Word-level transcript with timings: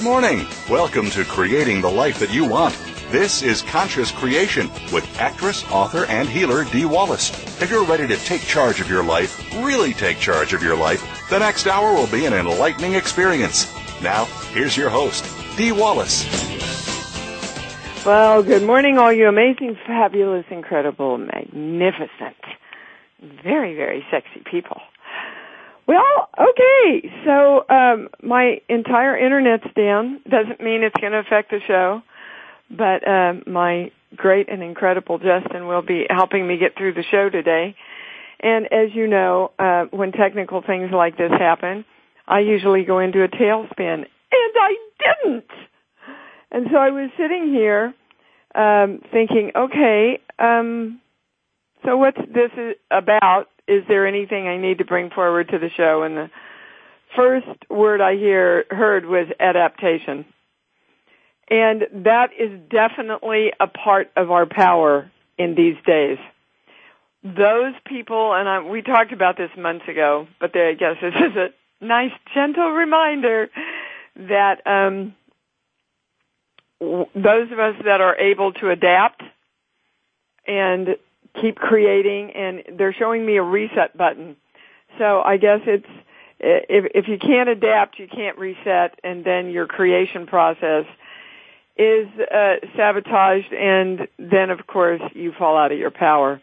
Good 0.00 0.06
morning. 0.06 0.46
Welcome 0.70 1.10
to 1.10 1.26
Creating 1.26 1.82
the 1.82 1.90
Life 1.90 2.20
That 2.20 2.32
You 2.32 2.46
Want. 2.46 2.74
This 3.10 3.42
is 3.42 3.60
Conscious 3.60 4.10
Creation 4.10 4.70
with 4.94 5.06
actress, 5.20 5.62
author, 5.70 6.06
and 6.06 6.26
healer 6.26 6.64
Dee 6.64 6.86
Wallace. 6.86 7.28
If 7.60 7.70
you're 7.70 7.84
ready 7.84 8.06
to 8.06 8.16
take 8.16 8.40
charge 8.40 8.80
of 8.80 8.88
your 8.88 9.04
life, 9.04 9.38
really 9.56 9.92
take 9.92 10.18
charge 10.18 10.54
of 10.54 10.62
your 10.62 10.74
life, 10.74 11.28
the 11.28 11.38
next 11.38 11.66
hour 11.66 11.92
will 11.92 12.06
be 12.06 12.24
an 12.24 12.32
enlightening 12.32 12.94
experience. 12.94 13.70
Now, 14.00 14.24
here's 14.54 14.74
your 14.74 14.88
host, 14.88 15.22
Dee 15.58 15.72
Wallace. 15.72 16.24
Well, 18.06 18.42
good 18.42 18.62
morning, 18.62 18.96
all 18.96 19.12
you 19.12 19.28
amazing, 19.28 19.76
fabulous, 19.86 20.46
incredible, 20.50 21.18
magnificent, 21.18 22.40
very, 23.20 23.74
very 23.76 24.02
sexy 24.10 24.40
people. 24.50 24.80
Well, 25.90 26.28
okay. 26.38 27.10
So 27.24 27.64
um, 27.68 28.10
my 28.22 28.58
entire 28.68 29.18
internet's 29.18 29.66
down. 29.74 30.20
Doesn't 30.22 30.60
mean 30.60 30.84
it's 30.84 30.94
going 31.00 31.10
to 31.10 31.18
affect 31.18 31.50
the 31.50 31.58
show, 31.66 32.02
but 32.70 33.04
uh, 33.04 33.32
my 33.50 33.90
great 34.14 34.48
and 34.48 34.62
incredible 34.62 35.18
Justin 35.18 35.66
will 35.66 35.82
be 35.82 36.06
helping 36.08 36.46
me 36.46 36.58
get 36.58 36.76
through 36.78 36.94
the 36.94 37.02
show 37.10 37.28
today. 37.28 37.74
And 38.38 38.66
as 38.66 38.94
you 38.94 39.08
know, 39.08 39.50
uh, 39.58 39.86
when 39.90 40.12
technical 40.12 40.62
things 40.64 40.90
like 40.94 41.18
this 41.18 41.32
happen, 41.32 41.84
I 42.28 42.38
usually 42.38 42.84
go 42.84 43.00
into 43.00 43.24
a 43.24 43.28
tailspin, 43.28 44.04
and 44.04 44.06
I 44.30 44.76
didn't. 45.00 45.50
And 46.52 46.66
so 46.70 46.78
I 46.78 46.90
was 46.90 47.10
sitting 47.18 47.48
here 47.52 47.92
um, 48.54 49.00
thinking, 49.10 49.50
okay, 49.56 50.20
um, 50.38 51.00
so 51.84 51.96
what's 51.96 52.18
this 52.32 52.76
about? 52.92 53.46
Is 53.70 53.84
there 53.86 54.06
anything 54.06 54.48
I 54.48 54.56
need 54.56 54.78
to 54.78 54.84
bring 54.84 55.10
forward 55.10 55.48
to 55.50 55.58
the 55.58 55.70
show? 55.76 56.02
And 56.02 56.16
the 56.16 56.30
first 57.14 57.46
word 57.70 58.00
I 58.00 58.16
hear 58.16 58.64
heard 58.68 59.06
was 59.06 59.28
adaptation. 59.38 60.24
And 61.48 62.04
that 62.04 62.30
is 62.38 62.50
definitely 62.68 63.52
a 63.58 63.68
part 63.68 64.10
of 64.16 64.30
our 64.30 64.46
power 64.46 65.10
in 65.38 65.54
these 65.54 65.76
days. 65.86 66.18
Those 67.22 67.74
people, 67.86 68.34
and 68.34 68.48
I, 68.48 68.60
we 68.62 68.82
talked 68.82 69.12
about 69.12 69.36
this 69.36 69.50
months 69.56 69.86
ago, 69.88 70.26
but 70.40 70.52
they, 70.52 70.70
I 70.70 70.74
guess 70.74 70.96
this 71.00 71.14
is 71.14 71.36
a 71.36 71.84
nice, 71.84 72.12
gentle 72.34 72.70
reminder 72.70 73.50
that 74.16 74.66
um, 74.66 75.14
those 76.80 77.52
of 77.52 77.58
us 77.58 77.76
that 77.84 78.00
are 78.00 78.16
able 78.16 78.52
to 78.54 78.70
adapt 78.70 79.22
and 80.46 80.96
keep 81.40 81.56
creating 81.56 82.30
and 82.32 82.78
they're 82.78 82.92
showing 82.92 83.24
me 83.24 83.36
a 83.36 83.42
reset 83.42 83.96
button. 83.96 84.36
So 84.98 85.22
I 85.22 85.36
guess 85.36 85.60
it's, 85.66 85.86
if, 86.38 86.90
if 86.94 87.08
you 87.08 87.18
can't 87.18 87.48
adapt, 87.48 87.98
you 87.98 88.08
can't 88.08 88.38
reset 88.38 88.98
and 89.04 89.24
then 89.24 89.50
your 89.50 89.66
creation 89.66 90.26
process 90.26 90.86
is 91.76 92.08
uh, 92.20 92.56
sabotaged 92.76 93.52
and 93.52 94.08
then 94.18 94.50
of 94.50 94.66
course 94.66 95.00
you 95.14 95.32
fall 95.38 95.56
out 95.56 95.72
of 95.72 95.78
your 95.78 95.90
power. 95.90 96.40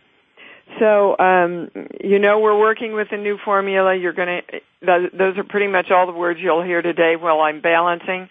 So, 0.79 1.17
um, 1.17 1.69
you 2.03 2.19
know, 2.19 2.39
we're 2.39 2.59
working 2.59 2.93
with 2.93 3.07
a 3.11 3.17
new 3.17 3.37
formula. 3.43 3.95
You're 3.95 4.13
going 4.13 4.41
to, 4.41 5.09
those 5.13 5.37
are 5.37 5.43
pretty 5.43 5.67
much 5.67 5.91
all 5.91 6.05
the 6.05 6.11
words 6.11 6.39
you'll 6.41 6.63
hear 6.63 6.81
today 6.81 7.15
while 7.15 7.39
I'm 7.39 7.61
balancing. 7.61 8.29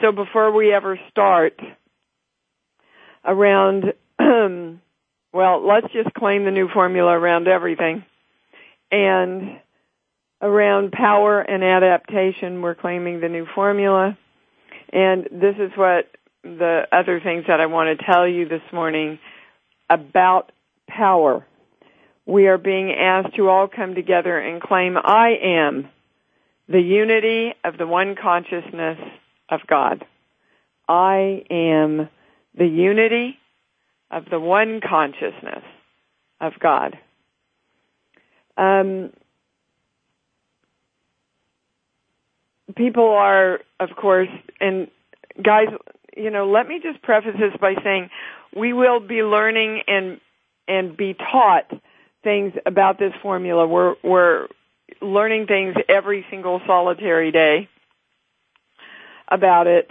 So 0.00 0.12
before 0.12 0.52
we 0.52 0.72
ever 0.72 0.98
start 1.10 1.60
around, 3.24 3.94
Well, 5.32 5.66
let's 5.66 5.92
just 5.92 6.12
claim 6.14 6.44
the 6.44 6.50
new 6.50 6.68
formula 6.68 7.12
around 7.12 7.46
everything. 7.46 8.04
And 8.90 9.60
around 10.42 10.92
power 10.92 11.40
and 11.40 11.62
adaptation, 11.62 12.62
we're 12.62 12.74
claiming 12.74 13.20
the 13.20 13.28
new 13.28 13.46
formula. 13.54 14.18
And 14.92 15.24
this 15.30 15.54
is 15.58 15.70
what 15.76 16.10
the 16.42 16.88
other 16.90 17.20
things 17.20 17.44
that 17.46 17.60
I 17.60 17.66
want 17.66 17.98
to 17.98 18.04
tell 18.04 18.26
you 18.26 18.48
this 18.48 18.62
morning 18.72 19.18
about 19.88 20.50
power. 20.88 21.46
We 22.26 22.46
are 22.48 22.58
being 22.58 22.92
asked 22.92 23.36
to 23.36 23.48
all 23.48 23.68
come 23.68 23.94
together 23.94 24.38
and 24.38 24.60
claim 24.60 24.96
I 24.96 25.36
am 25.42 25.88
the 26.68 26.80
unity 26.80 27.52
of 27.64 27.76
the 27.76 27.86
one 27.86 28.16
consciousness 28.20 28.98
of 29.48 29.60
God. 29.68 30.04
I 30.88 31.44
am 31.50 32.08
the 32.56 32.66
unity 32.66 33.39
of 34.10 34.24
the 34.30 34.40
one 34.40 34.80
consciousness 34.80 35.64
of 36.40 36.52
God. 36.58 36.98
Um, 38.56 39.12
people 42.76 43.08
are, 43.08 43.60
of 43.78 43.90
course, 43.96 44.28
and 44.60 44.88
guys, 45.42 45.68
you 46.16 46.30
know, 46.30 46.50
let 46.50 46.66
me 46.66 46.80
just 46.82 47.02
preface 47.02 47.36
this 47.38 47.52
by 47.60 47.74
saying 47.82 48.10
we 48.54 48.72
will 48.72 49.00
be 49.00 49.22
learning 49.22 49.82
and 49.86 50.20
and 50.66 50.96
be 50.96 51.14
taught 51.14 51.70
things 52.22 52.52
about 52.66 52.98
this 52.98 53.12
formula. 53.22 53.66
We're 53.66 53.94
we're 54.02 54.48
learning 55.00 55.46
things 55.46 55.74
every 55.88 56.26
single 56.30 56.60
solitary 56.66 57.32
day 57.32 57.68
about 59.28 59.66
it. 59.66 59.90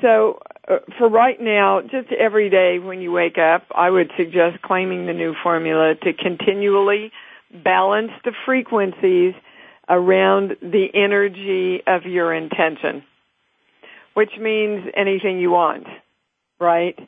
So 0.00 0.40
Uh, 0.68 0.78
for 0.98 1.08
right 1.08 1.40
now, 1.40 1.80
just 1.80 2.12
every 2.12 2.50
day 2.50 2.78
when 2.78 3.00
you 3.00 3.10
wake 3.10 3.38
up, 3.38 3.64
I 3.74 3.88
would 3.88 4.10
suggest 4.16 4.60
claiming 4.62 5.06
the 5.06 5.14
new 5.14 5.34
formula 5.42 5.94
to 6.02 6.12
continually 6.12 7.10
balance 7.64 8.10
the 8.24 8.32
frequencies 8.44 9.34
around 9.88 10.56
the 10.60 10.88
energy 10.92 11.80
of 11.86 12.04
your 12.04 12.34
intention, 12.34 13.02
which 14.12 14.32
means 14.38 14.86
anything 14.94 15.38
you 15.38 15.50
want, 15.50 15.86
right? 16.60 16.98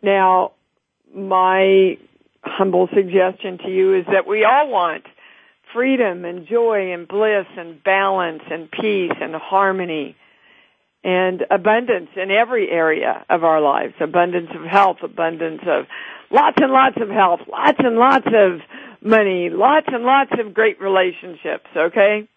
Now, 0.00 0.52
my 1.12 1.98
humble 2.44 2.88
suggestion 2.94 3.58
to 3.58 3.68
you 3.68 3.94
is 3.94 4.06
that 4.06 4.26
we 4.28 4.44
all 4.44 4.68
want 4.70 5.04
freedom 5.74 6.24
and 6.24 6.46
joy 6.46 6.92
and 6.92 7.08
bliss 7.08 7.46
and 7.56 7.82
balance 7.82 8.42
and 8.48 8.70
peace 8.70 9.12
and 9.20 9.34
harmony 9.34 10.14
and 11.04 11.44
abundance 11.50 12.10
in 12.16 12.30
every 12.30 12.70
area 12.70 13.24
of 13.28 13.44
our 13.44 13.60
lives. 13.60 13.94
Abundance 14.00 14.50
of 14.54 14.62
health, 14.62 14.98
abundance 15.02 15.62
of 15.66 15.86
lots 16.30 16.58
and 16.60 16.72
lots 16.72 16.96
of 17.00 17.08
health, 17.08 17.40
lots 17.50 17.78
and 17.78 17.96
lots 17.96 18.26
of 18.26 18.60
money, 19.02 19.50
lots 19.50 19.86
and 19.92 20.04
lots 20.04 20.30
of 20.38 20.54
great 20.54 20.80
relationships, 20.80 21.66
okay? 21.76 22.28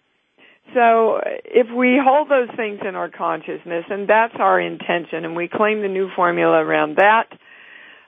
So 0.74 1.22
if 1.24 1.68
we 1.76 2.00
hold 2.04 2.30
those 2.30 2.50
things 2.56 2.80
in 2.88 2.96
our 2.96 3.10
consciousness, 3.10 3.86
and 3.90 4.08
that's 4.08 4.36
our 4.38 4.60
intention, 4.60 5.24
and 5.24 5.36
we 5.36 5.48
claim 5.48 5.82
the 5.82 5.88
new 5.88 6.10
formula 6.16 6.58
around 6.58 6.98
that, 6.98 7.28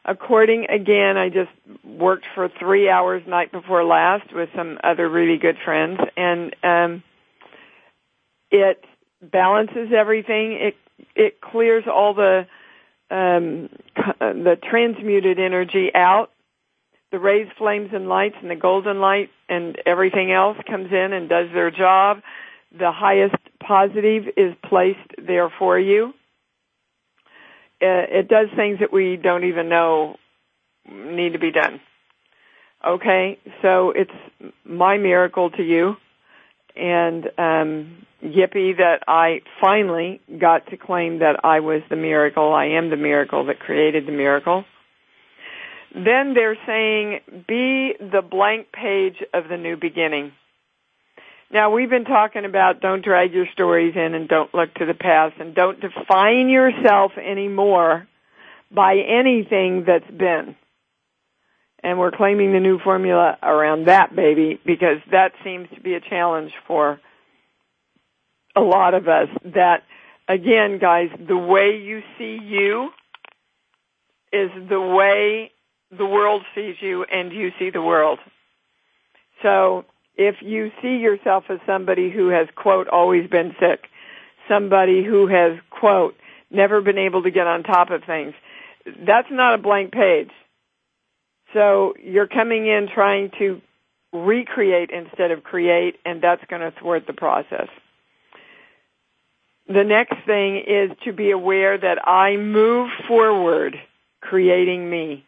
according, 0.04 0.66
again, 0.70 1.18
I 1.18 1.30
just 1.30 1.52
worked 1.86 2.26
for 2.34 2.50
three 2.60 2.90
hours 2.90 3.22
night 3.28 3.52
before 3.52 3.84
last 3.84 4.34
with 4.34 4.50
some 4.56 4.80
other 4.84 5.08
really 5.08 5.38
good 5.38 5.58
friends, 5.64 6.00
and 6.18 6.56
um, 6.64 7.04
it 8.50 8.84
balances 9.22 9.90
everything. 9.96 10.54
It 10.54 10.76
it 11.16 11.42
clears 11.42 11.86
all 11.88 12.14
the 12.14 12.48
um, 13.10 13.70
the 14.20 14.58
transmuted 14.70 15.40
energy 15.40 15.92
out. 15.94 16.32
The 17.10 17.20
rays, 17.20 17.48
flames, 17.58 17.92
and 17.94 18.10
lights, 18.10 18.36
and 18.42 18.52
the 18.52 18.56
golden 18.56 19.00
light, 19.00 19.30
and 19.48 19.78
everything 19.86 20.30
else 20.30 20.58
comes 20.68 20.92
in 20.92 21.14
and 21.14 21.30
does 21.30 21.48
their 21.54 21.72
job. 21.72 22.22
The 22.78 22.92
highest 22.92 23.36
positive 23.66 24.26
is 24.36 24.54
placed 24.68 25.16
there 25.18 25.50
for 25.58 25.80
you. 25.80 26.14
Uh, 27.82 28.04
it 28.10 28.28
does 28.28 28.50
things 28.58 28.80
that 28.80 28.92
we 28.92 29.16
don't 29.16 29.46
even 29.46 29.70
know 29.70 30.18
need 30.92 31.34
to 31.34 31.40
be 31.40 31.52
done. 31.52 31.80
Okay, 32.86 33.40
so 33.62 33.92
it's 33.92 34.12
my 34.66 34.98
miracle 34.98 35.50
to 35.52 35.64
you, 35.64 35.96
and 36.78 37.26
um, 37.38 38.06
yippee 38.24 38.78
that 38.78 39.04
I 39.08 39.42
finally 39.62 40.22
got 40.40 40.68
to 40.68 40.78
claim 40.78 41.20
that 41.20 41.44
I 41.44 41.60
was 41.60 41.82
the 41.90 41.96
miracle. 41.96 42.54
I 42.54 42.66
am 42.78 42.90
the 42.90 42.98
miracle 42.98 43.46
that 43.46 43.60
created 43.60 44.06
the 44.08 44.12
miracle. 44.12 44.66
Then 45.94 46.34
they're 46.34 46.58
saying, 46.66 47.22
be 47.48 47.96
the 48.00 48.22
blank 48.22 48.72
page 48.72 49.24
of 49.34 49.48
the 49.50 49.58
new 49.58 49.78
beginning. 49.78 50.32
Now 51.52 51.72
we've 51.72 51.90
been 51.90 52.06
talking 52.06 52.44
about 52.44 52.82
don't 52.82 53.04
drag 53.04 53.34
your 53.34 53.48
stories 53.54 53.96
in 53.96 54.14
and 54.14 54.28
don't 54.28 54.54
look 54.54 54.74
to 54.76 54.86
the 54.86 54.94
past 54.94 55.36
and 55.40 55.56
don't 55.56 55.80
define 55.80 56.50
yourself 56.50 57.14
anymore 57.18 58.08
by 58.70 58.98
anything 58.98 59.86
that's 59.88 60.12
been. 60.12 60.56
And 61.84 62.00
we're 62.00 62.12
claiming 62.12 62.54
the 62.54 62.60
new 62.60 62.80
formula 62.80 63.38
around 63.42 63.86
that 63.88 64.16
baby 64.16 64.60
because 64.66 64.98
that 65.12 65.34
seems 65.44 65.70
to 65.76 65.82
be 65.82 65.94
a 65.94 66.02
challenge 66.02 66.52
for 66.66 67.00
a 68.56 68.62
lot 68.62 68.94
of 68.94 69.08
us 69.08 69.30
that 69.46 69.84
again 70.28 70.80
guys 70.80 71.10
the 71.28 71.38
way 71.38 71.78
you 71.78 72.02
see 72.18 72.40
you 72.44 72.90
is 74.34 74.50
the 74.68 74.82
way 74.82 75.52
the 75.96 76.06
world 76.06 76.42
sees 76.56 76.76
you 76.82 77.04
and 77.04 77.32
you 77.32 77.52
see 77.60 77.70
the 77.70 77.82
world 77.82 78.18
so 79.44 79.86
if 80.16 80.38
you 80.42 80.72
see 80.82 80.98
yourself 80.98 81.44
as 81.50 81.60
somebody 81.68 82.10
who 82.10 82.30
has 82.30 82.48
quote 82.56 82.88
always 82.88 83.30
been 83.30 83.56
sick 83.60 83.88
somebody 84.48 85.04
who 85.04 85.28
has, 85.28 85.58
quote, 85.70 86.16
never 86.50 86.82
been 86.82 86.98
able 86.98 87.24
to 87.24 87.32
get 87.32 87.48
on 87.48 87.64
top 87.64 87.90
of 87.90 88.04
things. 88.04 88.34
That's 88.86 89.28
not 89.30 89.56
a 89.56 89.58
blank 89.58 89.92
page. 89.92 90.30
So 91.54 91.94
you're 92.04 92.28
coming 92.28 92.68
in 92.68 92.88
trying 92.94 93.32
to 93.40 93.62
recreate 94.14 94.90
instead 94.92 95.32
of 95.32 95.44
create, 95.44 95.96
and 96.06 96.22
that's 96.22 96.44
going 96.50 96.62
to 96.62 96.72
thwart 96.80 97.08
the 97.08 97.14
process. 97.14 97.68
The 99.68 99.84
next 99.84 100.16
thing 100.26 100.64
is 100.66 100.92
to 101.04 101.12
be 101.12 101.32
aware 101.32 101.78
that 101.78 102.08
I 102.08 102.38
move 102.38 102.90
forward 103.08 103.76
creating 104.22 104.90
me. 104.90 105.26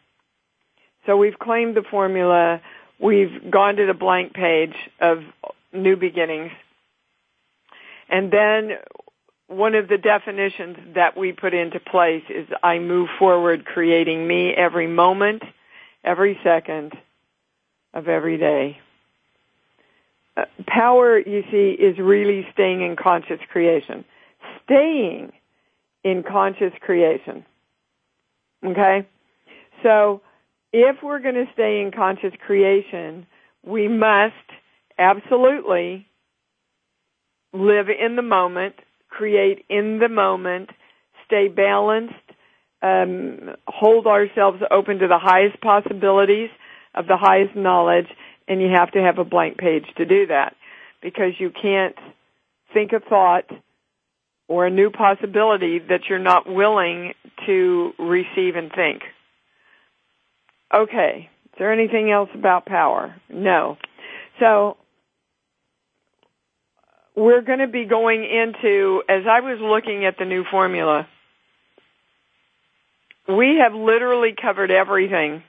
So 1.06 1.16
we've 1.16 1.38
claimed 1.38 1.76
the 1.76 1.82
formula. 1.82 2.60
We've 2.98 3.50
gone 3.50 3.76
to 3.76 3.86
the 3.86 3.94
blank 3.94 4.32
page 4.32 4.74
of 5.00 5.22
new 5.72 5.96
beginnings. 5.96 6.52
And 8.08 8.32
then 8.32 8.72
one 9.46 9.74
of 9.74 9.88
the 9.88 9.98
definitions 9.98 10.76
that 10.94 11.16
we 11.16 11.32
put 11.32 11.54
into 11.54 11.80
place 11.80 12.24
is 12.28 12.46
I 12.62 12.78
move 12.78 13.08
forward 13.18 13.64
creating 13.64 14.26
me 14.26 14.52
every 14.52 14.86
moment, 14.86 15.42
every 16.04 16.38
second 16.42 16.92
of 17.92 18.08
every 18.08 18.38
day. 18.38 18.78
Uh, 20.36 20.44
power, 20.66 21.18
you 21.18 21.42
see, 21.50 21.76
is 21.82 21.98
really 21.98 22.46
staying 22.52 22.82
in 22.82 22.96
conscious 22.96 23.40
creation. 23.50 24.04
Staying 24.64 25.32
in 26.04 26.22
conscious 26.22 26.72
creation. 26.80 27.44
Okay? 28.64 29.06
So, 29.82 30.22
if 30.72 30.96
we're 31.02 31.18
going 31.18 31.34
to 31.34 31.46
stay 31.52 31.80
in 31.80 31.90
conscious 31.90 32.32
creation, 32.46 33.26
we 33.64 33.88
must 33.88 34.34
absolutely 34.98 36.06
live 37.52 37.86
in 37.88 38.14
the 38.14 38.22
moment, 38.22 38.76
create 39.08 39.64
in 39.68 39.98
the 39.98 40.08
moment, 40.08 40.70
stay 41.26 41.48
balanced, 41.48 42.14
um, 42.82 43.56
hold 43.66 44.06
ourselves 44.06 44.62
open 44.70 44.98
to 44.98 45.08
the 45.08 45.18
highest 45.18 45.60
possibilities 45.60 46.50
of 46.94 47.06
the 47.06 47.16
highest 47.16 47.54
knowledge, 47.54 48.06
and 48.48 48.60
you 48.60 48.68
have 48.74 48.90
to 48.92 48.98
have 49.00 49.18
a 49.18 49.24
blank 49.24 49.58
page 49.58 49.84
to 49.96 50.04
do 50.04 50.26
that 50.26 50.54
because 51.02 51.32
you 51.38 51.50
can't 51.50 51.96
think 52.72 52.92
a 52.92 53.00
thought 53.00 53.44
or 54.48 54.66
a 54.66 54.70
new 54.70 54.90
possibility 54.90 55.78
that 55.78 56.00
you're 56.08 56.18
not 56.18 56.48
willing 56.48 57.12
to 57.46 57.92
receive 57.98 58.56
and 58.56 58.70
think. 58.74 59.02
Okay. 60.74 61.30
Is 61.44 61.58
there 61.58 61.72
anything 61.72 62.10
else 62.10 62.30
about 62.34 62.66
power? 62.66 63.14
No. 63.28 63.76
So 64.40 64.76
we're 67.14 67.42
going 67.42 67.58
to 67.58 67.68
be 67.68 67.84
going 67.84 68.24
into, 68.24 69.02
as 69.08 69.24
I 69.30 69.40
was 69.40 69.58
looking 69.60 70.04
at 70.04 70.14
the 70.18 70.24
new 70.24 70.44
formula, 70.50 71.06
we 73.28 73.58
have 73.62 73.74
literally 73.74 74.34
covered 74.40 74.70
everything 74.70 75.42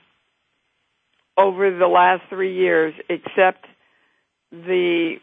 over 1.36 1.70
the 1.76 1.86
last 1.86 2.22
three 2.28 2.54
years 2.54 2.94
except 3.08 3.66
the, 4.50 5.16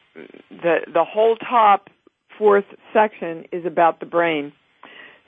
the, 0.49 0.79
the 0.91 1.03
whole 1.03 1.35
top 1.35 1.89
fourth 2.37 2.65
section 2.93 3.45
is 3.51 3.65
about 3.65 3.99
the 3.99 4.05
brain. 4.05 4.53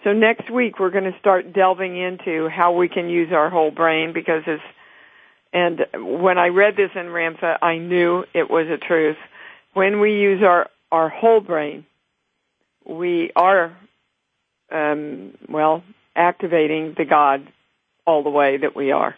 So 0.04 0.14
next 0.14 0.50
week 0.50 0.80
we're 0.80 0.90
going 0.90 1.12
to 1.12 1.20
start 1.20 1.54
delving 1.54 1.96
into 1.96 2.50
how 2.50 2.74
we 2.74 2.90
can 2.90 3.10
use 3.10 3.32
our 3.32 3.50
whole 3.50 3.72
brain 3.72 4.14
because 4.14 4.44
it's, 4.48 4.64
and 5.54 5.82
when 5.94 6.38
I 6.38 6.48
read 6.48 6.76
this 6.76 6.92
in 6.96 7.08
Ramtha, 7.08 7.58
I 7.62 7.78
knew 7.78 8.24
it 8.34 8.50
was 8.50 8.68
a 8.68 8.78
truth. 8.78 9.18
When 9.74 10.00
we 10.00 10.14
use 10.14 10.42
our, 10.44 10.70
our 10.92 11.10
whole 11.10 11.42
brain, 11.42 11.86
we 12.86 13.32
are, 13.36 13.78
um, 14.72 15.34
well, 15.50 15.84
activating 16.16 16.96
the 16.98 17.06
God 17.06 17.48
all 18.06 18.24
the 18.24 18.30
way 18.30 18.58
that 18.58 18.76
we 18.76 18.92
are. 18.92 19.16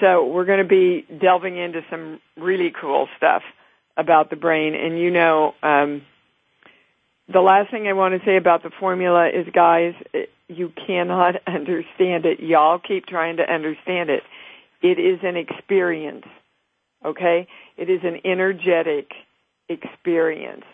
So 0.00 0.26
we're 0.26 0.46
going 0.46 0.58
to 0.58 0.64
be 0.64 1.06
delving 1.20 1.56
into 1.56 1.82
some 1.90 2.20
really 2.36 2.72
cool 2.78 3.08
stuff 3.16 3.42
about 3.96 4.30
the 4.30 4.36
brain. 4.36 4.74
And 4.74 4.98
you 4.98 5.10
know, 5.10 5.54
um, 5.62 6.02
the 7.32 7.40
last 7.40 7.70
thing 7.70 7.86
I 7.86 7.92
want 7.92 8.18
to 8.18 8.26
say 8.26 8.36
about 8.36 8.62
the 8.62 8.70
formula 8.70 9.28
is, 9.28 9.46
guys, 9.52 9.94
you 10.48 10.72
cannot 10.86 11.36
understand 11.46 12.24
it. 12.24 12.40
Y'all 12.40 12.78
keep 12.78 13.06
trying 13.06 13.36
to 13.36 13.42
understand 13.42 14.10
it. 14.10 14.22
It 14.82 14.98
is 14.98 15.20
an 15.22 15.36
experience. 15.36 16.26
Okay? 17.04 17.46
It 17.76 17.90
is 17.90 18.00
an 18.02 18.20
energetic 18.24 19.12
experience. 19.68 20.64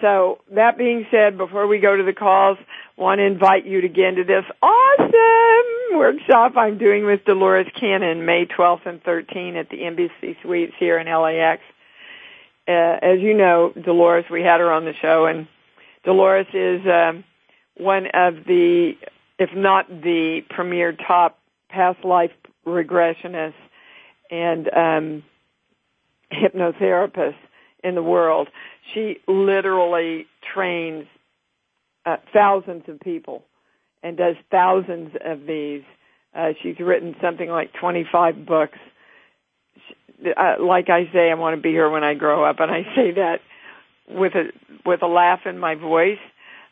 So 0.00 0.38
that 0.54 0.76
being 0.76 1.06
said, 1.10 1.38
before 1.38 1.66
we 1.66 1.78
go 1.78 1.96
to 1.96 2.02
the 2.02 2.12
calls, 2.12 2.58
want 2.96 3.18
to 3.18 3.24
invite 3.24 3.66
you 3.66 3.78
again 3.78 4.16
to 4.16 4.24
this 4.24 4.44
awesome 4.62 5.98
workshop 5.98 6.52
I'm 6.56 6.78
doing 6.78 7.06
with 7.06 7.24
Dolores 7.24 7.66
Cannon 7.78 8.26
May 8.26 8.46
12th 8.46 8.86
and 8.86 9.02
13th 9.02 9.56
at 9.56 9.70
the 9.70 9.84
Embassy 9.84 10.36
Suites 10.42 10.74
here 10.78 10.98
in 10.98 11.06
LAX. 11.06 11.62
Uh, 12.68 12.98
as 13.02 13.20
you 13.20 13.34
know, 13.34 13.72
Dolores, 13.72 14.24
we 14.30 14.42
had 14.42 14.60
her 14.60 14.72
on 14.72 14.84
the 14.84 14.94
show, 15.00 15.26
and 15.26 15.46
Dolores 16.04 16.46
is 16.52 16.80
um, 16.86 17.24
one 17.76 18.06
of 18.12 18.44
the, 18.46 18.92
if 19.38 19.50
not 19.54 19.88
the 19.88 20.40
premier 20.50 20.92
top 20.92 21.38
past 21.68 22.04
life 22.04 22.32
regressionists 22.66 23.54
and 24.30 24.68
um, 24.72 25.22
hypnotherapists 26.32 27.36
in 27.84 27.94
the 27.94 28.02
world. 28.02 28.48
She 28.92 29.18
literally 29.26 30.26
trains 30.54 31.06
uh, 32.04 32.16
thousands 32.32 32.84
of 32.88 33.00
people 33.00 33.44
and 34.02 34.16
does 34.16 34.36
thousands 34.50 35.14
of 35.24 35.46
these. 35.46 35.82
Uh, 36.34 36.50
she's 36.62 36.78
written 36.78 37.16
something 37.20 37.48
like 37.48 37.72
25 37.74 38.46
books. 38.46 38.78
She, 39.88 40.30
uh, 40.30 40.62
like 40.62 40.88
I 40.88 41.10
say, 41.12 41.30
I 41.30 41.34
want 41.34 41.56
to 41.56 41.62
be 41.62 41.70
here 41.70 41.90
when 41.90 42.04
I 42.04 42.14
grow 42.14 42.44
up, 42.44 42.60
and 42.60 42.70
I 42.70 42.82
say 42.94 43.12
that 43.12 43.40
with 44.08 44.34
a 44.34 44.50
with 44.84 45.02
a 45.02 45.06
laugh 45.06 45.40
in 45.46 45.58
my 45.58 45.74
voice 45.74 46.18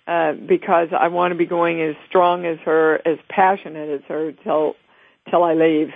uh, 0.07 0.33
because 0.33 0.89
I 0.99 1.09
want 1.09 1.33
to 1.33 1.39
be 1.39 1.47
going 1.47 1.81
as 1.81 1.97
strong 2.09 2.47
as 2.47 2.59
her, 2.65 3.01
as 3.07 3.19
passionate 3.29 3.89
as 3.89 4.03
her 4.09 4.33
till 4.45 4.75
till 5.31 5.43
I 5.43 5.55
leave. 5.55 5.89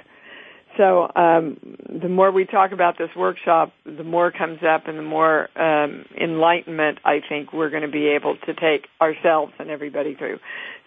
So 0.79 1.11
um, 1.17 1.59
the 2.01 2.09
more 2.09 2.31
we 2.31 2.47
talk 2.47 2.71
about 2.71 2.97
this 2.99 3.11
workshop, 3.17 3.73
the 3.85 4.05
more 4.05 4.31
comes 4.31 4.61
up, 4.63 4.87
and 4.87 4.97
the 4.97 5.03
more 5.03 5.49
um, 5.61 6.05
enlightenment 6.19 7.01
I 7.05 7.19
think 7.29 7.53
we're 7.53 7.69
going 7.69 7.83
to 7.83 7.91
be 7.91 8.07
able 8.07 8.37
to 8.47 8.55
take 8.55 8.87
ourselves 9.01 9.53
and 9.59 9.71
everybody 9.71 10.15
through. 10.15 10.39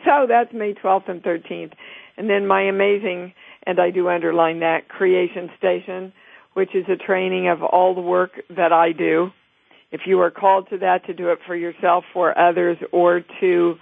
So 0.06 0.28
that's 0.30 0.54
May 0.54 0.74
12th 0.74 1.10
and 1.10 1.22
13th, 1.22 1.74
and 2.16 2.30
then 2.30 2.48
my 2.48 2.64
amazing, 2.64 3.34
and 3.68 3.80
I 3.82 3.92
do 3.92 4.08
underline 4.08 4.62
that, 4.62 4.88
Creation 4.88 5.50
Station, 5.58 6.14
which 6.54 6.74
is 6.74 6.86
a 6.88 6.96
training 6.96 7.50
of 7.50 7.62
all 7.62 7.94
the 7.94 8.02
work 8.02 8.32
that 8.50 8.72
I 8.72 8.94
do. 8.94 9.32
If 9.92 10.02
you 10.06 10.22
are 10.22 10.32
called 10.32 10.70
to 10.70 10.78
that, 10.78 11.06
to 11.08 11.14
do 11.14 11.32
it 11.32 11.40
for 11.46 11.56
yourself, 11.56 12.06
for 12.14 12.38
others, 12.38 12.78
or 12.94 13.24
to 13.42 13.76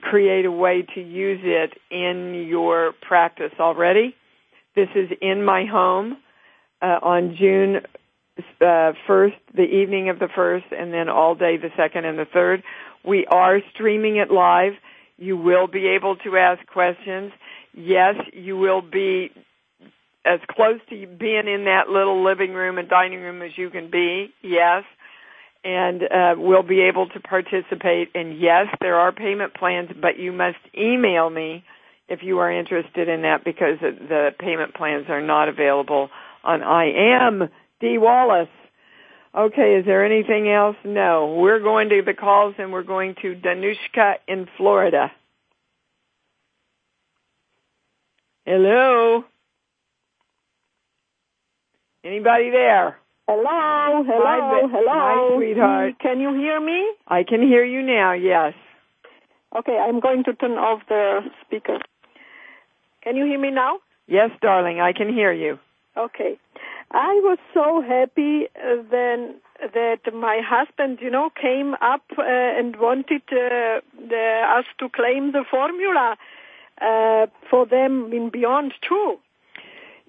create 0.00 0.44
a 0.44 0.50
way 0.50 0.84
to 0.96 1.00
use 1.00 1.40
it 1.44 1.74
in 1.92 2.46
your 2.48 2.94
practice 3.00 3.52
already 3.60 4.16
this 4.74 4.88
is 4.94 5.10
in 5.20 5.44
my 5.44 5.64
home 5.64 6.16
uh, 6.82 6.98
on 7.02 7.36
June 7.38 7.80
uh, 8.60 8.92
1st, 9.08 9.34
the 9.54 9.62
evening 9.62 10.08
of 10.08 10.18
the 10.18 10.26
1st, 10.26 10.72
and 10.72 10.92
then 10.92 11.08
all 11.08 11.34
day 11.34 11.56
the 11.56 11.68
2nd 11.68 12.04
and 12.04 12.18
the 12.18 12.26
3rd. 12.26 12.62
We 13.04 13.26
are 13.26 13.60
streaming 13.74 14.16
it 14.16 14.30
live. 14.30 14.72
You 15.16 15.36
will 15.36 15.66
be 15.66 15.88
able 15.88 16.16
to 16.16 16.36
ask 16.36 16.64
questions. 16.66 17.32
Yes, 17.74 18.14
you 18.32 18.56
will 18.56 18.82
be 18.82 19.30
as 20.24 20.40
close 20.50 20.80
to 20.90 21.06
being 21.06 21.48
in 21.48 21.64
that 21.64 21.88
little 21.88 22.24
living 22.24 22.52
room 22.52 22.78
and 22.78 22.88
dining 22.88 23.20
room 23.20 23.42
as 23.42 23.52
you 23.56 23.70
can 23.70 23.90
be. 23.90 24.32
Yes. 24.42 24.84
And 25.62 26.02
uh, 26.02 26.34
we'll 26.36 26.62
be 26.62 26.82
able 26.82 27.08
to 27.08 27.20
participate. 27.20 28.10
And 28.14 28.38
yes, 28.38 28.66
there 28.80 28.96
are 28.96 29.12
payment 29.12 29.54
plans, 29.54 29.90
but 30.00 30.18
you 30.18 30.32
must 30.32 30.58
email 30.76 31.28
me 31.28 31.64
if 32.10 32.22
you 32.22 32.40
are 32.40 32.52
interested 32.52 33.08
in 33.08 33.22
that 33.22 33.44
because 33.44 33.78
the 33.80 34.30
payment 34.38 34.74
plans 34.74 35.06
are 35.08 35.22
not 35.22 35.48
available 35.48 36.10
on 36.44 36.62
I 36.62 36.90
am 37.22 37.48
D 37.80 37.96
Wallace. 37.98 38.48
Okay, 39.34 39.76
is 39.76 39.86
there 39.86 40.04
anything 40.04 40.50
else? 40.50 40.76
No. 40.84 41.36
We're 41.40 41.60
going 41.60 41.88
to 41.90 42.02
the 42.04 42.14
calls 42.14 42.56
and 42.58 42.72
we're 42.72 42.82
going 42.82 43.14
to 43.22 43.36
Danushka 43.36 44.14
in 44.26 44.48
Florida. 44.56 45.12
Hello? 48.44 49.24
Anybody 52.02 52.50
there? 52.50 52.98
Hello, 53.28 54.02
hello, 54.04 54.24
Hi, 54.24 54.60
hello. 54.62 54.82
Hi, 54.88 55.36
sweetheart. 55.36 55.94
Can 56.00 56.18
you 56.18 56.34
hear 56.34 56.60
me? 56.60 56.92
I 57.06 57.22
can 57.22 57.40
hear 57.42 57.62
you 57.62 57.82
now, 57.82 58.14
yes. 58.14 58.54
Okay, 59.56 59.76
I'm 59.76 60.00
going 60.00 60.24
to 60.24 60.34
turn 60.34 60.52
off 60.52 60.80
the 60.88 61.20
speaker. 61.46 61.78
Can 63.02 63.16
you 63.16 63.24
hear 63.24 63.38
me 63.38 63.50
now? 63.50 63.78
Yes, 64.06 64.30
darling, 64.42 64.80
I 64.80 64.92
can 64.92 65.12
hear 65.12 65.32
you. 65.32 65.58
Okay. 65.96 66.38
I 66.90 67.20
was 67.22 67.38
so 67.54 67.80
happy 67.80 68.48
uh, 68.56 68.82
then 68.90 69.36
that 69.60 70.12
my 70.12 70.40
husband, 70.44 70.98
you 71.00 71.10
know, 71.10 71.30
came 71.40 71.74
up 71.74 72.02
uh, 72.18 72.22
and 72.24 72.76
wanted 72.76 73.22
uh, 73.30 73.80
the, 73.94 74.42
us 74.58 74.64
to 74.78 74.88
claim 74.88 75.32
the 75.32 75.44
formula 75.48 76.16
uh, 76.80 77.26
for 77.48 77.66
them 77.66 78.12
in 78.12 78.30
Beyond 78.30 78.72
too. 78.86 79.18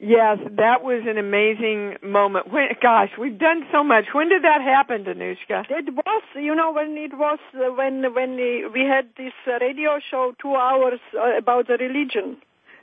Yes, 0.03 0.39
that 0.57 0.81
was 0.81 1.03
an 1.07 1.19
amazing 1.19 1.97
moment. 2.01 2.51
When, 2.51 2.69
gosh, 2.81 3.11
we've 3.19 3.37
done 3.37 3.67
so 3.71 3.83
much. 3.83 4.05
When 4.13 4.29
did 4.29 4.43
that 4.43 4.61
happen, 4.61 5.03
Danushka? 5.03 5.65
It 5.69 5.93
was, 5.93 6.23
you 6.33 6.55
know, 6.55 6.71
when 6.71 6.97
it 6.97 7.15
was 7.15 7.37
uh, 7.53 7.71
when 7.75 8.11
when 8.15 8.35
we 8.35 8.81
had 8.81 9.09
this 9.15 9.33
uh, 9.45 9.59
radio 9.61 9.99
show, 10.09 10.33
two 10.41 10.55
hours 10.55 10.99
uh, 11.13 11.37
about 11.37 11.67
the 11.67 11.77
religion. 11.77 12.37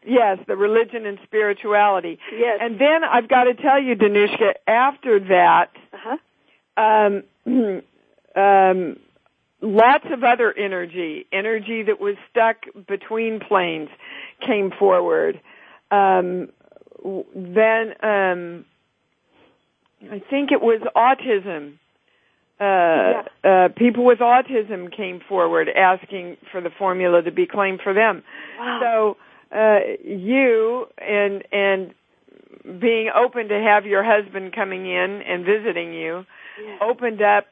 Yes, 0.06 0.38
the 0.46 0.56
religion 0.56 1.06
and 1.06 1.18
spirituality. 1.24 2.18
Yes. 2.32 2.58
And 2.60 2.80
then 2.80 3.04
I've 3.04 3.28
got 3.28 3.44
to 3.44 3.54
tell 3.54 3.82
you, 3.82 3.94
Danushka, 3.96 4.54
after 4.66 5.20
that, 5.20 5.70
uh-huh. 5.92 7.22
um, 7.46 7.82
um, 8.36 8.96
lots 9.60 10.04
of 10.10 10.24
other 10.24 10.52
energy, 10.52 11.26
energy 11.32 11.82
that 11.84 12.00
was 12.00 12.16
stuck 12.30 12.56
between 12.86 13.40
planes, 13.40 13.88
came 14.46 14.70
forward. 14.70 15.40
Um, 15.90 16.50
then 17.34 17.94
um, 18.02 18.64
I 20.10 20.22
think 20.30 20.52
it 20.52 20.60
was 20.60 20.80
autism. 20.96 21.74
Uh, 22.60 23.22
yeah. 23.44 23.66
uh, 23.66 23.68
people 23.68 24.04
with 24.04 24.18
autism 24.18 24.94
came 24.94 25.20
forward 25.28 25.68
asking 25.68 26.36
for 26.50 26.60
the 26.60 26.70
formula 26.70 27.22
to 27.22 27.30
be 27.30 27.46
claimed 27.46 27.80
for 27.82 27.94
them. 27.94 28.24
Wow. 28.58 28.80
So 28.82 29.16
uh, 29.50 29.78
you 30.04 30.86
and 30.98 31.44
and 31.52 31.94
being 32.80 33.08
open 33.14 33.48
to 33.48 33.54
have 33.54 33.86
your 33.86 34.04
husband 34.04 34.54
coming 34.54 34.86
in 34.86 35.22
and 35.22 35.44
visiting 35.44 35.92
you 35.94 36.26
yeah. 36.62 36.78
opened 36.82 37.22
up. 37.22 37.46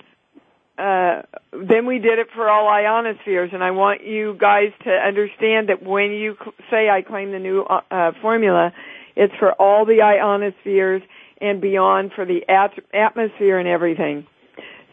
Uh, 0.79 1.23
then 1.53 1.87
we 1.87 1.99
did 1.99 2.19
it 2.19 2.27
for 2.35 2.51
all 2.51 2.69
ionospheres, 2.69 3.51
and 3.55 3.65
I 3.65 3.71
want 3.71 4.05
you 4.05 4.37
guys 4.39 4.73
to 4.85 4.91
understand 4.91 5.71
that 5.71 5.83
when 5.83 6.11
you 6.11 6.37
cl- 6.39 6.55
say 6.71 6.91
I 6.91 7.01
claim 7.01 7.33
the 7.33 7.39
new 7.39 7.63
uh, 7.63 7.81
uh, 7.91 8.13
formula, 8.21 8.73
it's 9.15 9.33
for 9.39 9.53
all 9.53 9.87
the 9.87 10.03
ionospheres 10.03 11.01
and 11.41 11.63
beyond 11.63 12.13
for 12.15 12.27
the 12.27 12.47
at- 12.49 12.79
atmosphere 12.93 13.59
and 13.59 13.67
everything. 13.67 14.27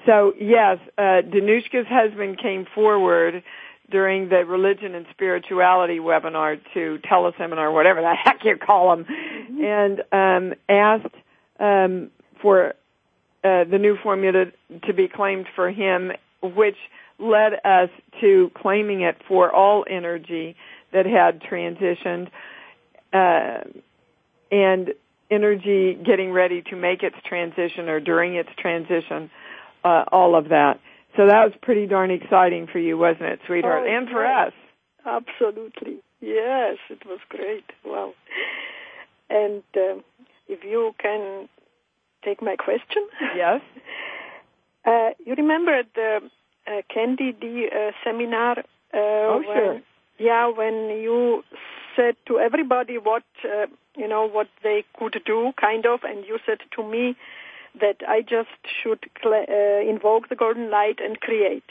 So 0.05 0.33
yes, 0.39 0.79
uh, 0.97 1.21
Danushka's 1.21 1.87
husband 1.89 2.39
came 2.41 2.65
forward 2.73 3.43
during 3.89 4.29
the 4.29 4.45
religion 4.45 4.95
and 4.95 5.05
spirituality 5.11 5.99
webinar 5.99 6.59
to 6.73 6.99
teleseminar, 7.09 7.73
whatever 7.73 8.01
the 8.01 8.13
heck 8.23 8.43
you 8.43 8.57
call 8.57 8.95
them, 8.95 9.05
Mm-hmm. 9.05 9.63
and 9.63 10.51
um, 10.51 10.53
asked 10.69 11.15
um, 11.59 12.09
for 12.41 12.69
uh, 13.43 13.63
the 13.65 13.77
new 13.77 13.97
formula 14.01 14.45
to 14.85 14.93
be 14.93 15.07
claimed 15.07 15.47
for 15.55 15.69
him, 15.69 16.11
which 16.41 16.77
led 17.19 17.53
us 17.65 17.89
to 18.21 18.51
claiming 18.55 19.01
it 19.01 19.17
for 19.27 19.51
all 19.51 19.85
energy 19.89 20.55
that 20.91 21.05
had 21.05 21.41
transitioned. 21.41 22.29
Uh, 23.11 23.63
and 24.51 24.93
energy 25.31 25.95
getting 25.95 26.31
ready 26.31 26.61
to 26.61 26.75
make 26.75 27.01
its 27.03 27.15
transition 27.25 27.89
or 27.89 27.99
during 27.99 28.35
its 28.35 28.49
transition, 28.57 29.31
uh, 29.83 30.05
all 30.11 30.35
of 30.35 30.49
that. 30.49 30.79
So 31.15 31.27
that 31.27 31.43
was 31.43 31.53
pretty 31.61 31.85
darn 31.85 32.11
exciting 32.11 32.67
for 32.71 32.79
you, 32.79 32.97
wasn't 32.97 33.23
it, 33.23 33.39
sweetheart? 33.45 33.83
Oh, 33.87 33.97
and 33.97 34.09
for 34.09 34.23
yes. 34.25 34.47
us. 34.47 34.53
Absolutely. 35.05 35.97
Yes, 36.21 36.77
it 36.89 37.05
was 37.05 37.19
great. 37.29 37.65
Wow. 37.85 38.13
And 39.29 39.63
um, 39.77 40.03
if 40.47 40.63
you 40.63 40.93
can 40.99 41.49
take 42.23 42.41
my 42.41 42.55
question. 42.55 43.07
Yes. 43.35 43.61
Uh, 44.85 45.11
you 45.25 45.33
remember 45.37 45.81
the 45.95 46.19
uh, 46.67 46.81
Candy 46.93 47.31
D 47.31 47.69
uh, 47.71 47.91
seminar? 48.03 48.59
Uh, 48.93 48.97
Oh, 48.97 49.37
when, 49.47 49.57
sure. 49.57 49.81
Yeah, 50.19 50.49
when 50.49 50.89
you 51.01 51.43
said 51.95 52.15
to 52.27 52.37
everybody 52.37 52.97
what 52.97 53.23
uh, 53.45 53.67
you 53.95 54.09
know 54.09 54.27
what 54.27 54.47
they 54.61 54.83
could 54.99 55.21
do, 55.25 55.53
kind 55.55 55.85
of, 55.85 56.01
and 56.03 56.25
you 56.25 56.37
said 56.45 56.57
to 56.75 56.83
me 56.83 57.15
that 57.79 57.97
I 58.07 58.21
just 58.21 58.49
should 58.81 59.05
cl- 59.21 59.45
uh, 59.47 59.89
invoke 59.89 60.29
the 60.29 60.35
golden 60.35 60.69
light 60.69 60.99
and 61.03 61.19
create. 61.19 61.63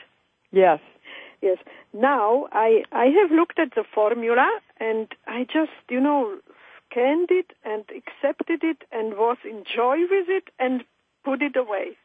Yes. 0.51 0.81
Yes. 1.41 1.59
Now 1.93 2.49
I 2.53 2.85
I 2.93 3.07
have 3.21 3.31
looked 3.31 3.59
at 3.59 3.75
the 3.75 3.85
formula 3.95 4.49
and 4.79 5.09
I 5.27 5.45
just 5.45 5.73
you 5.89 6.01
know 6.01 6.39
scanned 6.91 7.31
it 7.31 7.53
and 7.65 7.85
accepted 7.91 8.63
it 8.63 8.79
and 8.93 9.15
was 9.15 9.39
in 9.45 9.65
joy 9.65 9.99
with 10.11 10.29
it 10.29 10.45
and 10.59 10.85
put 11.25 11.43
it 11.43 11.57
away. 11.57 11.97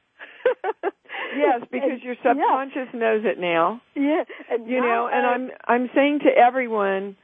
Yes, 1.36 1.62
because 1.72 1.92
And- 1.92 2.01
your 2.04 2.16
subconscious 2.24 2.94
knows 2.94 3.24
it 3.25 3.38
now. 3.39 3.82
Yeah, 3.96 4.24
and 4.50 4.68
you 4.68 4.80
now, 4.80 4.88
know, 4.88 5.10
and 5.12 5.25
I'm 5.25 5.51
I'm 5.68 5.89
saying 5.94 6.20
to 6.20 6.30
everyone, 6.30 7.18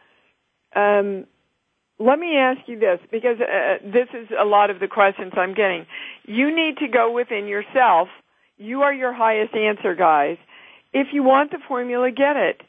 um, 0.76 1.26
let 2.00 2.20
me 2.20 2.36
ask 2.38 2.62
you 2.68 2.80
this 2.80 3.00
because 3.12 3.38
uh, 3.40 3.78
this 3.84 4.08
is 4.14 4.28
a 4.40 4.46
lot 4.46 4.70
of 4.70 4.80
the 4.80 4.88
questions 4.88 5.34
I'm 5.36 5.54
getting. 5.54 5.86
You 6.26 6.54
need 6.56 6.78
to 6.78 6.88
go 6.88 7.12
within 7.12 7.48
yourself. 7.48 8.08
You 8.58 8.82
are 8.82 8.94
your 8.94 9.14
highest 9.14 9.54
answer, 9.56 9.96
guys. 9.96 10.38
If 10.94 11.08
you 11.14 11.24
want 11.24 11.52
the 11.52 11.60
formula, 11.68 12.12
get 12.12 12.36
it. 12.36 12.62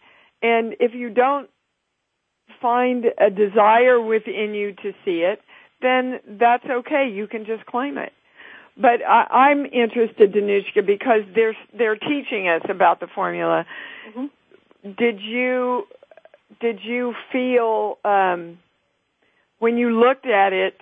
And 0.42 0.74
if 0.80 0.94
you 0.94 1.10
don't 1.10 1.48
find 2.60 3.04
a 3.18 3.30
desire 3.30 4.00
within 4.00 4.54
you 4.54 4.72
to 4.82 4.92
see 5.04 5.20
it, 5.22 5.40
then 5.82 6.20
that's 6.38 6.64
okay. 6.64 7.10
You 7.12 7.26
can 7.26 7.44
just 7.44 7.66
claim 7.66 7.98
it. 7.98 8.12
But 8.76 9.02
I, 9.08 9.50
I'm 9.50 9.66
interested, 9.66 10.32
Danushka, 10.32 10.84
because 10.86 11.20
they're 11.34 11.56
they're 11.76 11.96
teaching 11.96 12.48
us 12.48 12.62
about 12.68 13.00
the 13.00 13.06
formula. 13.14 13.66
Mhm. 14.16 14.30
Did 14.96 15.20
you 15.20 15.84
did 16.60 16.80
you 16.82 17.14
feel 17.30 17.98
um, 18.04 18.58
when 19.58 19.76
you 19.76 19.98
looked 19.98 20.26
at 20.26 20.52
it? 20.52 20.74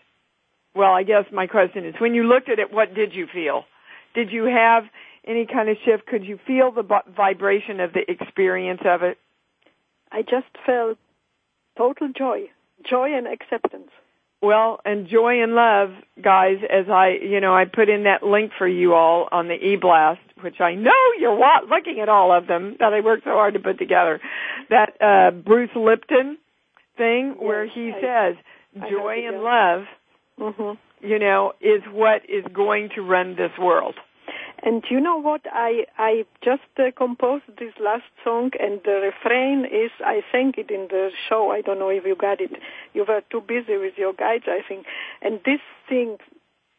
Well, 0.75 0.93
I 0.93 1.03
guess 1.03 1.25
my 1.33 1.47
question 1.47 1.85
is, 1.85 1.95
when 1.99 2.15
you 2.15 2.25
looked 2.25 2.49
at 2.49 2.59
it, 2.59 2.73
what 2.73 2.95
did 2.95 3.15
you 3.15 3.27
feel? 3.33 3.65
Did 4.15 4.31
you 4.31 4.45
have 4.45 4.85
any 5.27 5.47
kind 5.47 5.69
of 5.69 5.77
shift? 5.85 6.07
Could 6.07 6.25
you 6.25 6.39
feel 6.47 6.71
the 6.73 6.83
vibration 7.15 7.81
of 7.81 7.93
the 7.93 8.11
experience 8.11 8.81
of 8.85 9.03
it? 9.03 9.19
I 10.11 10.23
just 10.23 10.47
felt 10.67 10.99
total 11.77 12.09
joy, 12.17 12.51
joy 12.89 13.15
and 13.15 13.27
acceptance. 13.27 13.91
Well, 14.43 14.81
and 14.85 15.07
joy 15.09 15.41
and 15.41 15.55
love, 15.55 15.91
guys, 16.21 16.59
as 16.69 16.87
I, 16.89 17.11
you 17.23 17.41
know, 17.41 17.55
I 17.55 17.65
put 17.65 17.89
in 17.89 18.05
that 18.05 18.25
link 18.25 18.51
for 18.59 18.67
you 18.67 18.93
all 18.93 19.29
on 19.31 19.47
the 19.47 19.55
e-blast, 19.55 20.21
which 20.41 20.61
I 20.61 20.75
know 20.75 20.91
you're 21.21 21.37
wa- 21.37 21.63
looking 21.71 22.01
at 22.01 22.09
all 22.09 22.33
of 22.33 22.49
them 22.49 22.77
that 22.81 22.93
I 22.93 23.01
worked 23.01 23.23
so 23.23 23.31
hard 23.31 23.55
to 23.55 23.61
put 23.61 23.79
together. 23.79 24.21
That, 24.69 25.01
uh, 25.01 25.31
Bruce 25.31 25.71
Lipton 25.77 26.39
thing 26.97 27.37
where 27.39 27.67
he 27.67 27.93
says, 28.03 28.35
joy 28.75 29.27
and 29.27 29.43
love, 29.43 29.85
hmm 30.39 30.73
you 31.05 31.19
know, 31.19 31.53
is 31.61 31.83
what 31.91 32.23
is 32.29 32.45
going 32.53 32.89
to 32.95 33.03
run 33.03 33.35
this 33.35 33.51
world. 33.59 33.97
And 34.63 34.85
you 34.89 35.01
know 35.01 35.21
what? 35.21 35.41
I 35.53 35.85
I 35.99 36.25
just 36.45 36.63
uh, 36.79 36.93
composed 36.97 37.47
this 37.59 37.75
last 37.81 38.05
song, 38.23 38.53
and 38.61 38.81
the 38.85 39.11
refrain 39.11 39.65
is 39.65 39.91
I 39.99 40.21
sang 40.31 40.53
it 40.57 40.71
in 40.71 40.87
the 40.89 41.11
show. 41.29 41.51
I 41.51 41.61
don't 41.61 41.81
know 41.81 41.89
if 41.89 42.05
you 42.07 42.15
got 42.15 42.41
it. 42.41 42.53
You 42.95 43.05
were 43.07 43.23
too 43.31 43.41
busy 43.41 43.77
with 43.77 43.95
your 43.97 44.13
guides, 44.13 44.45
I 44.47 44.61
think. 44.67 44.87
And 45.21 45.41
this 45.45 45.59
thing, 45.89 46.19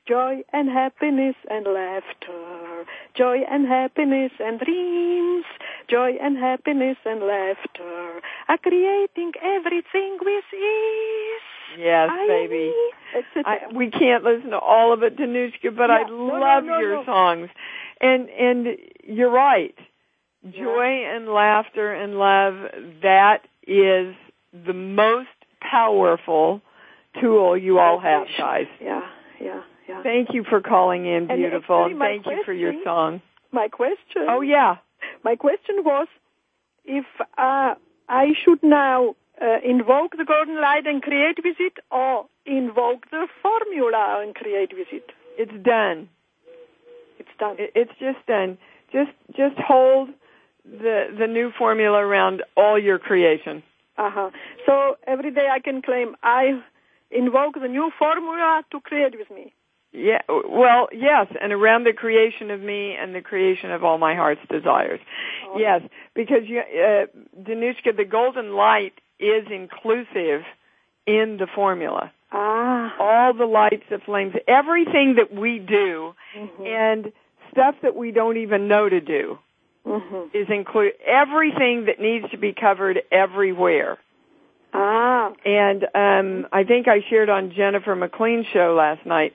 joy 0.08 0.44
and 0.54 0.70
happiness 0.70 1.36
and 1.50 1.66
laughter, 1.66 2.86
joy 3.18 3.40
and 3.50 3.68
happiness 3.68 4.32
and 4.40 4.60
dreams, 4.60 5.46
joy 5.90 6.12
and 6.22 6.38
happiness 6.38 6.98
and 7.04 7.20
laughter 7.22 8.22
are 8.48 8.58
creating 8.58 9.34
everything 9.44 10.18
with 10.22 10.46
ease. 10.54 11.53
Yes, 11.78 12.10
I- 12.12 12.28
baby. 12.28 12.74
I, 13.46 13.58
we 13.76 13.92
can't 13.92 14.24
listen 14.24 14.50
to 14.52 14.58
all 14.58 14.92
of 14.92 15.04
it, 15.04 15.18
Danushka, 15.18 15.76
but 15.76 15.92
I 15.92 16.00
Yeah, 16.00 16.08
no, 16.08 16.28
no, 16.30 16.34
love 16.40 16.64
no, 16.64 16.80
your 16.80 17.06
songs. 17.06 17.50
And 18.02 18.28
and 18.30 18.68
you're 19.04 19.32
right. 19.32 19.76
Joy 20.44 21.06
and 21.06 21.30
laughter 21.30 21.94
and 21.94 22.16
love, 22.16 22.56
that 23.02 23.44
is 23.66 24.16
the 24.52 24.74
most 24.74 25.30
powerful 25.62 26.62
tool 27.22 27.58
you 27.58 27.80
all 27.80 28.00
have, 28.00 28.28
guys. 28.38 28.66
Yeah, 28.82 29.02
yeah, 29.40 29.62
yeah. 29.88 30.04
Thank 30.04 30.30
you 30.34 30.44
for 30.50 30.60
calling 30.60 31.06
in, 31.06 31.28
beautiful, 31.28 31.86
and 31.86 31.98
my 31.98 32.08
thank 32.08 32.26
you 32.26 32.44
for 32.44 32.54
your 32.54 32.74
song. 32.84 33.22
My 33.52 33.68
question. 33.70 34.26
Oh 34.28 34.42
yeah. 34.42 34.78
My 35.24 35.36
question 35.36 35.84
was 35.86 36.08
if 36.84 37.06
uh, 37.38 37.76
I 38.10 38.26
should 38.44 38.62
now 38.64 39.16
uh, 39.42 39.58
invoke 39.64 40.18
the 40.18 40.26
golden 40.26 40.62
light 40.62 40.86
and 40.86 41.02
create 41.02 41.38
with 41.44 41.58
it, 41.60 41.74
or 41.92 42.26
invoke 42.46 43.10
the 43.12 43.28
formula 43.42 44.22
and 44.22 44.36
create 44.36 44.74
with 44.74 44.88
it. 44.92 45.12
It's 45.38 45.64
done. 45.64 46.10
It's 47.20 47.30
done. 47.40 47.56
It's 47.58 47.92
just 48.00 48.26
done. 48.28 48.58
Just 48.92 49.12
just 49.36 49.58
hold 49.58 50.10
the 50.66 51.08
the 51.18 51.28
new 51.28 51.52
formula 51.58 51.98
around 51.98 52.44
all 52.56 52.80
your 52.80 53.00
creation. 53.00 53.64
Uh-huh. 53.98 54.30
So 54.66 54.98
every 55.06 55.32
day 55.32 55.48
I 55.52 55.60
can 55.60 55.82
claim 55.82 56.16
I 56.24 56.62
invoke 57.12 57.56
the 57.56 57.68
new 57.68 57.92
formula 57.98 58.64
to 58.72 58.80
create 58.82 59.16
with 59.18 59.30
me. 59.30 59.54
Yeah, 59.96 60.22
well, 60.28 60.88
yes, 60.92 61.28
and 61.40 61.54
around 61.54 61.84
the 61.84 61.94
creation 61.94 62.50
of 62.50 62.60
me 62.60 62.96
and 63.00 63.14
the 63.14 63.22
creation 63.22 63.70
of 63.72 63.84
all 63.84 64.00
my 64.00 64.16
heart's 64.16 64.42
desires. 64.50 65.00
Oh. 65.48 65.60
Yes, 65.60 65.82
because 66.16 66.48
you, 66.48 66.62
uh, 66.62 67.06
Danushka, 67.40 67.96
the 67.96 68.04
golden 68.04 68.56
light 68.56 68.94
is 69.24 69.48
inclusive 69.52 70.44
in 71.06 71.38
the 71.38 71.48
formula. 71.54 72.12
Ah. 72.32 72.96
All 73.00 73.34
the 73.34 73.46
lights, 73.46 73.84
the 73.90 74.00
flames, 74.00 74.34
everything 74.48 75.16
that 75.16 75.34
we 75.34 75.60
do, 75.60 76.16
mm-hmm. 76.36 76.66
and 76.66 77.14
stuff 77.52 77.76
that 77.84 77.96
we 77.96 78.12
don't 78.12 78.38
even 78.38 78.68
know 78.68 78.90
to 78.90 79.00
do, 79.00 79.38
mm-hmm. 79.86 80.36
is 80.36 80.48
include 80.50 80.94
everything 81.06 81.86
that 81.86 82.00
needs 82.00 82.30
to 82.32 82.38
be 82.38 82.54
covered 82.54 83.02
everywhere. 83.12 83.98
Ah. 84.74 85.32
And 85.46 85.84
um, 85.94 86.48
I 86.52 86.64
think 86.64 86.88
I 86.88 87.04
shared 87.10 87.30
on 87.30 87.54
Jennifer 87.56 87.96
McLean's 87.96 88.48
show 88.52 88.74
last 88.76 89.06
night 89.06 89.34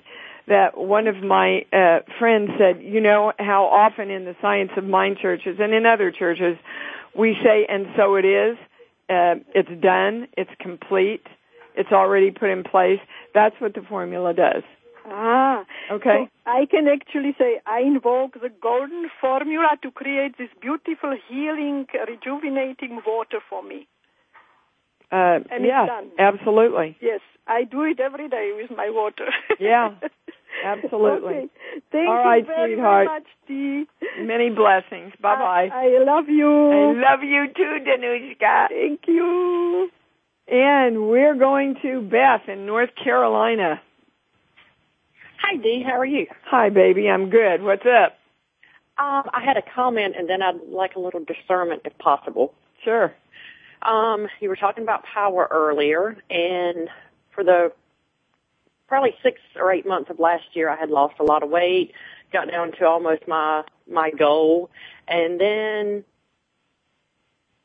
that 0.48 0.76
one 0.76 1.06
of 1.06 1.16
my 1.22 1.66
uh, 1.72 2.00
friends 2.18 2.50
said, 2.58 2.82
you 2.82 3.00
know 3.00 3.32
how 3.38 3.66
often 3.66 4.10
in 4.10 4.24
the 4.24 4.34
Science 4.40 4.72
of 4.76 4.84
Mind 4.84 5.18
churches 5.18 5.58
and 5.60 5.72
in 5.72 5.86
other 5.86 6.10
churches 6.10 6.56
we 7.14 7.36
say, 7.44 7.66
and 7.68 7.86
so 7.96 8.16
it 8.16 8.24
is, 8.24 8.56
uh, 9.08 9.36
it's 9.54 9.82
done, 9.82 10.28
it's 10.36 10.50
complete, 10.60 11.26
it's 11.74 11.92
already 11.92 12.30
put 12.30 12.50
in 12.50 12.64
place. 12.64 13.00
That's 13.34 13.54
what 13.60 13.74
the 13.74 13.82
formula 13.82 14.34
does. 14.34 14.62
Ah, 15.06 15.64
okay. 15.90 16.26
So 16.26 16.50
I 16.50 16.66
can 16.66 16.86
actually 16.88 17.34
say 17.38 17.60
I 17.66 17.80
invoke 17.80 18.34
the 18.34 18.50
golden 18.60 19.08
formula 19.20 19.68
to 19.82 19.90
create 19.90 20.36
this 20.36 20.50
beautiful, 20.60 21.16
healing, 21.28 21.86
rejuvenating 22.06 23.00
water 23.06 23.38
for 23.48 23.62
me. 23.62 23.86
Uh, 25.10 25.40
and 25.50 25.64
yeah, 25.64 25.86
absolutely. 26.18 26.96
Yes, 27.00 27.20
I 27.46 27.64
do 27.64 27.82
it 27.84 27.98
every 28.00 28.28
day 28.28 28.52
with 28.54 28.76
my 28.76 28.90
water. 28.90 29.30
yeah, 29.58 29.94
absolutely. 30.64 31.34
Okay. 31.34 31.48
Thank 31.92 32.08
All 32.08 32.14
you 32.14 32.28
right, 32.28 32.46
very, 32.46 32.74
sweetheart. 32.74 33.06
very 33.06 33.18
much, 33.20 33.26
Dee. 33.46 34.24
Many 34.24 34.50
blessings. 34.50 35.12
Bye 35.20 35.36
bye. 35.36 35.68
I, 35.72 35.96
I 35.96 36.04
love 36.04 36.28
you. 36.28 36.70
I 36.70 36.92
love 36.92 37.22
you 37.22 37.46
too, 37.56 37.78
Danushka. 37.84 38.68
Thank 38.68 39.00
you. 39.06 39.90
And 40.50 41.08
we're 41.08 41.34
going 41.34 41.76
to 41.82 42.00
Beth 42.00 42.48
in 42.48 42.66
North 42.66 42.90
Carolina. 43.02 43.80
Hi, 45.42 45.56
Dee. 45.56 45.84
How 45.86 45.98
are 45.98 46.06
you? 46.06 46.26
Hi, 46.46 46.70
baby. 46.70 47.08
I'm 47.08 47.30
good. 47.30 47.62
What's 47.62 47.84
up? 47.86 48.18
Um, 48.98 49.30
I 49.32 49.44
had 49.44 49.56
a 49.56 49.62
comment, 49.74 50.14
and 50.18 50.28
then 50.28 50.42
I'd 50.42 50.56
like 50.70 50.96
a 50.96 51.00
little 51.00 51.22
discernment, 51.24 51.82
if 51.84 51.96
possible. 51.98 52.52
Sure. 52.84 53.14
Um, 53.82 54.26
you 54.40 54.48
were 54.48 54.56
talking 54.56 54.82
about 54.82 55.04
power 55.04 55.46
earlier, 55.50 56.16
and 56.28 56.88
for 57.32 57.44
the 57.44 57.70
probably 58.88 59.14
six 59.22 59.40
or 59.56 59.70
eight 59.70 59.86
months 59.86 60.10
of 60.10 60.18
last 60.18 60.44
year, 60.54 60.68
I 60.68 60.76
had 60.76 60.90
lost 60.90 61.14
a 61.20 61.24
lot 61.24 61.42
of 61.42 61.50
weight, 61.50 61.92
got 62.32 62.50
down 62.50 62.72
to 62.72 62.86
almost 62.86 63.28
my 63.28 63.62
my 63.90 64.10
goal, 64.10 64.70
and 65.06 65.40
then 65.40 66.04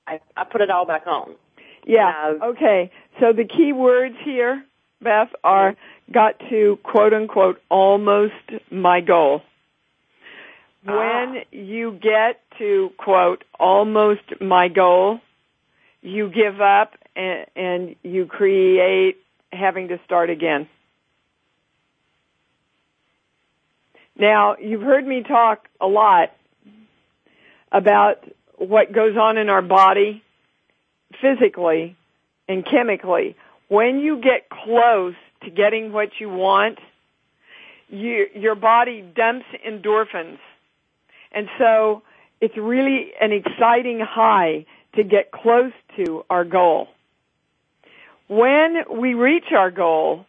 I 0.06 0.20
I 0.36 0.44
put 0.44 0.62
it 0.62 0.70
all 0.70 0.86
back 0.86 1.08
on. 1.08 1.36
Yeah. 1.86 2.36
Okay. 2.42 2.92
So 3.20 3.34
the 3.34 3.46
key 3.46 3.74
words 3.74 4.16
here, 4.24 4.64
Beth, 5.02 5.30
are 5.44 5.76
got 6.12 6.40
to 6.50 6.78
quote 6.84 7.14
unquote 7.14 7.62
almost 7.70 8.34
my 8.72 9.02
goal. 9.02 9.42
When 10.86 10.96
ah. 11.38 11.44
you 11.52 11.92
get 11.94 12.42
to 12.58 12.92
quote 12.98 13.44
almost 13.60 14.42
my 14.42 14.68
goal, 14.68 15.22
you 16.02 16.30
give 16.30 16.60
up 16.60 16.96
and, 17.16 17.46
and 17.56 17.96
you 18.04 18.26
create 18.26 19.18
having 19.52 19.90
to 19.90 20.00
start 20.06 20.30
again. 20.30 20.68
Now, 24.18 24.56
you've 24.58 24.82
heard 24.82 25.06
me 25.06 25.24
talk 25.24 25.68
a 25.82 25.88
lot 25.88 26.32
about 27.72 28.24
what 28.58 28.94
goes 28.94 29.18
on 29.18 29.38
in 29.38 29.50
our 29.50 29.62
body 29.62 30.24
physically 31.22 31.96
and 32.48 32.66
chemically. 32.66 33.36
When 33.68 34.00
you 34.00 34.22
get 34.22 34.50
close 34.50 35.16
to 35.44 35.50
getting 35.50 35.92
what 35.92 36.10
you 36.20 36.30
want, 36.30 36.78
you, 37.90 38.28
your 38.36 38.56
body 38.56 39.02
dumps 39.02 39.46
endorphins. 39.68 40.38
And 41.32 41.48
so 41.58 42.04
it's 42.40 42.56
really 42.58 43.12
an 43.20 43.32
exciting 43.32 44.00
high 44.00 44.66
to 44.96 45.04
get 45.04 45.32
close 45.32 45.72
to 45.98 46.24
our 46.30 46.46
goal. 46.46 46.88
When 48.28 48.84
we 49.00 49.16
reach 49.16 49.52
our 49.56 49.72
goal, 49.72 50.26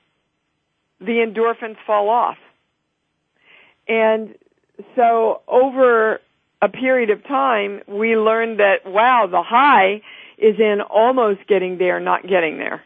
the 1.00 1.24
endorphins 1.26 1.76
fall 1.86 2.08
off. 2.08 2.38
And 3.88 4.34
so 4.96 5.42
over 5.46 6.20
a 6.62 6.68
period 6.68 7.10
of 7.10 7.24
time, 7.24 7.82
we 7.86 8.16
learned 8.16 8.60
that, 8.60 8.86
wow, 8.86 9.26
the 9.30 9.42
high 9.42 10.02
is 10.38 10.58
in 10.58 10.80
almost 10.80 11.46
getting 11.46 11.78
there, 11.78 12.00
not 12.00 12.26
getting 12.26 12.58
there. 12.58 12.82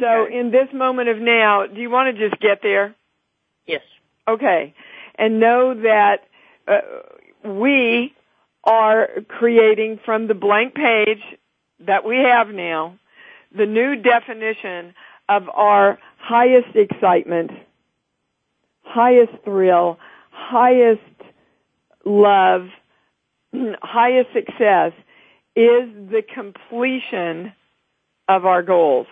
So 0.00 0.26
in 0.26 0.50
this 0.50 0.68
moment 0.72 1.08
of 1.08 1.18
now, 1.18 1.66
do 1.66 1.80
you 1.80 1.88
want 1.88 2.14
to 2.14 2.28
just 2.28 2.40
get 2.40 2.60
there? 2.62 2.94
Yes. 3.66 3.82
Okay. 4.28 4.74
And 5.14 5.40
know 5.40 5.74
that 5.74 6.24
uh, 6.68 6.80
we 7.42 8.14
are 8.64 9.08
creating 9.28 10.00
from 10.04 10.26
the 10.26 10.34
blank 10.34 10.74
page 10.74 11.22
that 11.80 12.04
we 12.04 12.16
have 12.16 12.48
now 12.48 12.98
the 13.56 13.66
new 13.66 13.96
definition 13.96 14.94
of 15.28 15.48
our 15.48 15.98
highest 16.18 16.74
excitement, 16.76 17.50
highest 18.86 19.32
thrill, 19.44 19.98
highest 20.30 21.00
love, 22.04 22.68
highest 23.82 24.32
success 24.32 24.92
is 25.54 25.88
the 26.10 26.22
completion 26.34 27.52
of 28.28 28.44
our 28.46 28.62
goals. 28.62 29.06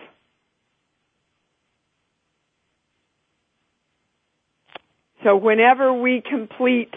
So 5.23 5.35
whenever 5.35 5.91
we 5.91 6.21
complete 6.21 6.93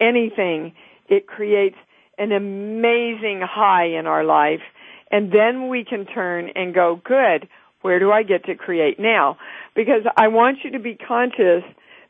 anything, 0.00 0.72
it 1.08 1.26
creates 1.26 1.76
an 2.18 2.32
amazing 2.32 3.42
high 3.42 3.86
in 3.86 4.06
our 4.06 4.24
life 4.24 4.62
and 5.10 5.30
then 5.30 5.68
we 5.68 5.84
can 5.84 6.06
turn 6.06 6.50
and 6.56 6.74
go, 6.74 7.00
good, 7.04 7.48
where 7.82 8.00
do 8.00 8.10
I 8.10 8.24
get 8.24 8.46
to 8.46 8.56
create 8.56 8.98
now? 8.98 9.36
Because 9.76 10.02
I 10.16 10.28
want 10.28 10.58
you 10.64 10.72
to 10.72 10.80
be 10.80 10.96
conscious 10.96 11.62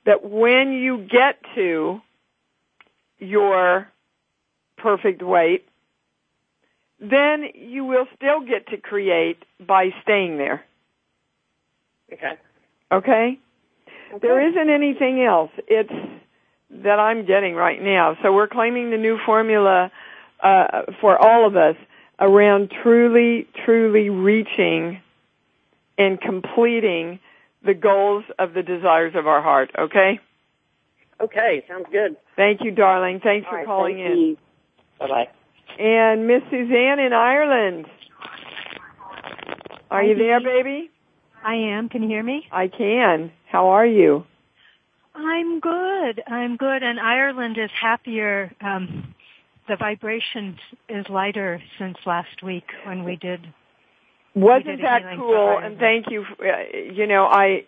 that 0.07 0.25
when 0.25 0.73
you 0.73 0.99
get 0.99 1.38
to 1.55 2.01
your 3.19 3.88
perfect 4.77 5.23
weight, 5.23 5.67
then 7.01 7.45
you 7.55 7.85
will 7.85 8.07
still 8.17 8.40
get 8.40 8.69
to 8.69 8.77
create 8.77 9.38
by 9.64 9.90
staying 10.03 10.38
there. 10.38 10.64
Okay. 12.12 12.35
Okay? 12.93 13.38
okay. 14.12 14.19
There 14.21 14.49
isn't 14.49 14.71
anything 14.71 15.23
else. 15.23 15.51
It's 15.69 15.93
that 16.83 16.99
I'm 16.99 17.27
getting 17.27 17.55
right 17.55 17.81
now. 17.81 18.17
So 18.23 18.33
we're 18.33 18.49
claiming 18.49 18.90
the 18.90 18.97
new 18.97 19.19
formula 19.25 19.90
uh, 20.43 20.83
for 21.01 21.17
all 21.19 21.47
of 21.47 21.57
us 21.57 21.77
around 22.19 22.73
truly, 22.83 23.47
truly 23.64 24.11
reaching 24.11 25.01
and 25.99 26.21
completing 26.21 27.21
the 27.64 27.74
goals 27.74 28.24
of 28.38 28.55
the 28.55 28.62
desires 28.62 29.14
of 29.16 29.27
our 29.27 29.42
heart. 29.42 29.70
Okay. 29.79 30.20
Okay, 31.20 31.64
sounds 31.68 31.87
good. 31.90 32.16
Thank 32.37 32.61
you, 32.62 32.70
darling. 32.70 33.20
Thanks 33.22 33.46
all 33.46 33.53
for 33.53 33.59
right, 33.59 33.66
calling 33.66 33.96
thank 33.96 34.11
in. 34.11 34.37
Bye 34.98 35.09
bye. 35.09 35.29
And 35.79 36.27
Miss 36.27 36.42
Suzanne 36.50 36.98
in 36.98 37.12
Ireland. 37.12 37.87
Are 39.90 40.03
Hi, 40.03 40.09
you 40.09 40.16
there, 40.16 40.40
baby? 40.40 40.90
I 41.44 41.55
am. 41.55 41.88
Can 41.88 42.03
you 42.03 42.09
hear 42.09 42.22
me? 42.22 42.46
I 42.50 42.68
can. 42.68 43.31
How 43.50 43.68
are 43.68 43.87
you? 43.87 44.24
I'm 45.14 45.61
good. 45.61 46.22
I'm 46.27 46.57
good. 46.57 46.83
And 46.83 46.98
Ireland 46.98 47.57
is 47.59 47.70
happier. 47.81 48.53
Um, 48.61 49.14
the 49.68 49.77
vibration 49.77 50.59
is 50.88 51.07
lighter 51.09 51.62
since 51.79 51.96
last 52.07 52.42
week 52.42 52.64
when 52.87 53.05
we 53.05 53.16
did. 53.16 53.40
Wasn't 54.35 54.83
that 54.83 55.16
cool? 55.16 55.59
And 55.59 55.79
thank 55.79 56.11
you. 56.11 56.25
Uh, 56.40 56.92
you 56.92 57.07
know, 57.07 57.25
I 57.25 57.64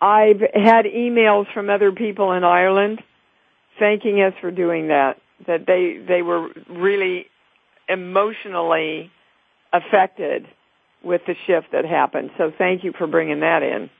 I've 0.00 0.40
had 0.40 0.84
emails 0.86 1.52
from 1.52 1.68
other 1.68 1.92
people 1.92 2.32
in 2.32 2.44
Ireland 2.44 3.02
thanking 3.78 4.20
us 4.22 4.34
for 4.40 4.50
doing 4.50 4.88
that. 4.88 5.18
That 5.46 5.66
they 5.66 5.98
they 6.06 6.22
were 6.22 6.48
really 6.68 7.26
emotionally 7.88 9.10
affected 9.72 10.46
with 11.02 11.22
the 11.26 11.34
shift 11.46 11.72
that 11.72 11.84
happened. 11.84 12.30
So 12.38 12.52
thank 12.56 12.84
you 12.84 12.92
for 12.96 13.06
bringing 13.06 13.40
that 13.40 13.62
in. 13.62 13.90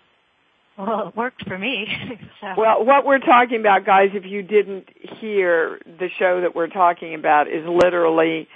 Well, 0.78 1.08
it 1.08 1.16
worked 1.16 1.46
for 1.46 1.58
me. 1.58 1.86
so. 2.40 2.54
Well, 2.56 2.84
what 2.84 3.04
we're 3.04 3.18
talking 3.18 3.60
about, 3.60 3.84
guys, 3.84 4.10
if 4.14 4.24
you 4.24 4.42
didn't 4.42 4.88
hear 5.20 5.78
the 5.84 6.08
show 6.18 6.42
that 6.42 6.54
we're 6.54 6.68
talking 6.68 7.14
about, 7.14 7.48
is 7.48 7.66
literally 7.66 8.48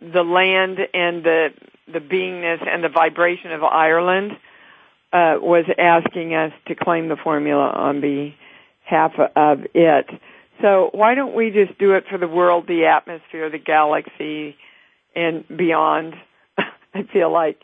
the 0.00 0.22
land 0.22 0.78
and 0.94 1.22
the 1.22 1.48
the 1.92 2.00
beingness 2.00 2.66
and 2.66 2.82
the 2.82 2.88
vibration 2.88 3.52
of 3.52 3.62
Ireland 3.62 4.32
uh, 5.12 5.36
was 5.40 5.64
asking 5.78 6.34
us 6.34 6.52
to 6.68 6.74
claim 6.74 7.08
the 7.08 7.16
formula 7.16 7.70
on 7.70 8.00
behalf 8.00 9.12
of 9.36 9.60
it. 9.74 10.06
So 10.62 10.90
why 10.92 11.14
don't 11.14 11.34
we 11.34 11.50
just 11.50 11.78
do 11.78 11.94
it 11.94 12.04
for 12.10 12.18
the 12.18 12.28
world, 12.28 12.66
the 12.66 12.86
atmosphere, 12.86 13.50
the 13.50 13.58
galaxy, 13.58 14.56
and 15.14 15.44
beyond? 15.48 16.14
I 16.94 17.02
feel 17.12 17.32
like 17.32 17.58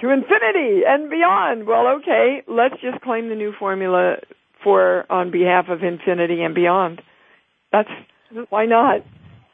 to 0.00 0.10
infinity 0.10 0.82
and 0.86 1.10
beyond. 1.10 1.66
Well, 1.66 1.98
okay, 1.98 2.42
let's 2.46 2.80
just 2.80 3.00
claim 3.02 3.28
the 3.28 3.34
new 3.34 3.52
formula 3.58 4.16
for 4.62 5.04
on 5.10 5.30
behalf 5.30 5.68
of 5.68 5.82
infinity 5.82 6.42
and 6.42 6.54
beyond. 6.54 7.02
That's 7.72 7.90
why 8.48 8.66
not? 8.66 9.04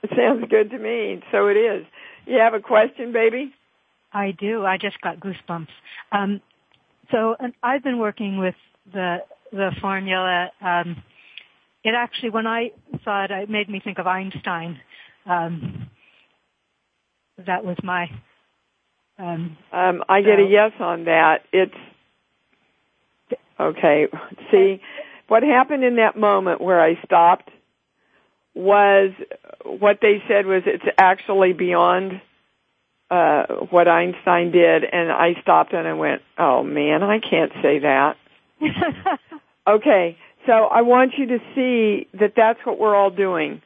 It 0.02 0.10
sounds 0.16 0.44
good 0.48 0.70
to 0.70 0.78
me. 0.78 1.22
So 1.32 1.48
it 1.48 1.56
is. 1.56 1.86
You 2.26 2.38
have 2.38 2.54
a 2.54 2.60
question, 2.60 3.12
baby? 3.12 3.54
I 4.14 4.30
do. 4.30 4.64
I 4.64 4.78
just 4.78 5.00
got 5.00 5.18
goosebumps. 5.20 5.68
Um, 6.12 6.40
so 7.10 7.36
I've 7.62 7.82
been 7.82 7.98
working 7.98 8.38
with 8.38 8.54
the 8.92 9.18
the 9.52 9.70
formula. 9.80 10.50
Um, 10.60 11.02
it 11.82 11.94
actually, 11.94 12.30
when 12.30 12.46
I 12.46 12.70
saw 13.04 13.24
it, 13.24 13.30
it 13.30 13.50
made 13.50 13.68
me 13.68 13.80
think 13.82 13.98
of 13.98 14.06
Einstein. 14.06 14.80
Um, 15.26 15.90
that 17.44 17.64
was 17.64 17.76
my. 17.82 18.08
Um, 19.18 19.56
um, 19.72 20.02
I 20.08 20.22
get 20.22 20.38
so. 20.38 20.44
a 20.44 20.48
yes 20.48 20.72
on 20.80 21.04
that. 21.04 21.42
It's 21.52 21.74
okay. 23.60 24.06
See, 24.50 24.80
what 25.28 25.42
happened 25.42 25.84
in 25.84 25.96
that 25.96 26.16
moment 26.16 26.60
where 26.60 26.80
I 26.80 26.98
stopped 27.04 27.50
was 28.54 29.10
what 29.64 29.98
they 30.00 30.22
said 30.28 30.46
was 30.46 30.62
it's 30.66 30.84
actually 30.96 31.52
beyond 31.52 32.20
uh 33.10 33.44
what 33.70 33.88
Einstein 33.88 34.50
did 34.50 34.84
and 34.84 35.10
I 35.12 35.34
stopped 35.42 35.72
and 35.72 35.86
I 35.86 35.92
went, 35.94 36.22
"Oh 36.38 36.62
man, 36.62 37.02
I 37.02 37.18
can't 37.18 37.52
say 37.62 37.80
that." 37.80 38.16
okay, 39.68 40.16
so 40.46 40.52
I 40.52 40.82
want 40.82 41.12
you 41.18 41.26
to 41.26 41.38
see 41.54 42.06
that 42.18 42.32
that's 42.36 42.60
what 42.64 42.78
we're 42.78 42.94
all 42.94 43.10
doing. 43.10 43.62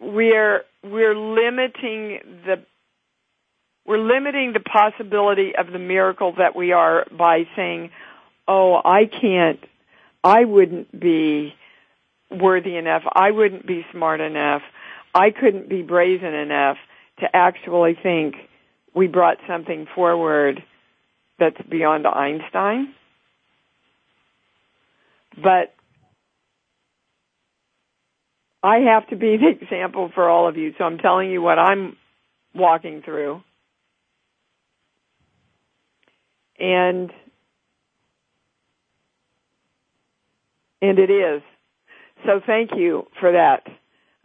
We're 0.00 0.62
we're 0.82 1.16
limiting 1.16 2.42
the 2.46 2.64
we're 3.86 3.98
limiting 3.98 4.52
the 4.54 4.60
possibility 4.60 5.54
of 5.56 5.70
the 5.70 5.78
miracle 5.78 6.34
that 6.38 6.56
we 6.56 6.72
are 6.72 7.06
by 7.16 7.44
saying, 7.54 7.90
"Oh, 8.48 8.80
I 8.84 9.04
can't 9.06 9.60
I 10.24 10.46
wouldn't 10.46 10.98
be 10.98 11.54
worthy 12.30 12.76
enough. 12.76 13.02
I 13.12 13.30
wouldn't 13.30 13.66
be 13.66 13.84
smart 13.92 14.20
enough. 14.20 14.62
I 15.14 15.30
couldn't 15.30 15.68
be 15.68 15.82
brazen 15.82 16.32
enough 16.32 16.78
to 17.20 17.26
actually 17.32 17.96
think 18.02 18.34
we 18.94 19.06
brought 19.06 19.38
something 19.48 19.86
forward 19.94 20.62
that's 21.38 21.60
beyond 21.68 22.06
Einstein. 22.06 22.94
But 25.36 25.74
I 28.62 28.78
have 28.78 29.06
to 29.08 29.16
be 29.16 29.36
the 29.36 29.48
example 29.48 30.10
for 30.14 30.28
all 30.28 30.48
of 30.48 30.56
you, 30.56 30.72
so 30.78 30.84
I'm 30.84 30.98
telling 30.98 31.30
you 31.30 31.42
what 31.42 31.58
I'm 31.58 31.96
walking 32.54 33.02
through. 33.02 33.42
And 36.58 37.10
and 40.80 40.98
it 40.98 41.10
is. 41.10 41.42
So 42.24 42.40
thank 42.46 42.70
you 42.76 43.06
for 43.20 43.32
that. 43.32 43.66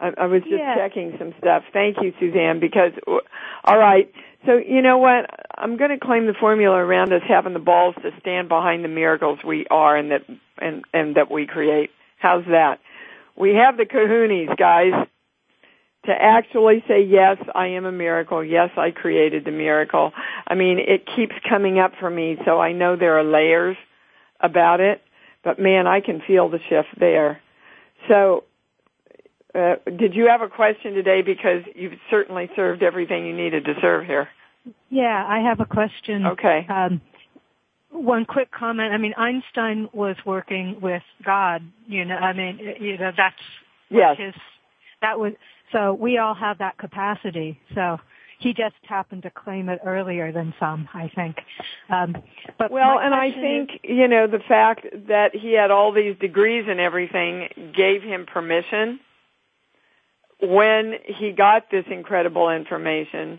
I, 0.00 0.12
I 0.16 0.26
was 0.26 0.42
just 0.42 0.54
yeah. 0.54 0.74
checking 0.76 1.14
some 1.18 1.34
stuff. 1.38 1.64
Thank 1.72 1.98
you, 2.00 2.12
Suzanne, 2.18 2.58
because, 2.58 2.92
uh, 3.06 3.18
all 3.64 3.78
right. 3.78 4.12
So 4.46 4.56
you 4.56 4.80
know 4.80 4.98
what? 4.98 5.28
I'm 5.56 5.76
going 5.76 5.90
to 5.90 5.98
claim 5.98 6.26
the 6.26 6.32
formula 6.32 6.76
around 6.76 7.12
us 7.12 7.22
having 7.28 7.52
the 7.52 7.58
balls 7.58 7.94
to 8.02 8.10
stand 8.20 8.48
behind 8.48 8.82
the 8.82 8.88
miracles 8.88 9.38
we 9.46 9.66
are 9.70 9.96
and 9.96 10.10
that, 10.10 10.22
and, 10.58 10.84
and 10.94 11.16
that 11.16 11.30
we 11.30 11.46
create. 11.46 11.90
How's 12.18 12.46
that? 12.46 12.80
We 13.36 13.54
have 13.54 13.76
the 13.76 13.84
kahunas, 13.84 14.56
guys, 14.56 15.06
to 16.06 16.12
actually 16.12 16.82
say, 16.88 17.02
yes, 17.02 17.36
I 17.54 17.68
am 17.68 17.84
a 17.84 17.92
miracle. 17.92 18.42
Yes, 18.42 18.70
I 18.76 18.90
created 18.90 19.44
the 19.44 19.50
miracle. 19.50 20.12
I 20.46 20.54
mean, 20.54 20.78
it 20.78 21.06
keeps 21.14 21.34
coming 21.48 21.78
up 21.78 21.92
for 22.00 22.08
me, 22.08 22.38
so 22.46 22.58
I 22.58 22.72
know 22.72 22.96
there 22.96 23.18
are 23.18 23.24
layers 23.24 23.76
about 24.40 24.80
it, 24.80 25.02
but 25.44 25.58
man, 25.58 25.86
I 25.86 26.00
can 26.00 26.22
feel 26.26 26.48
the 26.48 26.58
shift 26.70 26.98
there. 26.98 27.40
So, 28.08 28.44
uh, 29.54 29.76
did 29.96 30.14
you 30.14 30.28
have 30.28 30.42
a 30.42 30.48
question 30.48 30.94
today? 30.94 31.22
Because 31.22 31.62
you've 31.74 31.98
certainly 32.10 32.50
served 32.54 32.82
everything 32.82 33.26
you 33.26 33.34
needed 33.34 33.64
to 33.64 33.74
serve 33.80 34.06
here. 34.06 34.28
Yeah, 34.90 35.24
I 35.26 35.40
have 35.40 35.60
a 35.60 35.64
question. 35.64 36.26
Okay. 36.26 36.66
Um, 36.68 37.00
one 37.90 38.24
quick 38.24 38.50
comment. 38.52 38.92
I 38.92 38.98
mean, 38.98 39.14
Einstein 39.16 39.88
was 39.92 40.16
working 40.24 40.80
with 40.80 41.02
God. 41.24 41.62
You 41.86 42.04
know, 42.04 42.16
I 42.16 42.32
mean, 42.32 42.58
you 42.80 42.98
know, 42.98 43.10
that's 43.16 43.40
yes. 43.88 44.16
his. 44.18 44.34
That 45.00 45.18
was 45.18 45.32
so. 45.72 45.94
We 45.94 46.18
all 46.18 46.34
have 46.34 46.58
that 46.58 46.78
capacity. 46.78 47.58
So 47.74 47.98
he 48.38 48.54
just 48.54 48.76
happened 48.82 49.22
to 49.24 49.30
claim 49.30 49.68
it 49.68 49.80
earlier 49.84 50.30
than 50.30 50.54
some, 50.60 50.88
I 50.94 51.10
think. 51.14 51.36
Um, 51.88 52.16
but 52.58 52.70
well, 52.70 52.98
and 52.98 53.14
I 53.14 53.32
think 53.32 53.70
is, 53.82 53.90
you 53.90 54.06
know 54.06 54.26
the 54.26 54.40
fact 54.46 54.86
that 55.08 55.34
he 55.34 55.54
had 55.54 55.70
all 55.70 55.92
these 55.92 56.16
degrees 56.18 56.66
and 56.68 56.78
everything 56.78 57.72
gave 57.76 58.02
him 58.02 58.26
permission 58.26 59.00
when 60.42 60.94
he 61.18 61.32
got 61.32 61.70
this 61.70 61.84
incredible 61.90 62.50
information 62.50 63.38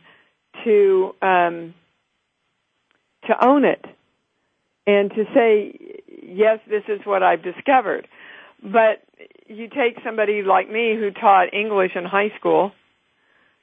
to 0.63 1.15
um, 1.21 1.73
to 3.27 3.45
own 3.45 3.65
it 3.65 3.83
and 4.87 5.11
to 5.11 5.23
say, 5.33 5.79
yes, 6.23 6.59
this 6.69 6.83
is 6.87 7.01
what 7.05 7.23
I've 7.23 7.43
discovered. 7.43 8.07
But 8.61 9.03
you 9.47 9.67
take 9.67 10.03
somebody 10.03 10.41
like 10.43 10.69
me 10.69 10.95
who 10.95 11.11
taught 11.11 11.53
English 11.53 11.91
in 11.95 12.05
high 12.05 12.31
school, 12.39 12.71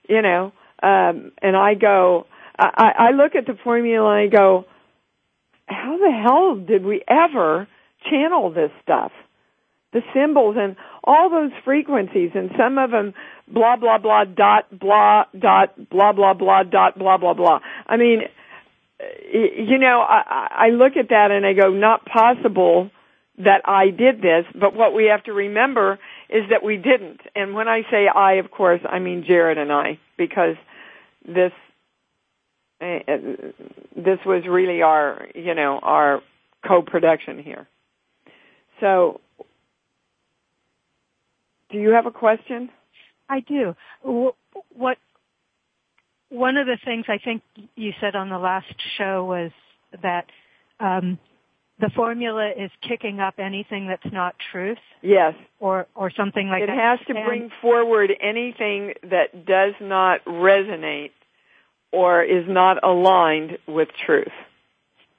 you 0.09 0.23
know, 0.23 0.53
um, 0.83 1.33
and 1.43 1.57
I 1.57 1.75
go, 1.75 2.27
I, 2.59 2.93
I 2.99 3.11
look 3.11 3.35
at 3.35 3.47
the 3.47 3.59
formula 3.63 4.11
and 4.11 4.33
I 4.33 4.37
go, 4.37 4.65
how 5.67 5.99
the 5.99 6.11
hell 6.11 6.57
did 6.57 6.85
we 6.85 7.03
ever 7.09 7.69
channel 8.09 8.51
this 8.51 8.71
stuff? 8.83 9.13
The 9.93 10.03
symbols 10.15 10.57
and 10.59 10.77
all 11.09 11.31
those 11.31 11.53
frequencies 11.65 12.33
and 12.35 12.51
some 12.59 12.77
of 12.77 12.91
them 12.91 13.15
blah 13.53 13.77
blah 13.77 13.97
blah 13.97 14.25
dot 14.25 14.67
blah 14.71 15.25
dot 15.37 15.89
blah 15.89 16.13
blah 16.13 16.35
blah 16.35 16.63
dot 16.63 16.99
blah 16.99 17.17
blah 17.17 17.33
blah. 17.33 17.61
I 17.87 17.97
mean, 17.97 18.21
you 19.33 19.79
know, 19.79 20.05
I, 20.07 20.67
I 20.67 20.69
look 20.69 20.97
at 20.99 21.09
that 21.09 21.31
and 21.31 21.47
I 21.47 21.55
go, 21.55 21.71
not 21.71 22.05
possible 22.05 22.91
that 23.39 23.63
I 23.65 23.87
did 23.87 24.21
this, 24.21 24.45
but 24.53 24.75
what 24.75 24.93
we 24.93 25.07
have 25.07 25.25
to 25.25 25.33
remember 25.33 25.99
is 26.29 26.43
that 26.51 26.63
we 26.63 26.77
didn't. 26.77 27.21
And 27.35 27.55
when 27.55 27.69
I 27.69 27.83
say 27.91 28.07
I, 28.13 28.35
of 28.35 28.51
course, 28.51 28.81
I 28.87 28.99
mean 28.99 29.25
Jared 29.27 29.57
and 29.57 29.73
I, 29.73 29.99
because 30.19 30.57
this 31.25 31.53
uh, 32.81 32.99
this 33.97 34.19
was 34.27 34.45
really 34.49 34.83
our 34.83 35.27
you 35.35 35.55
know 35.55 35.79
our 35.83 36.21
co-production 36.67 37.43
here. 37.43 37.67
So, 38.81 39.21
do 41.71 41.79
you 41.79 41.91
have 41.91 42.07
a 42.07 42.11
question? 42.11 42.71
I 43.29 43.41
do. 43.41 43.75
What 44.03 44.99
one 46.31 46.57
of 46.57 46.67
the 46.67 46.79
things 46.85 47.07
I 47.09 47.19
think 47.19 47.43
you 47.75 47.93
said 48.01 48.15
on 48.15 48.29
the 48.29 48.39
last 48.39 48.75
show 48.97 49.25
was 49.25 49.51
that 50.03 50.27
um, 50.81 51.19
the 51.81 51.91
formula 51.95 52.51
is 52.57 52.71
kicking 52.87 53.21
up 53.21 53.35
anything 53.39 53.87
that's 53.87 54.13
not 54.13 54.35
truth. 54.53 54.79
Yes. 55.03 55.35
Or 55.61 55.87
or 55.95 56.11
something 56.11 56.49
like 56.49 56.63
it 56.63 56.67
that. 56.67 56.73
It 56.75 56.81
has 56.81 56.99
to 57.07 57.17
and 57.17 57.27
bring 57.27 57.51
forward 57.63 58.11
anything 58.21 58.95
that 59.03 59.47
does 59.47 59.75
not 59.81 60.25
resonate 60.25 61.13
or 61.93 62.23
is 62.23 62.45
not 62.47 62.83
aligned 62.85 63.59
with 63.67 63.89
truth. 64.07 64.33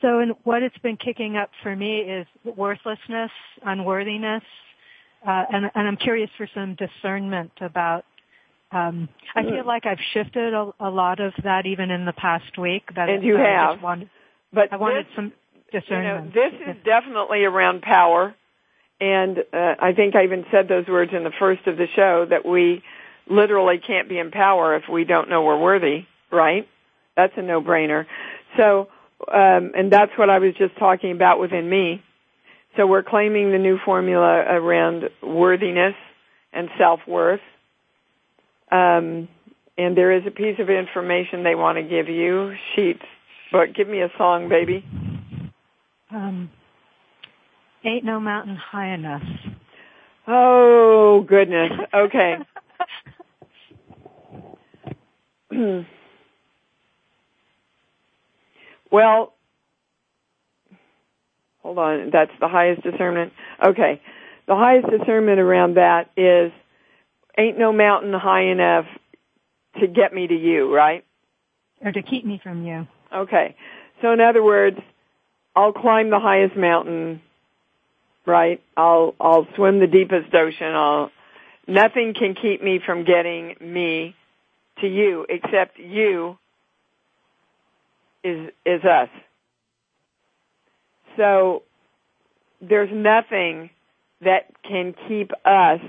So 0.01 0.19
and 0.19 0.33
what 0.43 0.63
it's 0.63 0.77
been 0.77 0.97
kicking 0.97 1.35
up 1.37 1.49
for 1.63 1.75
me 1.75 1.99
is 1.99 2.27
worthlessness, 2.45 3.31
unworthiness, 3.65 4.43
uh, 5.25 5.43
and, 5.51 5.71
and 5.75 5.87
I'm 5.87 5.97
curious 5.97 6.29
for 6.37 6.47
some 6.53 6.75
discernment 6.75 7.51
about 7.61 8.05
um, 8.71 9.09
I 9.35 9.41
feel 9.41 9.65
like 9.65 9.85
I've 9.87 9.99
shifted 10.13 10.53
a, 10.53 10.71
a, 10.79 10.89
lot 10.91 11.19
of 11.19 11.33
that 11.43 11.65
even 11.65 11.89
in 11.89 12.05
the 12.05 12.13
past 12.13 12.55
week. 12.55 12.83
That 12.95 13.09
and 13.09 13.23
you 13.23 13.35
have. 13.35 13.79
I 13.79 13.81
wanted, 13.81 14.09
but 14.53 14.71
I 14.71 14.77
wanted 14.77 15.07
this, 15.07 15.15
some 15.15 15.33
discernment. 15.71 16.35
You 16.35 16.41
know, 16.41 16.49
this 16.49 16.75
is 16.75 16.83
definitely 16.85 17.45
around 17.45 17.81
power. 17.81 18.35
And 19.01 19.39
uh, 19.39 19.75
I 19.79 19.93
think 19.95 20.15
I 20.15 20.25
even 20.25 20.45
said 20.51 20.67
those 20.67 20.87
words 20.87 21.11
in 21.15 21.23
the 21.23 21.31
first 21.39 21.65
of 21.65 21.77
the 21.77 21.87
show 21.95 22.27
that 22.29 22.45
we 22.45 22.83
literally 23.27 23.79
can't 23.85 24.09
be 24.09 24.19
in 24.19 24.29
power 24.29 24.75
if 24.75 24.83
we 24.91 25.03
don't 25.03 25.29
know 25.29 25.43
we're 25.43 25.59
worthy, 25.59 26.05
right? 26.31 26.67
That's 27.15 27.33
a 27.37 27.41
no-brainer. 27.41 28.05
So, 28.57 28.89
um, 29.31 29.71
and 29.75 29.91
that's 29.91 30.11
what 30.17 30.29
I 30.29 30.39
was 30.39 30.53
just 30.57 30.77
talking 30.77 31.11
about 31.11 31.39
within 31.39 31.69
me. 31.69 32.03
So 32.77 32.87
we're 32.87 33.03
claiming 33.03 33.51
the 33.51 33.57
new 33.57 33.77
formula 33.83 34.43
around 34.47 35.09
worthiness 35.21 35.95
and 36.53 36.69
self-worth. 36.77 37.41
Um, 38.71 39.27
and 39.77 39.97
there 39.97 40.11
is 40.11 40.23
a 40.27 40.31
piece 40.31 40.59
of 40.59 40.69
information 40.69 41.43
they 41.43 41.55
want 41.55 41.77
to 41.77 41.83
give 41.83 42.07
you. 42.07 42.53
Sheets. 42.75 43.03
But 43.51 43.73
give 43.73 43.87
me 43.87 44.01
a 44.01 44.09
song, 44.17 44.49
baby. 44.49 44.85
Um, 46.11 46.51
ain't 47.83 48.05
no 48.05 48.19
mountain 48.19 48.55
high 48.55 48.93
enough. 48.93 49.23
Oh 50.27 51.25
goodness. 51.27 51.71
Okay. 51.93 52.35
well, 58.91 59.33
hold 61.61 61.77
on. 61.77 62.09
That's 62.11 62.31
the 62.39 62.47
highest 62.47 62.83
discernment. 62.83 63.33
Okay. 63.63 64.01
The 64.47 64.55
highest 64.55 64.87
discernment 64.89 65.39
around 65.39 65.75
that 65.75 66.09
is 66.17 66.51
ain't 67.37 67.57
no 67.57 67.71
mountain 67.71 68.13
high 68.13 68.45
enough 68.45 68.85
to 69.79 69.87
get 69.87 70.13
me 70.13 70.27
to 70.27 70.35
you, 70.35 70.73
right? 70.73 71.05
Or 71.81 71.91
to 71.91 72.01
keep 72.01 72.25
me 72.25 72.39
from 72.41 72.65
you. 72.65 72.87
Okay. 73.13 73.55
So 74.01 74.11
in 74.11 74.19
other 74.19 74.43
words, 74.43 74.77
I'll 75.55 75.73
climb 75.73 76.09
the 76.09 76.19
highest 76.19 76.55
mountain, 76.55 77.21
right? 78.25 78.61
I'll 78.75 79.15
I'll 79.19 79.47
swim 79.55 79.79
the 79.79 79.87
deepest 79.87 80.33
ocean. 80.33 80.73
I'll 80.73 81.11
nothing 81.67 82.13
can 82.13 82.35
keep 82.35 82.61
me 82.61 82.79
from 82.85 83.03
getting 83.03 83.55
me 83.61 84.15
to 84.81 84.87
you 84.87 85.25
except 85.29 85.77
you 85.77 86.37
is 88.23 88.49
is 88.65 88.83
us. 88.83 89.09
So 91.19 91.63
there's 92.61 92.89
nothing 92.93 93.71
that 94.21 94.43
can 94.63 94.95
keep 95.09 95.31
us 95.43 95.81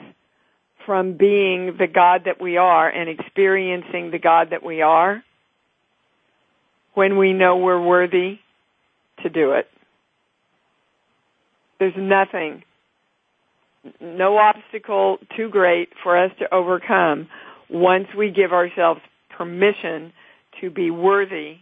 from 0.84 1.16
being 1.16 1.76
the 1.78 1.86
God 1.86 2.22
that 2.24 2.40
we 2.40 2.56
are 2.56 2.88
and 2.88 3.08
experiencing 3.08 4.10
the 4.10 4.18
God 4.18 4.48
that 4.50 4.64
we 4.64 4.82
are 4.82 5.22
when 6.94 7.16
we 7.16 7.32
know 7.32 7.58
we're 7.58 7.80
worthy 7.80 8.40
to 9.22 9.28
do 9.28 9.52
it. 9.52 9.68
There's 11.78 11.94
nothing, 11.96 12.64
no 14.00 14.36
obstacle 14.36 15.18
too 15.36 15.48
great 15.48 15.90
for 16.02 16.18
us 16.18 16.32
to 16.40 16.52
overcome 16.52 17.28
once 17.68 18.08
we 18.18 18.32
give 18.32 18.52
ourselves 18.52 19.00
permission 19.36 20.12
to 20.60 20.70
be 20.70 20.90
worthy 20.90 21.58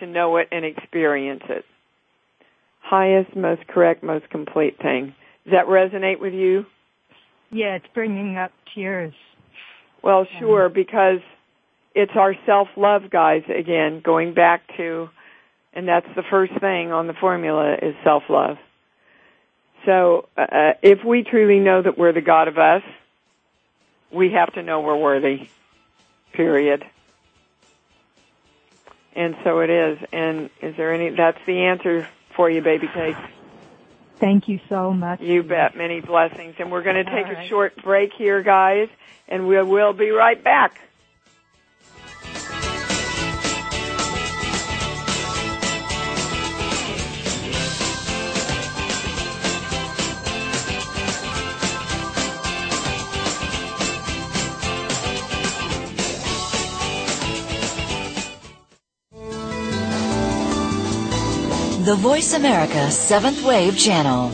to 0.00 0.06
know 0.08 0.38
it 0.38 0.48
and 0.50 0.64
experience 0.64 1.44
it. 1.48 1.64
Highest, 2.90 3.36
most 3.36 3.68
correct, 3.68 4.02
most 4.02 4.28
complete 4.30 4.76
thing. 4.82 5.14
Does 5.44 5.52
that 5.52 5.66
resonate 5.66 6.18
with 6.18 6.34
you? 6.34 6.66
Yeah, 7.52 7.76
it's 7.76 7.86
bringing 7.94 8.36
up 8.36 8.50
tears. 8.74 9.14
Well, 10.02 10.26
sure, 10.40 10.68
because 10.68 11.20
it's 11.94 12.10
our 12.16 12.34
self-love, 12.46 13.08
guys, 13.08 13.44
again, 13.48 14.00
going 14.00 14.34
back 14.34 14.62
to, 14.76 15.08
and 15.72 15.86
that's 15.86 16.08
the 16.16 16.24
first 16.30 16.52
thing 16.58 16.90
on 16.90 17.06
the 17.06 17.12
formula 17.12 17.76
is 17.80 17.94
self-love. 18.02 18.58
So, 19.86 20.28
uh, 20.36 20.72
if 20.82 21.04
we 21.04 21.22
truly 21.22 21.60
know 21.60 21.82
that 21.82 21.96
we're 21.96 22.12
the 22.12 22.20
God 22.20 22.48
of 22.48 22.58
us, 22.58 22.82
we 24.10 24.32
have 24.32 24.52
to 24.54 24.64
know 24.64 24.80
we're 24.80 24.96
worthy. 24.96 25.48
Period. 26.32 26.84
And 29.14 29.36
so 29.44 29.60
it 29.60 29.70
is. 29.70 29.98
And 30.12 30.50
is 30.60 30.76
there 30.76 30.92
any, 30.92 31.10
that's 31.10 31.38
the 31.46 31.66
answer 31.66 32.08
for 32.34 32.50
you, 32.50 32.62
baby 32.62 32.88
cake. 32.88 33.16
Thank 34.18 34.48
you 34.48 34.60
so 34.68 34.92
much. 34.92 35.20
You 35.20 35.42
bet. 35.42 35.76
Many 35.76 36.00
blessings. 36.00 36.56
And 36.58 36.70
we're 36.70 36.82
going 36.82 36.96
to 36.96 37.04
take 37.04 37.26
All 37.26 37.36
a 37.36 37.48
short 37.48 37.82
break 37.82 38.12
here, 38.12 38.42
guys, 38.42 38.88
and 39.28 39.48
we 39.48 39.60
will 39.62 39.94
be 39.94 40.10
right 40.10 40.42
back. 40.42 40.78
The 61.90 61.96
Voice 61.96 62.34
America 62.34 62.88
Seventh 62.88 63.42
Wave 63.42 63.76
Channel. 63.76 64.28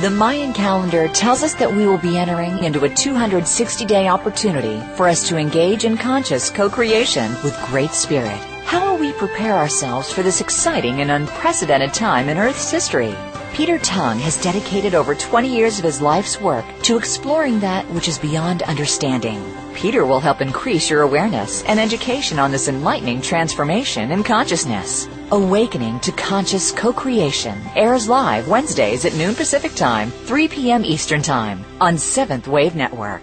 The 0.00 0.10
Mayan 0.10 0.52
calendar 0.52 1.08
tells 1.08 1.42
us 1.42 1.54
that 1.54 1.72
we 1.72 1.86
will 1.86 1.98
be 1.98 2.18
entering 2.18 2.62
into 2.62 2.84
a 2.84 2.88
260 2.88 3.84
day 3.86 4.08
opportunity 4.08 4.80
for 4.96 5.08
us 5.08 5.28
to 5.28 5.38
engage 5.38 5.84
in 5.84 5.96
conscious 5.96 6.50
co 6.50 6.68
creation 6.68 7.32
with 7.42 7.58
Great 7.66 7.92
Spirit. 7.92 8.38
How 8.64 8.92
will 8.92 9.00
we 9.00 9.12
prepare 9.12 9.54
ourselves 9.54 10.12
for 10.12 10.22
this 10.22 10.40
exciting 10.42 11.00
and 11.00 11.10
unprecedented 11.10 11.94
time 11.94 12.28
in 12.28 12.36
Earth's 12.36 12.70
history? 12.70 13.14
Peter 13.54 13.78
Tung 13.78 14.18
has 14.18 14.42
dedicated 14.42 14.94
over 14.94 15.14
20 15.14 15.54
years 15.54 15.78
of 15.78 15.84
his 15.84 16.00
life's 16.00 16.40
work 16.40 16.64
to 16.82 16.96
exploring 16.96 17.60
that 17.60 17.84
which 17.90 18.08
is 18.08 18.18
beyond 18.18 18.62
understanding. 18.62 19.42
Peter 19.74 20.04
will 20.04 20.20
help 20.20 20.40
increase 20.40 20.90
your 20.90 21.02
awareness 21.02 21.64
and 21.64 21.80
education 21.80 22.38
on 22.38 22.50
this 22.50 22.68
enlightening 22.68 23.20
transformation 23.20 24.10
in 24.10 24.22
consciousness. 24.22 25.08
Awakening 25.30 26.00
to 26.00 26.12
Conscious 26.12 26.72
Co-Creation 26.72 27.58
airs 27.76 28.08
live 28.08 28.48
Wednesdays 28.48 29.04
at 29.04 29.14
noon 29.14 29.34
Pacific 29.34 29.74
Time, 29.74 30.10
3 30.10 30.48
p.m. 30.48 30.84
Eastern 30.84 31.22
Time 31.22 31.64
on 31.80 31.96
Seventh 31.96 32.48
Wave 32.48 32.74
Network. 32.74 33.22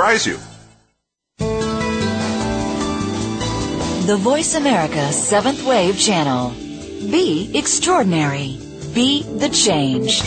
you. 0.00 0.38
The 4.06 4.16
Voice 4.16 4.54
America 4.54 5.12
Seventh 5.12 5.62
Wave 5.62 5.98
Channel. 5.98 6.52
Be 7.10 7.50
extraordinary. 7.54 8.58
Be 8.94 9.22
the 9.24 9.50
change. 9.50 10.22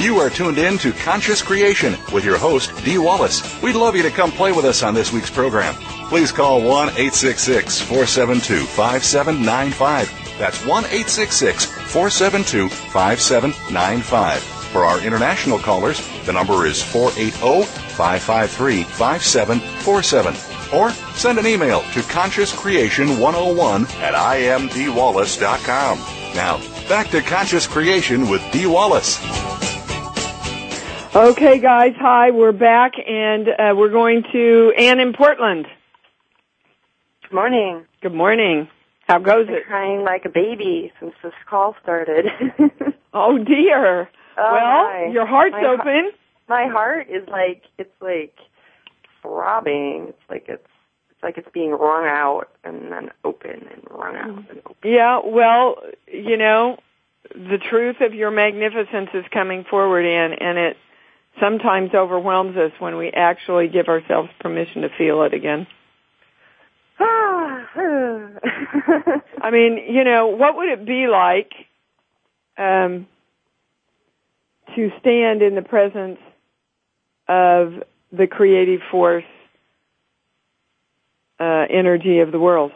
You 0.00 0.18
are 0.20 0.30
tuned 0.30 0.58
in 0.58 0.78
to 0.78 0.92
Conscious 0.92 1.42
Creation 1.42 1.96
with 2.12 2.24
your 2.24 2.38
host, 2.38 2.70
Dee 2.84 2.98
Wallace. 2.98 3.42
We'd 3.62 3.74
love 3.74 3.96
you 3.96 4.04
to 4.04 4.10
come 4.10 4.30
play 4.30 4.52
with 4.52 4.64
us 4.64 4.84
on 4.84 4.94
this 4.94 5.12
week's 5.12 5.30
program. 5.30 5.74
Please 6.08 6.30
call 6.30 6.62
1 6.62 6.90
866 6.90 7.80
472 7.80 8.64
5795. 8.64 10.21
That's 10.42 10.66
1 10.66 10.86
866 10.86 11.66
472 11.66 12.68
5795. 12.68 14.42
For 14.72 14.84
our 14.84 15.00
international 15.00 15.56
callers, 15.60 16.04
the 16.26 16.32
number 16.32 16.66
is 16.66 16.82
480 16.82 17.62
553 17.62 18.82
5747. 18.82 20.34
Or 20.76 20.90
send 21.14 21.38
an 21.38 21.46
email 21.46 21.82
to 21.92 22.00
consciouscreation101 22.00 23.88
at 24.00 24.14
imdwallace.com. 24.14 25.98
Now, 26.34 26.58
back 26.88 27.10
to 27.10 27.22
Conscious 27.22 27.68
Creation 27.68 28.28
with 28.28 28.42
Dee 28.50 28.66
Wallace. 28.66 29.20
Okay, 31.14 31.60
guys. 31.60 31.94
Hi, 32.00 32.32
we're 32.32 32.50
back, 32.50 32.94
and 32.98 33.48
uh, 33.48 33.74
we're 33.76 33.90
going 33.90 34.24
to 34.32 34.72
Anne 34.76 34.98
in 34.98 35.12
Portland. 35.12 35.68
Good 37.22 37.32
morning. 37.32 37.86
Good 38.00 38.14
morning. 38.14 38.66
How 39.12 39.18
goes 39.18 39.46
Been 39.46 39.56
it? 39.56 39.66
crying 39.66 40.04
like 40.04 40.24
a 40.24 40.30
baby 40.30 40.90
since 40.98 41.12
this 41.22 41.34
call 41.48 41.76
started. 41.82 42.26
Oh 43.14 43.36
dear. 43.36 44.08
Oh, 44.38 44.52
well, 44.52 44.84
my. 44.84 45.10
your 45.12 45.26
heart's 45.26 45.52
My 45.52 45.66
open. 45.66 46.12
My 46.48 46.66
heart 46.66 47.08
is 47.10 47.28
like 47.28 47.64
it's 47.76 47.92
like 48.00 48.34
throbbing. 49.20 50.06
It's 50.08 50.30
like 50.30 50.46
it's 50.48 50.66
it's 51.10 51.22
like 51.22 51.36
it's 51.36 51.48
being 51.52 51.72
wrung 51.72 52.06
out 52.06 52.48
and 52.64 52.90
then 52.90 53.10
open 53.22 53.68
and 53.70 53.82
wrung 53.90 54.16
out 54.16 54.28
and 54.48 54.62
open. 54.64 54.76
Yeah, 54.82 55.20
well, 55.26 55.76
you 56.06 56.38
know, 56.38 56.78
the 57.34 57.58
truth 57.58 57.96
of 58.00 58.14
your 58.14 58.30
magnificence 58.30 59.10
is 59.12 59.26
coming 59.30 59.64
forward 59.68 60.06
in 60.06 60.32
and 60.40 60.56
it 60.56 60.78
sometimes 61.38 61.90
overwhelms 61.94 62.56
us 62.56 62.72
when 62.78 62.96
we 62.96 63.10
actually 63.10 63.68
give 63.68 63.88
ourselves 63.88 64.30
permission 64.40 64.82
to 64.82 64.88
feel 64.96 65.22
it 65.24 65.34
again. 65.34 65.66
I 69.42 69.50
mean, 69.50 69.78
you 69.88 70.04
know, 70.04 70.28
what 70.28 70.56
would 70.56 70.68
it 70.68 70.86
be 70.86 71.06
like 71.06 71.52
um, 72.58 73.06
to 74.74 74.90
stand 75.00 75.42
in 75.42 75.54
the 75.54 75.62
presence 75.62 76.18
of 77.28 77.82
the 78.12 78.26
creative 78.26 78.80
force 78.90 79.24
uh, 81.38 81.66
energy 81.70 82.18
of 82.18 82.32
the 82.32 82.40
world? 82.40 82.72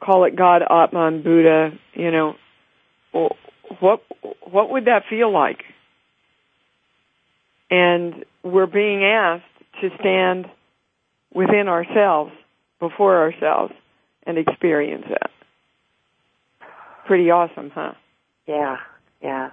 Call 0.00 0.24
it 0.24 0.36
God, 0.36 0.62
Atman, 0.62 1.22
Buddha. 1.22 1.70
You 1.94 2.10
know, 2.10 2.34
what 3.80 4.02
what 4.42 4.70
would 4.70 4.84
that 4.84 5.04
feel 5.08 5.32
like? 5.32 5.62
And 7.70 8.24
we're 8.44 8.66
being 8.66 9.04
asked 9.04 9.44
to 9.80 9.88
stand 9.98 10.46
within 11.34 11.68
ourselves, 11.68 12.32
before 12.78 13.16
ourselves, 13.16 13.72
and 14.26 14.38
experience 14.38 15.06
it. 15.08 15.30
Pretty 17.06 17.30
awesome, 17.30 17.70
huh? 17.70 17.92
Yeah, 18.46 18.78
yeah. 19.22 19.50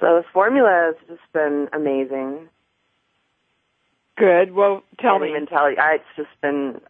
So 0.00 0.16
this 0.16 0.26
formula 0.32 0.92
has 0.92 1.08
just 1.08 1.32
been 1.32 1.68
amazing. 1.72 2.48
Good. 4.16 4.52
Well, 4.52 4.82
tell 5.00 5.12
can't 5.12 5.22
me. 5.22 5.30
even 5.30 5.46
tell 5.46 5.70
you. 5.70 5.76
I, 5.78 5.94
it's 5.94 6.04
just 6.16 6.40
been. 6.40 6.80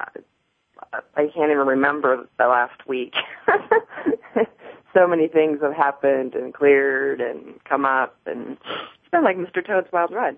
I 0.92 1.26
can't 1.34 1.50
even 1.50 1.66
remember 1.66 2.26
the 2.38 2.46
last 2.46 2.86
week. 2.88 3.14
so 4.94 5.06
many 5.06 5.28
things 5.28 5.60
have 5.62 5.74
happened 5.74 6.34
and 6.34 6.52
cleared 6.52 7.20
and 7.20 7.62
come 7.64 7.84
up, 7.84 8.16
and 8.26 8.52
it's 8.52 9.10
been 9.10 9.22
like 9.22 9.36
Mr. 9.36 9.64
Toad's 9.64 9.88
Wild 9.92 10.10
Ride. 10.12 10.36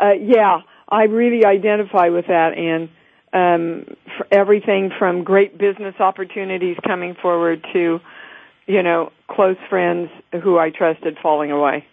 Uh, 0.00 0.12
yeah, 0.20 0.60
I 0.88 1.04
really 1.04 1.44
identify 1.44 2.08
with 2.08 2.26
that, 2.26 2.56
and 2.56 2.88
um, 3.32 3.84
for 4.16 4.26
everything 4.30 4.90
from 4.98 5.24
great 5.24 5.58
business 5.58 5.94
opportunities 6.00 6.76
coming 6.86 7.14
forward 7.20 7.64
to, 7.72 8.00
you 8.66 8.82
know, 8.82 9.12
close 9.30 9.56
friends 9.68 10.10
who 10.42 10.58
I 10.58 10.70
trusted 10.70 11.18
falling 11.22 11.50
away. 11.50 11.86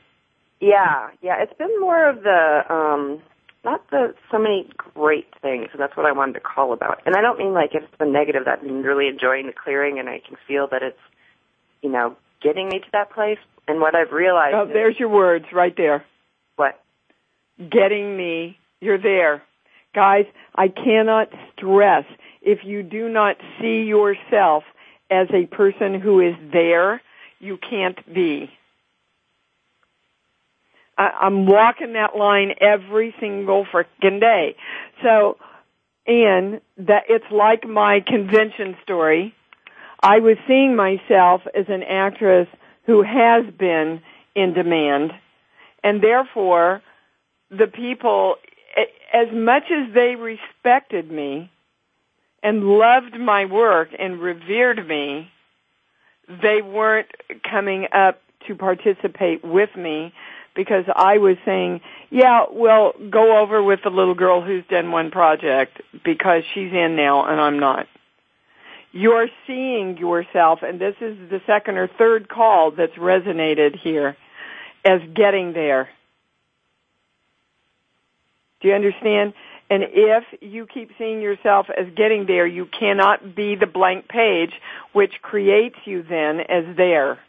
Yeah, 0.59 1.09
yeah. 1.21 1.41
It's 1.41 1.57
been 1.57 1.79
more 1.79 2.07
of 2.09 2.23
the 2.23 2.61
um 2.69 3.21
not 3.65 3.81
the 3.89 4.13
so 4.31 4.37
many 4.37 4.69
great 4.77 5.27
things, 5.41 5.67
and 5.73 5.81
that's 5.81 5.97
what 5.97 6.05
I 6.05 6.11
wanted 6.11 6.33
to 6.33 6.39
call 6.39 6.71
about. 6.71 7.01
And 7.05 7.15
I 7.15 7.21
don't 7.21 7.37
mean 7.37 7.53
like 7.53 7.71
if 7.73 7.83
it's 7.83 7.93
negative. 7.99 8.45
That 8.45 8.59
I'm 8.61 8.83
really 8.83 9.07
enjoying 9.07 9.47
the 9.47 9.53
clearing, 9.53 9.99
and 9.99 10.07
I 10.07 10.21
can 10.25 10.37
feel 10.47 10.67
that 10.71 10.83
it's, 10.83 10.99
you 11.81 11.89
know, 11.89 12.15
getting 12.41 12.69
me 12.69 12.79
to 12.79 12.85
that 12.93 13.11
place. 13.11 13.39
And 13.67 13.81
what 13.81 13.95
I've 13.95 14.11
realized. 14.11 14.55
Oh, 14.55 14.65
is, 14.65 14.73
there's 14.73 14.95
your 14.99 15.09
words 15.09 15.45
right 15.51 15.73
there. 15.75 16.05
what? 16.55 16.79
Getting 17.57 18.15
me. 18.15 18.59
You're 18.79 19.01
there. 19.01 19.41
Guys, 19.95 20.25
I 20.53 20.67
cannot 20.67 21.29
stress 21.55 22.03
if 22.41 22.59
you 22.63 22.83
do 22.83 23.09
not 23.09 23.37
see 23.59 23.83
yourself 23.83 24.63
as 25.09 25.27
a 25.33 25.45
person 25.47 25.99
who 25.99 26.19
is 26.19 26.35
there, 26.51 27.01
you 27.39 27.57
can't 27.57 27.97
be. 28.13 28.49
I, 30.97 31.09
I'm 31.21 31.45
walking 31.45 31.93
that 31.93 32.15
line 32.15 32.51
every 32.59 33.15
single 33.19 33.65
frickin' 33.65 34.19
day. 34.19 34.55
So, 35.03 35.37
and 36.07 36.61
that 36.77 37.03
it's 37.09 37.25
like 37.31 37.67
my 37.67 37.99
convention 38.05 38.75
story. 38.83 39.33
I 40.01 40.19
was 40.19 40.37
seeing 40.47 40.75
myself 40.75 41.41
as 41.57 41.65
an 41.67 41.83
actress 41.83 42.47
who 42.85 43.01
has 43.01 43.51
been 43.57 44.01
in 44.35 44.53
demand, 44.53 45.11
and 45.83 46.03
therefore, 46.03 46.81
the 47.49 47.67
people, 47.67 48.35
as 49.15 49.29
much 49.31 49.63
as 49.71 49.93
they 49.93 50.15
respected 50.15 51.09
me 51.09 51.49
and 52.43 52.65
loved 52.65 53.17
my 53.17 53.45
work 53.45 53.89
and 53.97 54.19
revered 54.19 54.85
me, 54.85 55.31
they 56.27 56.61
weren't 56.61 57.07
coming 57.49 57.87
up 57.93 58.21
to 58.45 58.55
participate 58.55 59.43
with 59.43 59.69
me 59.77 60.13
because 60.53 60.83
I 60.93 61.17
was 61.17 61.37
saying, 61.45 61.79
yeah, 62.09 62.45
well, 62.51 62.93
go 63.09 63.37
over 63.41 63.63
with 63.63 63.79
the 63.83 63.89
little 63.89 64.15
girl 64.15 64.41
who's 64.41 64.65
done 64.69 64.91
one 64.91 65.11
project 65.11 65.81
because 66.03 66.43
she's 66.53 66.73
in 66.73 66.97
now 66.97 67.25
and 67.25 67.39
I'm 67.39 67.59
not. 67.59 67.87
You're 68.91 69.27
seeing 69.47 69.97
yourself, 69.97 70.59
and 70.61 70.79
this 70.79 70.95
is 70.99 71.17
the 71.29 71.41
second 71.45 71.77
or 71.77 71.87
third 71.87 72.27
call 72.27 72.71
that's 72.71 72.93
resonated 72.93 73.77
here, 73.77 74.15
as 74.85 75.01
getting 75.13 75.53
there. 75.53 75.89
Do 78.61 78.67
you 78.69 78.73
understand? 78.73 79.33
And 79.69 79.83
if 79.83 80.23
you 80.41 80.67
keep 80.67 80.91
seeing 80.97 81.21
yourself 81.21 81.67
as 81.75 81.87
getting 81.95 82.25
there, 82.25 82.45
you 82.45 82.67
cannot 82.67 83.35
be 83.35 83.55
the 83.55 83.65
blank 83.65 84.07
page, 84.07 84.51
which 84.93 85.13
creates 85.21 85.77
you 85.85 86.03
then 86.03 86.39
as 86.39 86.75
there. 86.77 87.19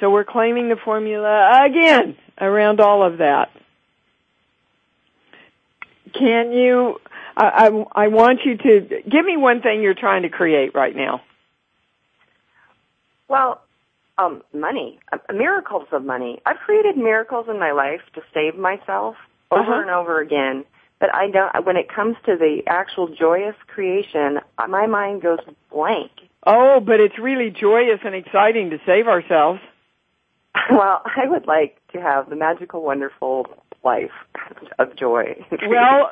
So 0.00 0.10
we're 0.10 0.24
claiming 0.24 0.70
the 0.70 0.76
formula 0.76 1.66
again 1.66 2.16
around 2.40 2.80
all 2.80 3.06
of 3.06 3.18
that. 3.18 3.50
Can 6.14 6.52
you, 6.52 6.98
I, 7.36 7.68
I, 7.68 8.04
I 8.04 8.08
want 8.08 8.40
you 8.44 8.56
to, 8.56 9.02
give 9.08 9.24
me 9.24 9.36
one 9.36 9.60
thing 9.60 9.82
you're 9.82 9.94
trying 9.94 10.22
to 10.22 10.30
create 10.30 10.74
right 10.74 10.96
now. 10.96 11.20
Well, 13.28 13.60
um, 14.20 14.42
money, 14.52 14.98
uh, 15.12 15.18
miracles 15.32 15.86
of 15.92 16.04
money. 16.04 16.40
I've 16.46 16.58
created 16.58 16.96
miracles 16.96 17.46
in 17.48 17.58
my 17.58 17.72
life 17.72 18.00
to 18.14 18.20
save 18.34 18.56
myself 18.58 19.16
over 19.50 19.62
Uh-huh. 19.62 19.80
and 19.82 19.90
over 19.90 20.20
again. 20.20 20.64
But 21.00 21.14
I 21.14 21.30
don't. 21.30 21.64
When 21.64 21.76
it 21.76 21.88
comes 21.88 22.16
to 22.26 22.36
the 22.36 22.62
actual 22.66 23.08
joyous 23.08 23.56
creation, 23.66 24.38
uh, 24.58 24.66
my 24.68 24.86
mind 24.86 25.22
goes 25.22 25.38
blank. 25.72 26.10
Oh, 26.46 26.80
but 26.80 27.00
it's 27.00 27.18
really 27.18 27.50
joyous 27.50 28.00
and 28.04 28.14
exciting 28.14 28.70
to 28.70 28.78
save 28.86 29.08
ourselves. 29.08 29.60
Well, 30.70 31.02
I 31.04 31.26
would 31.26 31.46
like 31.46 31.78
to 31.92 32.00
have 32.00 32.28
the 32.28 32.36
magical, 32.36 32.82
wonderful 32.82 33.46
life 33.82 34.10
of 34.78 34.94
joy. 34.96 35.44
Well, 35.68 36.10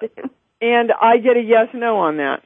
and 0.61 0.91
I 1.01 1.19
get 1.19 1.37
a 1.37 1.41
yes 1.43 1.69
no 1.75 1.99
on 1.99 2.17
that. 2.19 2.43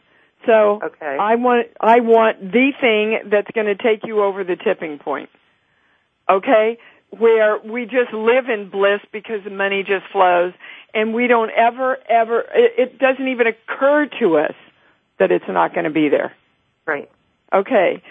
So 0.47 0.81
okay. 0.83 1.17
I 1.21 1.37
want 1.37 1.69
I 1.81 2.01
want 2.01 2.41
the 2.41 2.73
thing 2.81 3.31
that's 3.31 3.51
going 3.55 3.67
to 3.67 3.77
take 3.77 4.05
you 4.05 4.23
over 4.23 4.43
the 4.43 4.57
tipping 4.57 4.99
point. 4.99 5.31
Okay? 6.33 6.79
Where 7.11 7.59
we 7.59 7.85
just 7.85 8.13
live 8.13 8.49
in 8.49 8.71
bliss 8.71 9.01
because 9.13 9.45
the 9.45 9.51
money 9.51 9.83
just 9.83 10.05
flows 10.13 10.55
and 10.95 11.13
we 11.13 11.27
don't 11.27 11.51
ever 11.51 11.97
ever 12.09 12.41
it, 12.55 12.73
it 12.79 12.99
doesn't 12.99 13.29
even 13.29 13.47
occur 13.47 14.09
to 14.21 14.39
us 14.39 14.55
that 15.19 15.31
it's 15.31 15.45
not 15.49 15.75
going 15.75 15.85
to 15.85 15.91
be 15.91 16.09
there. 16.09 16.33
right. 16.87 17.11
Okay. 17.53 18.03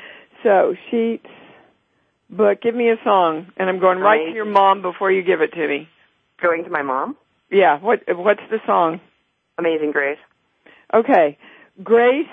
So, 0.43 0.75
sheets 0.89 1.25
book, 2.29 2.61
give 2.61 2.75
me 2.75 2.89
a 2.89 2.95
song 3.03 3.47
and 3.57 3.69
I'm 3.69 3.79
going 3.79 3.97
right 3.97 4.27
to 4.27 4.33
your 4.33 4.45
mom 4.45 4.81
before 4.81 5.11
you 5.11 5.23
give 5.23 5.41
it 5.41 5.51
to 5.53 5.67
me. 5.67 5.89
Going 6.41 6.63
to 6.63 6.69
my 6.69 6.83
mom. 6.83 7.17
Yeah, 7.49 7.79
what 7.79 8.03
what's 8.07 8.41
the 8.49 8.59
song? 8.65 9.01
Amazing 9.57 9.91
Grace. 9.91 10.19
Okay. 10.93 11.37
Grace, 11.83 12.27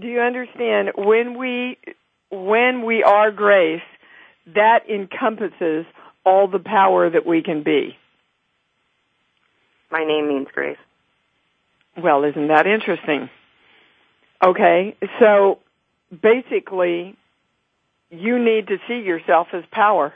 do 0.00 0.06
you 0.08 0.20
understand 0.20 0.90
when 0.96 1.38
we 1.38 1.78
when 2.30 2.84
we 2.84 3.02
are 3.02 3.30
grace, 3.30 3.82
that 4.54 4.88
encompasses 4.88 5.86
all 6.24 6.48
the 6.48 6.58
power 6.58 7.08
that 7.10 7.26
we 7.26 7.42
can 7.42 7.62
be. 7.62 7.96
My 9.90 10.04
name 10.04 10.28
means 10.28 10.48
grace. 10.52 10.78
Well, 11.96 12.24
isn't 12.24 12.48
that 12.48 12.66
interesting? 12.66 13.30
Okay. 14.44 14.96
So 15.20 15.60
basically 16.10 17.16
you 18.10 18.38
need 18.38 18.68
to 18.68 18.78
see 18.88 19.00
yourself 19.00 19.48
as 19.52 19.64
power. 19.70 20.12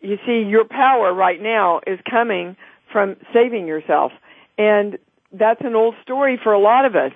You 0.00 0.18
see, 0.26 0.42
your 0.48 0.64
power 0.64 1.12
right 1.14 1.40
now 1.40 1.80
is 1.86 1.98
coming 2.08 2.56
from 2.90 3.16
saving 3.32 3.66
yourself. 3.66 4.12
And 4.58 4.98
that's 5.32 5.60
an 5.62 5.74
old 5.74 5.94
story 6.02 6.38
for 6.42 6.52
a 6.52 6.58
lot 6.58 6.84
of 6.84 6.94
us. 6.94 7.12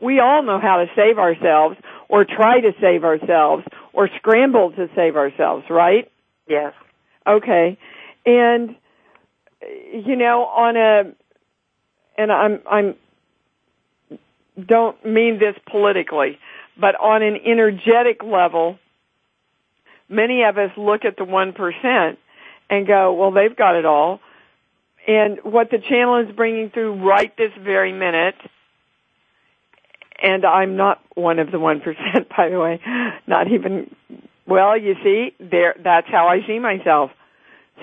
We 0.00 0.18
all 0.18 0.42
know 0.42 0.58
how 0.58 0.78
to 0.78 0.86
save 0.96 1.18
ourselves 1.18 1.76
or 2.08 2.24
try 2.24 2.60
to 2.60 2.72
save 2.80 3.04
ourselves 3.04 3.64
or 3.92 4.08
scramble 4.16 4.72
to 4.72 4.88
save 4.94 5.16
ourselves, 5.16 5.64
right? 5.70 6.10
Yes. 6.48 6.74
Okay. 7.26 7.78
And 8.26 8.76
you 9.60 10.16
know, 10.16 10.44
on 10.44 10.76
a 10.76 11.12
and 12.18 12.32
I'm 12.32 12.60
I'm 12.70 12.94
don't 14.66 15.04
mean 15.04 15.38
this 15.38 15.56
politically, 15.70 16.38
but 16.78 16.94
on 16.96 17.22
an 17.22 17.38
energetic 17.44 18.22
level, 18.22 18.78
many 20.08 20.42
of 20.44 20.58
us 20.58 20.70
look 20.76 21.04
at 21.04 21.16
the 21.16 21.24
1% 21.24 22.16
and 22.68 22.86
go, 22.86 23.14
well, 23.14 23.30
they've 23.30 23.56
got 23.56 23.76
it 23.76 23.86
all. 23.86 24.20
And 25.06 25.38
what 25.42 25.70
the 25.70 25.78
channel 25.78 26.18
is 26.18 26.34
bringing 26.34 26.70
through 26.70 27.06
right 27.06 27.34
this 27.36 27.50
very 27.58 27.92
minute, 27.92 28.36
and 30.22 30.44
I'm 30.44 30.76
not 30.76 31.02
one 31.14 31.38
of 31.38 31.50
the 31.50 31.58
1%, 31.58 31.82
by 32.36 32.48
the 32.48 32.58
way, 32.58 32.80
not 33.26 33.50
even, 33.50 33.94
well, 34.46 34.78
you 34.78 34.94
see, 35.02 35.34
there, 35.40 35.74
that's 35.82 36.08
how 36.08 36.28
I 36.28 36.46
see 36.46 36.58
myself. 36.58 37.10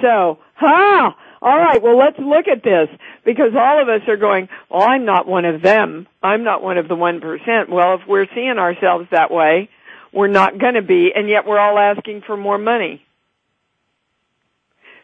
So, 0.02 0.40
ha! 0.56 1.16
All 1.42 1.58
right, 1.58 1.82
well 1.82 1.98
let's 1.98 2.20
look 2.20 2.48
at 2.50 2.64
this 2.64 2.90
because 3.24 3.54
all 3.58 3.82
of 3.82 3.88
us 3.88 4.02
are 4.10 4.18
going, 4.18 4.50
well 4.70 4.84
I'm 4.84 5.06
not 5.06 5.26
one 5.26 5.46
of 5.46 5.62
them. 5.62 6.08
I'm 6.22 6.44
not 6.44 6.62
one 6.62 6.78
of 6.78 6.90
the 6.90 6.96
1%. 6.96 7.70
Well, 7.70 7.96
if 7.96 8.02
we're 8.08 8.28
seeing 8.36 8.58
ourselves 8.58 9.08
that 9.12 9.32
way, 9.32 9.70
we're 10.12 10.28
not 10.28 10.60
going 10.60 10.74
to 10.74 10.82
be 10.82 11.12
and 11.16 11.30
yet 11.30 11.46
we're 11.48 11.60
all 11.60 11.78
asking 11.78 12.24
for 12.28 12.36
more 12.36 12.58
money. 12.58 13.06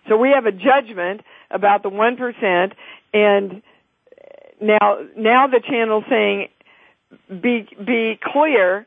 So 0.10 0.18
we 0.18 0.32
have 0.36 0.46
a 0.46 0.52
judgment 0.52 1.22
about 1.50 1.84
the 1.84 1.90
1% 1.90 2.74
and 3.14 3.62
now, 4.60 5.00
now 5.16 5.48
the 5.48 5.62
channel's 5.66 6.04
saying 6.10 6.50
be, 7.30 7.68
be 7.84 8.20
clear 8.22 8.86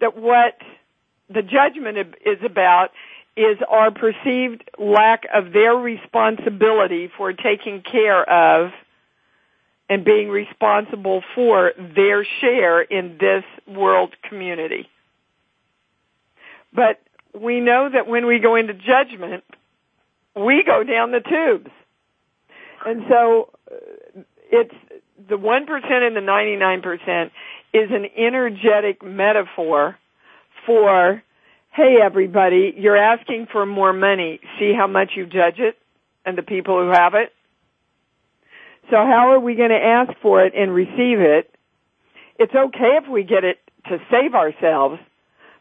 that 0.00 0.16
what 0.16 0.58
the 1.28 1.42
judgment 1.42 2.16
is 2.24 2.38
about 2.44 2.90
is 3.36 3.58
our 3.68 3.90
perceived 3.90 4.64
lack 4.78 5.26
of 5.32 5.52
their 5.52 5.74
responsibility 5.74 7.10
for 7.16 7.32
taking 7.32 7.82
care 7.82 8.28
of 8.28 8.72
and 9.88 10.04
being 10.04 10.28
responsible 10.28 11.22
for 11.34 11.72
their 11.76 12.24
share 12.40 12.80
in 12.80 13.18
this 13.18 13.44
world 13.66 14.14
community. 14.22 14.88
But 16.72 17.00
we 17.38 17.60
know 17.60 17.88
that 17.92 18.06
when 18.06 18.26
we 18.26 18.38
go 18.38 18.56
into 18.56 18.74
judgment, 18.74 19.44
we 20.36 20.62
go 20.64 20.84
down 20.84 21.10
the 21.10 21.20
tubes. 21.20 21.70
And 22.86 23.04
so 23.08 23.50
uh, 23.70 24.22
it's 24.50 24.74
the 25.30 25.36
1% 25.36 26.06
and 26.06 26.16
the 26.16 26.20
99% 26.20 27.30
is 27.72 27.90
an 27.90 28.06
energetic 28.16 29.02
metaphor 29.02 29.96
for 30.66 31.22
hey 31.72 31.96
everybody, 32.02 32.74
you're 32.76 32.96
asking 32.96 33.46
for 33.50 33.64
more 33.64 33.92
money. 33.92 34.40
See 34.58 34.72
how 34.76 34.86
much 34.86 35.12
you 35.16 35.24
judge 35.24 35.58
it 35.58 35.78
and 36.26 36.36
the 36.36 36.42
people 36.42 36.82
who 36.82 36.90
have 36.90 37.14
it? 37.14 37.32
So 38.90 38.96
how 38.96 39.32
are 39.32 39.40
we 39.40 39.54
going 39.54 39.70
to 39.70 39.76
ask 39.76 40.10
for 40.20 40.44
it 40.44 40.52
and 40.54 40.74
receive 40.74 41.20
it? 41.20 41.54
It's 42.38 42.54
okay 42.54 42.98
if 43.02 43.08
we 43.08 43.22
get 43.22 43.44
it 43.44 43.58
to 43.88 43.98
save 44.10 44.34
ourselves, 44.34 44.98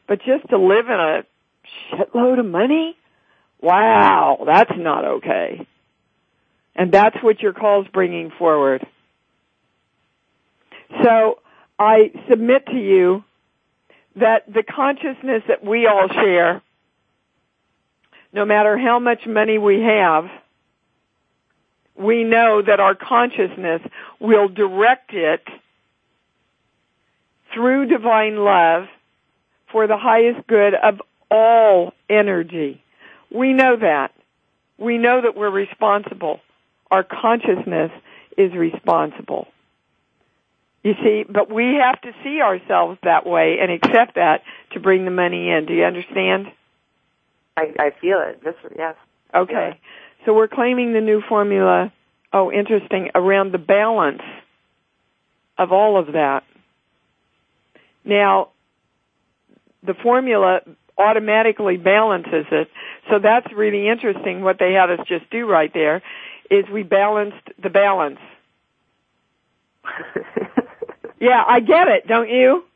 but 0.08 0.20
just 0.20 0.50
to 0.50 0.58
live 0.58 0.88
in 0.88 1.00
a 1.00 1.24
shitload 1.94 2.40
of 2.40 2.46
money? 2.46 2.98
Wow, 3.62 4.44
that's 4.46 4.72
not 4.76 5.06
okay. 5.06 5.68
And 6.76 6.92
that's 6.92 7.18
what 7.22 7.42
your 7.42 7.54
call's 7.54 7.88
bringing 7.94 8.32
forward. 8.40 8.86
So 11.04 11.40
I 11.78 12.12
submit 12.30 12.66
to 12.68 12.78
you 12.78 13.24
that 14.16 14.52
the 14.52 14.64
consciousness 14.64 15.44
that 15.48 15.64
we 15.64 15.88
all 15.88 16.08
share, 16.10 16.62
no 18.34 18.46
matter 18.46 18.78
how 18.78 19.00
much 19.00 19.26
money 19.26 19.58
we 19.58 19.82
have, 19.82 20.30
we 21.96 22.24
know 22.24 22.62
that 22.62 22.80
our 22.80 22.96
consciousness 22.96 23.82
will 24.20 24.48
direct 24.48 25.14
it 25.14 25.44
through 27.54 27.88
divine 27.88 28.38
love 28.38 28.86
for 29.72 29.88
the 29.88 29.98
highest 29.98 30.48
good 30.48 30.74
of 30.74 31.02
all 31.30 31.94
energy. 32.10 32.84
We 33.32 33.54
know 33.54 33.76
that. 33.78 34.14
We 34.78 34.98
know 34.98 35.22
that 35.22 35.36
we're 35.36 35.50
responsible. 35.50 36.40
Our 36.90 37.04
consciousness 37.04 37.92
is 38.38 38.54
responsible. 38.54 39.48
You 40.84 40.94
see, 41.04 41.26
but 41.28 41.52
we 41.52 41.80
have 41.82 42.00
to 42.02 42.12
see 42.24 42.42
ourselves 42.42 42.98
that 43.04 43.26
way 43.26 43.58
and 43.62 43.72
accept 43.72 44.16
that 44.16 44.44
to 44.72 44.80
bring 44.80 45.04
the 45.04 45.12
money 45.12 45.50
in. 45.50 45.66
Do 45.66 45.74
you 45.74 45.84
understand? 45.84 46.48
I, 47.58 47.74
I 47.78 47.92
feel 48.00 48.22
it. 48.22 48.42
Just 48.44 48.58
yes. 48.78 48.96
Okay. 49.36 49.80
So 50.26 50.34
we're 50.34 50.48
claiming 50.48 50.94
the 50.94 51.02
new 51.02 51.22
formula. 51.28 51.92
Oh, 52.32 52.52
interesting. 52.52 53.10
Around 53.14 53.52
the 53.52 53.58
balance 53.58 54.22
of 55.58 55.74
all 55.74 56.00
of 56.00 56.14
that. 56.14 56.44
Now, 58.06 58.50
the 59.84 59.94
formula 59.94 60.62
automatically 60.98 61.78
balances 61.78 62.46
it. 62.52 62.70
So 63.10 63.20
that's 63.22 63.48
really 63.54 63.88
interesting. 63.90 64.42
What 64.42 64.58
they 64.60 64.74
had 64.74 64.90
us 64.92 65.06
just 65.08 65.30
do 65.30 65.46
right 65.46 65.72
there 65.74 66.02
is 66.50 66.66
we 66.72 66.84
balanced 66.84 67.48
the 67.62 67.70
balance. 67.70 68.20
Yeah, 71.20 71.44
I 71.46 71.60
get 71.60 71.88
it, 71.88 72.08
don't 72.08 72.30
you? 72.30 72.64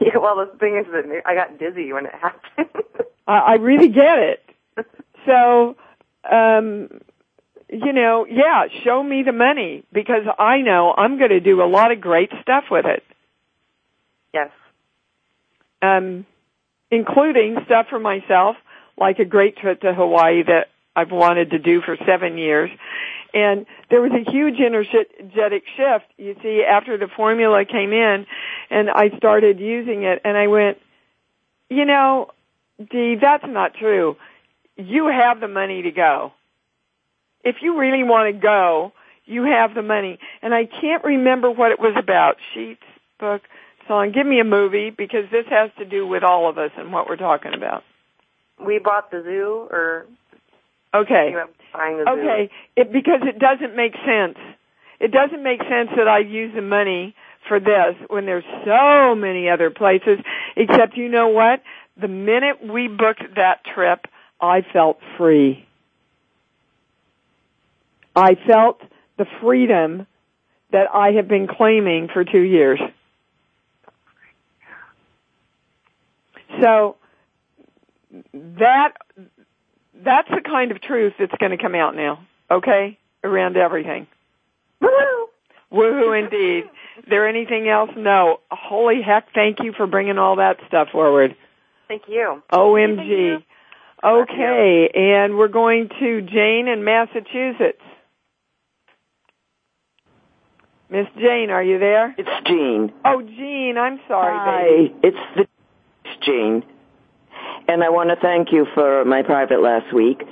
Yeah, 0.00 0.18
well, 0.18 0.36
the 0.36 0.56
thing 0.58 0.76
is 0.76 0.86
that 0.92 1.22
I 1.26 1.34
got 1.34 1.58
dizzy 1.58 1.92
when 1.92 2.06
it 2.06 2.14
happened. 2.14 2.84
I, 3.26 3.38
I 3.38 3.54
really 3.54 3.88
get 3.88 4.18
it. 4.18 4.44
So, 5.26 5.76
um, 6.30 6.88
you 7.68 7.92
know, 7.92 8.24
yeah, 8.30 8.66
show 8.84 9.02
me 9.02 9.24
the 9.24 9.32
money 9.32 9.84
because 9.92 10.22
I 10.38 10.58
know 10.62 10.94
I'm 10.96 11.18
going 11.18 11.30
to 11.30 11.40
do 11.40 11.60
a 11.62 11.66
lot 11.66 11.90
of 11.92 12.00
great 12.00 12.30
stuff 12.40 12.64
with 12.70 12.86
it. 12.86 13.02
Yes. 14.32 14.50
Um, 15.82 16.24
including 16.90 17.58
stuff 17.66 17.88
for 17.90 17.98
myself, 17.98 18.56
like 18.96 19.18
a 19.18 19.24
great 19.24 19.58
trip 19.58 19.82
to 19.82 19.92
Hawaii 19.92 20.44
that 20.44 20.68
I've 20.96 21.10
wanted 21.10 21.50
to 21.50 21.58
do 21.58 21.82
for 21.82 21.96
seven 22.06 22.38
years, 22.38 22.70
and 23.38 23.66
there 23.90 24.00
was 24.00 24.12
a 24.12 24.30
huge 24.30 24.58
energetic 24.60 25.64
shift, 25.76 26.06
you 26.16 26.36
see, 26.42 26.62
after 26.62 26.96
the 26.98 27.08
formula 27.08 27.64
came 27.64 27.92
in 27.92 28.26
and 28.70 28.90
I 28.90 29.16
started 29.16 29.60
using 29.60 30.02
it 30.04 30.20
and 30.24 30.36
I 30.36 30.46
went, 30.48 30.78
you 31.68 31.84
know, 31.84 32.30
Dee, 32.78 33.16
that's 33.20 33.44
not 33.46 33.74
true. 33.74 34.16
You 34.76 35.08
have 35.08 35.40
the 35.40 35.48
money 35.48 35.82
to 35.82 35.90
go. 35.90 36.32
If 37.44 37.56
you 37.62 37.78
really 37.78 38.04
want 38.04 38.34
to 38.34 38.40
go, 38.40 38.92
you 39.24 39.44
have 39.44 39.74
the 39.74 39.82
money. 39.82 40.18
And 40.42 40.54
I 40.54 40.66
can't 40.66 41.04
remember 41.04 41.50
what 41.50 41.72
it 41.72 41.80
was 41.80 41.94
about. 41.96 42.36
Sheets, 42.54 42.82
book, 43.18 43.42
song. 43.88 44.12
Give 44.12 44.26
me 44.26 44.40
a 44.40 44.44
movie 44.44 44.90
because 44.90 45.24
this 45.30 45.46
has 45.50 45.70
to 45.78 45.84
do 45.84 46.06
with 46.06 46.22
all 46.22 46.48
of 46.48 46.58
us 46.58 46.70
and 46.76 46.92
what 46.92 47.08
we're 47.08 47.16
talking 47.16 47.54
about. 47.54 47.82
We 48.64 48.78
bought 48.78 49.10
the 49.10 49.22
zoo 49.22 49.68
or 49.70 50.06
Okay. 50.94 51.34
Okay. 52.08 52.50
It, 52.76 52.92
because 52.92 53.20
it 53.22 53.38
doesn't 53.38 53.76
make 53.76 53.94
sense. 54.06 54.38
It 55.00 55.12
doesn't 55.12 55.42
make 55.42 55.60
sense 55.60 55.90
that 55.96 56.08
I 56.08 56.18
use 56.18 56.52
the 56.54 56.62
money 56.62 57.14
for 57.46 57.60
this 57.60 57.94
when 58.08 58.26
there's 58.26 58.44
so 58.64 59.14
many 59.14 59.48
other 59.48 59.70
places. 59.70 60.18
Except 60.56 60.96
you 60.96 61.08
know 61.08 61.28
what? 61.28 61.62
The 62.00 62.08
minute 62.08 62.58
we 62.62 62.88
booked 62.88 63.22
that 63.36 63.64
trip, 63.74 64.06
I 64.40 64.62
felt 64.72 64.98
free. 65.16 65.66
I 68.14 68.36
felt 68.46 68.80
the 69.16 69.26
freedom 69.40 70.06
that 70.72 70.86
I 70.92 71.12
have 71.12 71.28
been 71.28 71.46
claiming 71.46 72.08
for 72.12 72.24
two 72.24 72.40
years. 72.40 72.80
So 76.60 76.96
that 78.32 78.94
that's 80.04 80.28
the 80.28 80.40
kind 80.44 80.70
of 80.70 80.80
truth 80.80 81.14
that's 81.18 81.34
going 81.38 81.50
to 81.50 81.58
come 81.62 81.74
out 81.74 81.94
now, 81.96 82.20
okay? 82.50 82.98
Around 83.24 83.56
everything. 83.56 84.06
Woohoo! 84.82 85.24
Woohoo 85.72 86.22
indeed. 86.24 86.64
Is 86.98 87.04
there 87.10 87.28
anything 87.28 87.68
else? 87.68 87.90
No. 87.96 88.40
Holy 88.50 89.02
heck, 89.02 89.32
thank 89.34 89.58
you 89.62 89.72
for 89.76 89.86
bringing 89.86 90.18
all 90.18 90.36
that 90.36 90.58
stuff 90.68 90.88
forward. 90.92 91.36
Thank 91.88 92.02
you. 92.08 92.42
OMG. 92.52 92.96
Thank 92.96 93.08
you. 93.08 93.38
Okay, 94.04 94.90
and 94.94 95.36
we're 95.36 95.48
going 95.48 95.88
to 95.98 96.22
Jane 96.22 96.68
in 96.68 96.84
Massachusetts. 96.84 97.82
Miss 100.90 101.06
Jane, 101.18 101.50
are 101.50 101.62
you 101.62 101.78
there? 101.78 102.14
It's 102.16 102.46
Jean. 102.46 102.92
Oh, 103.04 103.20
Jean, 103.20 103.76
I'm 103.76 103.98
sorry, 104.08 104.38
Hi, 104.38 104.62
baby. 104.64 104.94
it's 105.02 105.16
the 105.36 105.46
Jean. 106.24 106.62
And 107.68 107.84
I 107.84 107.90
want 107.90 108.08
to 108.08 108.16
thank 108.16 108.50
you 108.50 108.66
for 108.74 109.04
my 109.04 109.22
private 109.22 109.60
last 109.60 109.92
week. 109.94 110.22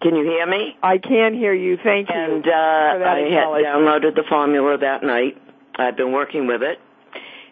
Can 0.00 0.14
you 0.16 0.24
hear 0.24 0.46
me? 0.46 0.76
I 0.82 0.98
can 0.98 1.34
hear 1.34 1.52
you. 1.52 1.76
Thank 1.82 2.08
you. 2.08 2.14
And 2.14 2.46
uh, 2.46 2.50
I 2.50 3.18
had 3.28 3.48
downloaded 3.66 4.14
the 4.14 4.24
formula 4.28 4.78
that 4.78 5.02
night. 5.02 5.36
I've 5.76 5.96
been 5.96 6.12
working 6.12 6.46
with 6.46 6.62
it. 6.62 6.78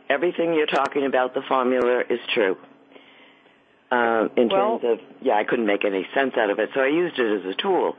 Everything 0.09 0.55
you're 0.55 0.67
talking 0.67 1.05
about, 1.05 1.35
the 1.35 1.43
formula 1.43 2.05
is 2.09 2.21
true. 2.33 2.57
Um, 3.91 4.31
in 4.37 4.49
Well- 4.49 4.79
terms 4.79 5.01
of, 5.01 5.07
yeah, 5.21 5.35
I 5.35 5.45
couldn't 5.45 5.67
make 5.67 5.85
any 5.85 6.07
sense 6.15 6.35
out 6.39 6.49
of 6.51 6.59
it, 6.59 6.71
so 6.75 6.81
I 6.81 6.89
used 6.89 7.19
it 7.19 7.41
as 7.41 7.45
a 7.53 7.55
tool. 7.55 7.97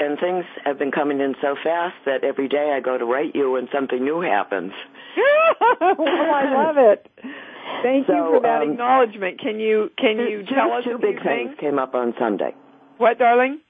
And 0.00 0.18
things 0.18 0.46
have 0.64 0.78
been 0.78 0.90
coming 0.90 1.20
in 1.20 1.36
so 1.42 1.54
fast 1.62 1.94
that 2.06 2.24
every 2.24 2.48
day 2.48 2.72
I 2.72 2.80
go 2.80 2.96
to 2.96 3.04
write 3.04 3.36
you 3.36 3.56
and 3.56 3.68
something 3.70 4.02
new 4.02 4.20
happens. 4.22 4.72
well, 5.80 6.00
I 6.00 6.50
love 6.54 6.78
it. 6.78 7.06
Thank 7.82 8.06
so, 8.06 8.12
you 8.12 8.34
for 8.34 8.40
that 8.42 8.62
um, 8.62 8.72
acknowledgement. 8.72 9.40
Can 9.40 9.60
you 9.60 9.90
can 9.96 10.18
you 10.18 10.44
two, 10.46 10.54
tell 10.54 10.72
us 10.72 10.84
two 10.84 10.98
big 10.98 11.22
things 11.22 11.56
came 11.58 11.78
up 11.78 11.94
on 11.94 12.14
Sunday. 12.18 12.54
What, 12.98 13.18
darling? 13.18 13.60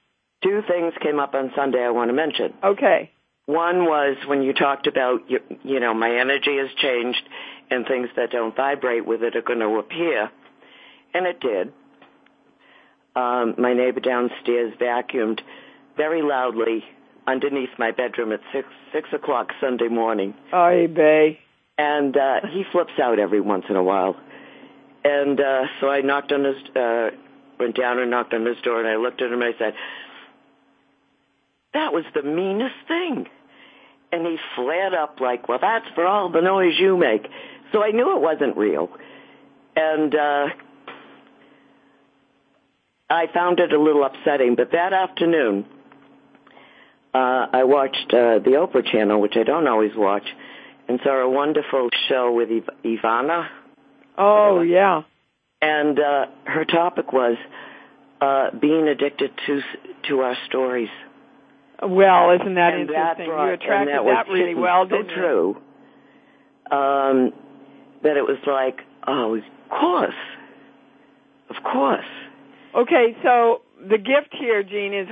Two 0.42 0.62
things 0.66 0.94
came 1.02 1.20
up 1.20 1.34
on 1.34 1.52
Sunday 1.54 1.82
I 1.84 1.90
want 1.90 2.08
to 2.08 2.14
mention. 2.14 2.54
Okay. 2.64 3.10
One 3.46 3.84
was 3.84 4.16
when 4.26 4.42
you 4.42 4.52
talked 4.52 4.86
about, 4.86 5.28
you, 5.28 5.40
you 5.64 5.80
know, 5.80 5.92
my 5.92 6.18
energy 6.20 6.56
has 6.58 6.68
changed 6.80 7.22
and 7.70 7.86
things 7.86 8.08
that 8.16 8.30
don't 8.30 8.54
vibrate 8.54 9.06
with 9.06 9.22
it 9.22 9.36
are 9.36 9.42
going 9.42 9.58
to 9.58 9.78
appear. 9.78 10.30
And 11.12 11.26
it 11.26 11.40
did. 11.40 11.72
Um, 13.16 13.56
my 13.58 13.72
neighbor 13.74 14.00
downstairs 14.00 14.72
vacuumed 14.80 15.40
very 15.96 16.22
loudly 16.22 16.84
underneath 17.26 17.70
my 17.78 17.90
bedroom 17.90 18.32
at 18.32 18.40
six 18.52 18.68
six 18.92 19.08
o'clock 19.12 19.48
Sunday 19.60 19.88
morning. 19.88 20.34
Ay, 20.52 20.86
bay. 20.86 21.40
And 21.80 22.14
uh, 22.14 22.40
he 22.52 22.62
flips 22.70 22.92
out 23.02 23.18
every 23.18 23.40
once 23.40 23.64
in 23.70 23.76
a 23.76 23.82
while. 23.82 24.14
And 25.02 25.40
uh, 25.40 25.62
so 25.80 25.88
I 25.88 26.02
knocked 26.02 26.30
on 26.30 26.44
his, 26.44 26.56
uh, 26.76 27.08
went 27.58 27.74
down 27.74 27.98
and 27.98 28.10
knocked 28.10 28.34
on 28.34 28.44
his 28.44 28.58
door, 28.62 28.80
and 28.80 28.86
I 28.86 28.96
looked 28.96 29.22
at 29.22 29.32
him 29.32 29.40
and 29.40 29.54
I 29.54 29.58
said, 29.58 29.72
"That 31.72 31.94
was 31.94 32.04
the 32.14 32.22
meanest 32.22 32.74
thing." 32.86 33.26
And 34.12 34.26
he 34.26 34.36
flared 34.56 34.92
up 34.92 35.20
like, 35.20 35.48
"Well, 35.48 35.58
that's 35.58 35.86
for 35.94 36.06
all 36.06 36.28
the 36.28 36.42
noise 36.42 36.74
you 36.78 36.98
make." 36.98 37.26
So 37.72 37.82
I 37.82 37.92
knew 37.92 38.14
it 38.14 38.20
wasn't 38.20 38.58
real, 38.58 38.90
and 39.74 40.14
uh, 40.14 40.46
I 43.08 43.26
found 43.32 43.58
it 43.58 43.72
a 43.72 43.80
little 43.80 44.04
upsetting. 44.04 44.54
But 44.54 44.72
that 44.72 44.92
afternoon, 44.92 45.64
uh, 47.14 47.46
I 47.52 47.64
watched 47.64 48.12
uh, 48.12 48.40
the 48.40 48.58
Oprah 48.60 48.84
channel, 48.84 49.18
which 49.18 49.36
I 49.36 49.44
don't 49.44 49.66
always 49.66 49.92
watch, 49.96 50.28
and 50.90 50.98
saw 51.04 51.22
a 51.22 51.30
wonderful 51.30 51.88
show 52.08 52.32
with 52.32 52.50
Iv- 52.50 52.68
Ivana. 52.84 53.46
Oh, 54.18 54.60
yeah. 54.60 55.02
And 55.62 56.00
uh, 56.00 56.26
her 56.44 56.64
topic 56.64 57.12
was 57.12 57.36
uh, 58.20 58.50
being 58.60 58.88
addicted 58.88 59.30
to 59.46 59.60
to 60.08 60.20
our 60.20 60.36
stories. 60.48 60.88
Well, 61.80 62.32
isn't 62.32 62.54
that 62.56 62.74
and 62.74 62.82
interesting? 62.82 62.94
That 62.94 63.26
brought, 63.26 63.46
you 63.46 63.52
attracted 63.54 63.94
that, 63.94 64.26
that 64.26 64.32
really 64.32 64.56
well, 64.56 64.84
so 64.90 64.96
didn't 64.96 65.10
you? 65.10 65.14
true. 65.14 65.56
Um, 66.72 67.32
that 68.02 68.16
it 68.16 68.26
was 68.26 68.38
like, 68.46 68.80
oh, 69.06 69.36
of 69.36 69.42
course, 69.70 70.14
of 71.50 71.62
course. 71.62 72.04
Okay, 72.74 73.16
so 73.22 73.62
the 73.80 73.98
gift 73.98 74.34
here, 74.38 74.64
Jean, 74.64 74.92
is 74.92 75.08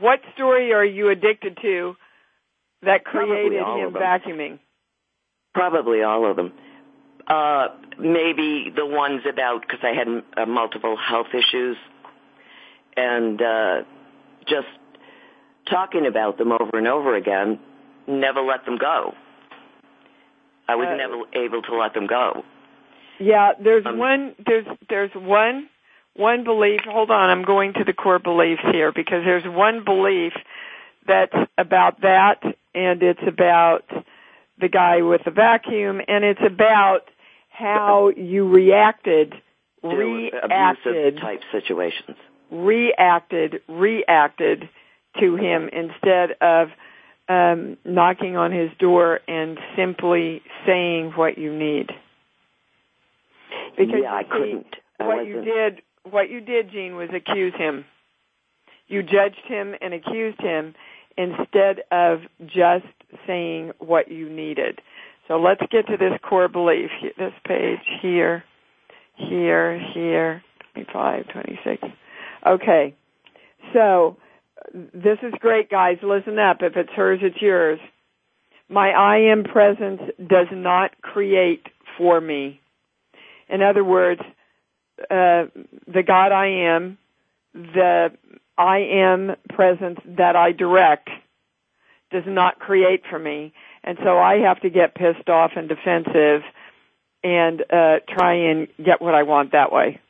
what 0.00 0.20
story 0.34 0.72
are 0.72 0.84
you 0.84 1.10
addicted 1.10 1.58
to 1.60 1.94
that 2.82 3.04
created 3.04 3.58
him 3.58 3.92
vacuuming? 3.92 4.60
Probably 5.54 6.02
all 6.02 6.28
of 6.28 6.36
them. 6.36 6.52
Uh, 7.26 7.68
maybe 7.98 8.70
the 8.74 8.84
ones 8.84 9.22
about 9.30 9.62
because 9.62 9.80
I 9.82 9.94
had 9.94 10.08
uh, 10.36 10.46
multiple 10.46 10.96
health 10.96 11.28
issues, 11.32 11.76
and 12.96 13.40
uh, 13.40 13.82
just 14.46 14.66
talking 15.70 16.06
about 16.06 16.36
them 16.36 16.52
over 16.52 16.76
and 16.76 16.86
over 16.86 17.14
again, 17.14 17.58
never 18.06 18.42
let 18.42 18.66
them 18.66 18.76
go. 18.76 19.14
I 20.68 20.74
was 20.76 20.88
Uh, 20.88 20.96
never 20.96 21.22
able 21.32 21.62
to 21.62 21.76
let 21.76 21.94
them 21.94 22.06
go. 22.06 22.44
Yeah, 23.18 23.52
there's 23.58 23.86
Um, 23.86 23.96
one 23.98 24.34
there's 24.44 24.66
there's 24.90 25.14
one 25.14 25.68
one 26.14 26.44
belief. 26.44 26.80
Hold 26.86 27.10
on, 27.10 27.30
I'm 27.30 27.44
going 27.44 27.72
to 27.74 27.84
the 27.84 27.92
core 27.94 28.18
beliefs 28.18 28.62
here 28.70 28.92
because 28.92 29.24
there's 29.24 29.46
one 29.46 29.84
belief 29.84 30.32
that's 31.06 31.34
about 31.56 32.00
that 32.02 32.42
and 32.74 33.02
it's 33.02 33.22
about 33.26 33.84
the 34.64 34.68
guy 34.70 35.02
with 35.02 35.20
the 35.26 35.30
vacuum 35.30 36.00
and 36.08 36.24
it's 36.24 36.40
about 36.44 37.10
how 37.50 38.08
you 38.16 38.48
reacted 38.48 39.34
to 39.82 39.88
reacted 39.88 41.18
type 41.18 41.42
situations. 41.52 42.16
reacted 42.50 43.60
reacted 43.68 44.66
to 45.20 45.36
him 45.36 45.68
instead 45.68 46.30
of 46.40 46.68
um 47.28 47.76
knocking 47.84 48.38
on 48.38 48.52
his 48.52 48.70
door 48.78 49.20
and 49.28 49.58
simply 49.76 50.40
saying 50.64 51.12
what 51.14 51.36
you 51.36 51.54
need 51.54 51.90
because 53.76 54.00
yeah, 54.02 54.14
I 54.14 54.22
couldn't. 54.24 54.76
I 54.98 55.06
what 55.06 55.26
you 55.26 55.36
wasn't- 55.36 55.54
did 55.54 55.82
what 56.10 56.30
you 56.30 56.40
did 56.40 56.70
Jean 56.70 56.96
was 56.96 57.10
accuse 57.12 57.54
him 57.54 57.84
you 58.88 59.02
judged 59.02 59.44
him 59.46 59.74
and 59.82 59.92
accused 59.92 60.40
him 60.40 60.74
instead 61.18 61.82
of 61.90 62.20
just 62.46 62.86
saying 63.26 63.72
what 63.78 64.10
you 64.10 64.28
needed. 64.28 64.80
So 65.28 65.38
let's 65.38 65.62
get 65.70 65.86
to 65.86 65.96
this 65.96 66.18
core 66.28 66.48
belief 66.48 66.90
this 67.18 67.32
page 67.46 67.80
here 68.02 68.44
here 69.16 69.80
here 69.94 70.42
25 70.74 71.28
26 71.28 71.82
okay. 72.46 72.94
So 73.72 74.16
this 74.72 75.18
is 75.22 75.32
great 75.40 75.70
guys. 75.70 75.98
Listen 76.02 76.38
up. 76.38 76.58
If 76.60 76.76
it's 76.76 76.90
hers 76.94 77.20
it's 77.22 77.40
yours. 77.40 77.78
My 78.68 78.90
i 78.90 79.30
am 79.30 79.44
presence 79.44 80.00
does 80.18 80.48
not 80.52 81.00
create 81.02 81.66
for 81.98 82.20
me. 82.20 82.60
In 83.48 83.62
other 83.62 83.84
words, 83.84 84.22
uh, 84.98 85.46
the 85.86 86.02
God 86.06 86.32
I 86.32 86.74
am, 86.74 86.98
the 87.52 88.08
I 88.56 88.78
am 88.78 89.36
presence 89.50 89.98
that 90.16 90.34
I 90.34 90.52
direct 90.52 91.10
does 92.14 92.24
not 92.26 92.58
create 92.60 93.02
for 93.10 93.18
me. 93.18 93.52
And 93.82 93.98
so 94.02 94.18
I 94.18 94.38
have 94.46 94.60
to 94.60 94.70
get 94.70 94.94
pissed 94.94 95.28
off 95.28 95.50
and 95.56 95.68
defensive 95.68 96.42
and 97.22 97.60
uh, 97.70 97.96
try 98.08 98.34
and 98.50 98.68
get 98.82 99.02
what 99.02 99.14
I 99.14 99.24
want 99.24 99.52
that 99.52 99.70
way. 99.72 100.00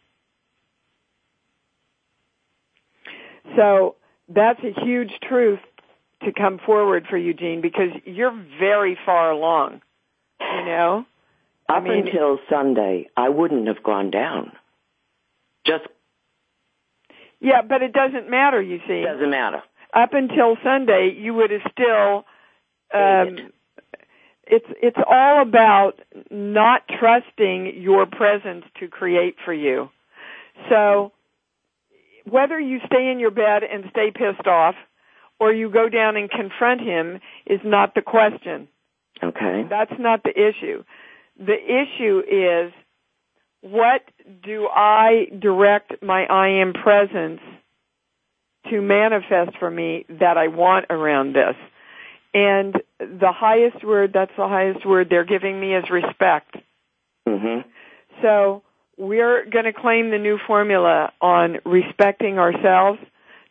So 3.56 3.96
that's 4.28 4.60
a 4.62 4.72
huge 4.84 5.12
truth 5.28 5.60
to 6.22 6.32
come 6.32 6.58
forward 6.64 7.06
for 7.08 7.16
you, 7.18 7.34
Jean 7.34 7.60
because 7.60 7.90
you're 8.04 8.34
very 8.58 8.96
far 9.04 9.30
along. 9.30 9.82
You 10.40 10.64
know? 10.64 11.06
I 11.68 11.78
Up 11.78 11.82
mean- 11.84 12.06
until 12.06 12.38
Sunday, 12.48 13.08
I 13.16 13.28
wouldn't 13.30 13.66
have 13.68 13.82
gone 13.82 14.10
down. 14.10 14.52
Just 15.66 15.84
Yeah, 17.40 17.62
but 17.62 17.82
it 17.82 17.92
doesn't 17.92 18.28
matter, 18.30 18.60
you 18.60 18.80
see. 18.86 19.02
doesn't 19.02 19.30
matter. 19.30 19.62
Up 19.94 20.12
until 20.12 20.56
Sunday, 20.62 21.14
you 21.16 21.34
would 21.34 21.50
have 21.50 21.62
still. 21.70 22.24
Um, 22.92 23.52
it's 24.46 24.66
it's 24.82 24.98
all 25.08 25.40
about 25.40 25.92
not 26.30 26.82
trusting 27.00 27.80
your 27.80 28.06
presence 28.06 28.64
to 28.80 28.88
create 28.88 29.36
for 29.44 29.54
you. 29.54 29.88
So 30.68 31.12
whether 32.28 32.58
you 32.58 32.80
stay 32.86 33.10
in 33.10 33.18
your 33.18 33.30
bed 33.30 33.62
and 33.62 33.84
stay 33.90 34.10
pissed 34.10 34.46
off 34.46 34.74
or 35.38 35.52
you 35.52 35.70
go 35.70 35.88
down 35.88 36.16
and 36.16 36.30
confront 36.30 36.80
him 36.80 37.20
is 37.46 37.60
not 37.64 37.94
the 37.94 38.02
question. 38.02 38.68
Okay. 39.22 39.66
That's 39.68 39.92
not 39.98 40.22
the 40.22 40.30
issue. 40.30 40.84
The 41.38 41.54
issue 41.54 42.20
is 42.20 42.72
what 43.60 44.02
do 44.42 44.68
I 44.68 45.26
direct 45.38 46.02
my 46.02 46.24
I 46.24 46.60
am 46.60 46.72
presence 46.72 47.40
to 48.70 48.80
manifest 48.80 49.56
for 49.58 49.70
me 49.70 50.06
that 50.08 50.36
I 50.36 50.48
want 50.48 50.86
around 50.90 51.34
this? 51.34 51.56
And 52.32 52.74
the 52.98 53.32
highest 53.32 53.84
word, 53.84 54.12
that's 54.12 54.34
the 54.36 54.48
highest 54.48 54.84
word 54.84 55.08
they're 55.08 55.24
giving 55.24 55.60
me 55.60 55.74
is 55.74 55.88
respect. 55.88 56.56
Mhm. 57.28 57.64
So 58.22 58.62
we're 58.96 59.44
going 59.44 59.64
to 59.66 59.72
claim 59.72 60.10
the 60.10 60.18
new 60.18 60.38
formula 60.38 61.12
on 61.20 61.58
respecting 61.64 62.38
ourselves, 62.38 62.98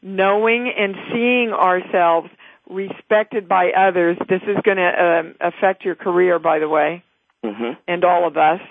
knowing 0.02 0.70
and 0.70 0.96
seeing 1.12 1.54
ourselves 1.54 2.30
respected 2.70 3.48
by 3.48 3.72
others. 3.72 4.18
This 4.28 4.42
is 4.44 4.58
going 4.64 4.78
to 4.78 5.04
um, 5.06 5.36
affect 5.40 5.86
your 5.86 5.96
career, 5.96 6.40
by 6.40 6.60
the 6.60 6.70
way, 6.70 7.04
Mhm. 7.44 7.78
and 7.88 8.04
all 8.04 8.26
of 8.26 8.38
us. 8.38 8.62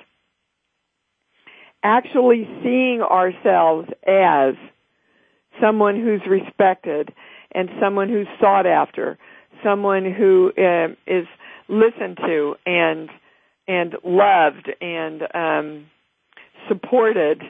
Actually 1.82 2.48
seeing 2.62 3.02
ourselves 3.02 3.88
as 4.06 4.54
someone 5.60 5.96
who's 5.96 6.22
respected 6.26 7.12
and 7.52 7.68
someone 7.80 8.08
who's 8.08 8.26
sought 8.40 8.66
after, 8.66 9.18
someone 9.62 10.10
who 10.10 10.52
um, 10.58 10.96
is 11.06 11.26
listened 11.68 12.16
to 12.18 12.56
and 12.66 13.10
and 13.68 13.94
loved 14.04 14.70
and 14.80 15.22
um, 15.34 15.86
supported, 16.68 17.42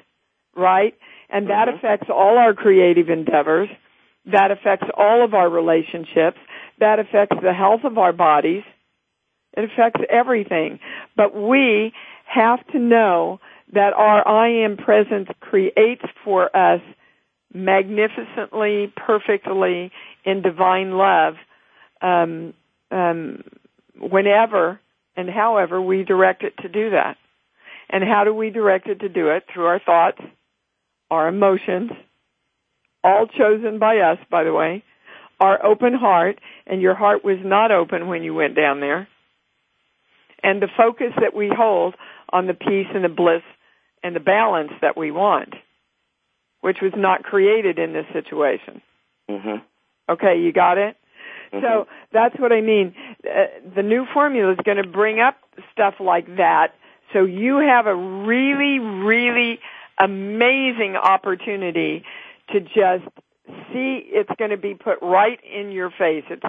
right? 0.54 0.94
And 1.30 1.48
that 1.48 1.68
Mhm. 1.68 1.74
affects 1.76 2.10
all 2.10 2.36
our 2.36 2.52
creative 2.52 3.08
endeavors. 3.08 3.70
That 4.26 4.50
affects 4.50 4.88
all 4.94 5.24
of 5.24 5.32
our 5.34 5.48
relationships. 5.48 6.38
That 6.78 6.98
affects 6.98 7.36
the 7.40 7.54
health 7.54 7.84
of 7.84 7.96
our 7.96 8.12
bodies. 8.12 8.62
It 9.56 9.64
affects 9.64 10.00
everything. 10.10 10.80
But 11.16 11.34
we 11.34 11.92
have 12.26 12.64
to 12.68 12.78
know 12.78 13.40
that 13.72 13.94
our 13.94 14.26
I 14.26 14.48
am 14.48 14.76
presence 14.76 15.28
creates 15.40 16.04
for 16.24 16.54
us 16.54 16.82
magnificently, 17.54 18.92
perfectly, 18.96 19.90
in 20.24 20.42
divine 20.42 20.92
love, 20.92 21.34
um, 22.00 22.54
um, 22.90 23.44
whenever 23.98 24.80
and 25.16 25.28
however 25.28 25.80
we 25.80 26.04
direct 26.04 26.42
it 26.42 26.54
to 26.58 26.68
do 26.68 26.90
that. 26.90 27.16
And 27.90 28.02
how 28.02 28.24
do 28.24 28.34
we 28.34 28.50
direct 28.50 28.86
it 28.86 29.00
to 29.00 29.08
do 29.08 29.28
it? 29.28 29.44
Through 29.52 29.66
our 29.66 29.80
thoughts, 29.80 30.20
our 31.10 31.28
emotions, 31.28 31.90
all 33.04 33.26
chosen 33.26 33.78
by 33.78 33.98
us, 33.98 34.18
by 34.30 34.44
the 34.44 34.52
way, 34.52 34.82
our 35.40 35.64
open 35.64 35.92
heart, 35.92 36.38
and 36.66 36.80
your 36.80 36.94
heart 36.94 37.24
was 37.24 37.38
not 37.44 37.70
open 37.70 38.08
when 38.08 38.22
you 38.22 38.32
went 38.32 38.54
down 38.56 38.80
there, 38.80 39.08
and 40.42 40.62
the 40.62 40.68
focus 40.76 41.12
that 41.20 41.34
we 41.34 41.50
hold 41.54 41.94
on 42.32 42.46
the 42.46 42.54
peace 42.54 42.86
and 42.94 43.04
the 43.04 43.08
bliss 43.08 43.42
and 44.02 44.16
the 44.16 44.20
balance 44.20 44.72
that 44.80 44.96
we 44.96 45.10
want, 45.10 45.54
which 46.62 46.78
was 46.80 46.92
not 46.96 47.22
created 47.22 47.78
in 47.78 47.92
this 47.92 48.06
situation. 48.12 48.80
hmm 49.28 49.56
Okay, 50.08 50.40
you 50.40 50.52
got 50.52 50.78
it? 50.78 50.96
So 51.52 51.86
that's 52.12 52.34
what 52.38 52.50
I 52.50 52.62
mean. 52.62 52.94
Uh, 53.24 53.44
the 53.76 53.82
new 53.82 54.06
formula 54.12 54.52
is 54.52 54.58
going 54.64 54.78
to 54.78 54.88
bring 54.88 55.20
up 55.20 55.36
stuff 55.70 55.94
like 56.00 56.36
that. 56.38 56.68
So 57.12 57.24
you 57.26 57.58
have 57.58 57.86
a 57.86 57.94
really, 57.94 58.78
really 58.78 59.60
amazing 59.98 60.96
opportunity 60.96 62.04
to 62.52 62.60
just 62.60 63.04
see 63.72 64.00
it's 64.06 64.30
going 64.38 64.50
to 64.50 64.56
be 64.56 64.74
put 64.74 64.98
right 65.02 65.38
in 65.44 65.72
your 65.72 65.90
face. 65.90 66.24
It's, 66.30 66.42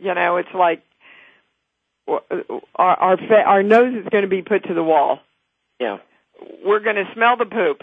you 0.00 0.14
know, 0.14 0.38
it's 0.38 0.54
like 0.54 0.82
our 2.08 2.22
our, 2.76 3.16
fa- 3.16 3.44
our 3.46 3.62
nose 3.62 3.94
is 3.94 4.08
going 4.10 4.22
to 4.22 4.28
be 4.28 4.42
put 4.42 4.64
to 4.64 4.74
the 4.74 4.82
wall. 4.82 5.20
Yeah. 5.78 5.98
We're 6.64 6.80
going 6.80 6.96
to 6.96 7.04
smell 7.14 7.36
the 7.36 7.46
poop. 7.46 7.82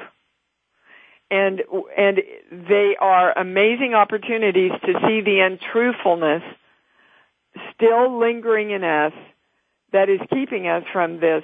And 1.31 1.61
and 1.97 2.19
they 2.51 2.95
are 2.99 3.37
amazing 3.37 3.93
opportunities 3.95 4.71
to 4.85 4.93
see 5.07 5.21
the 5.21 5.39
untruthfulness 5.39 6.43
still 7.73 8.19
lingering 8.19 8.71
in 8.71 8.83
us 8.83 9.13
that 9.91 10.09
is 10.09 10.19
keeping 10.31 10.67
us 10.67 10.83
from 10.91 11.19
this 11.19 11.43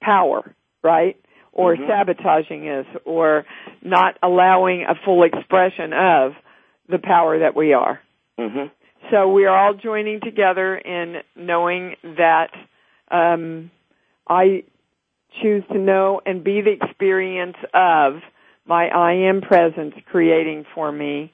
power, 0.00 0.54
right? 0.82 1.16
Or 1.52 1.76
Mhm. 1.76 1.86
sabotaging 1.86 2.68
us 2.68 2.86
or 3.04 3.44
not 3.82 4.18
allowing 4.22 4.84
a 4.84 4.94
full 4.94 5.22
expression 5.22 5.92
of 5.92 6.36
the 6.88 6.98
power 6.98 7.38
that 7.38 7.54
we 7.56 7.72
are. 7.72 8.00
hmm 8.38 8.66
So 9.10 9.28
we 9.28 9.46
are 9.46 9.56
all 9.56 9.74
joining 9.74 10.20
together 10.20 10.76
in 10.76 11.22
knowing 11.36 11.96
that 12.02 12.50
um, 13.10 13.70
I 14.28 14.64
choose 15.40 15.64
to 15.68 15.78
know 15.78 16.20
and 16.26 16.42
be 16.42 16.60
the 16.60 16.72
experience 16.72 17.56
of 17.72 18.20
my 18.66 18.88
I 18.88 19.28
am 19.28 19.40
presence 19.40 19.94
creating 20.10 20.64
for 20.74 20.90
me 20.90 21.32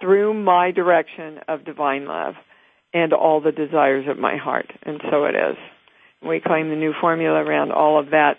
through 0.00 0.34
my 0.34 0.70
direction 0.70 1.40
of 1.48 1.64
divine 1.64 2.06
love 2.06 2.34
and 2.92 3.12
all 3.12 3.40
the 3.40 3.52
desires 3.52 4.06
of 4.08 4.18
my 4.18 4.36
heart. 4.36 4.70
And 4.82 5.00
so 5.10 5.24
it 5.24 5.34
is. 5.34 5.56
We 6.26 6.40
claim 6.40 6.68
the 6.68 6.76
new 6.76 6.92
formula 7.00 7.38
around 7.42 7.72
all 7.72 7.98
of 7.98 8.10
that. 8.10 8.38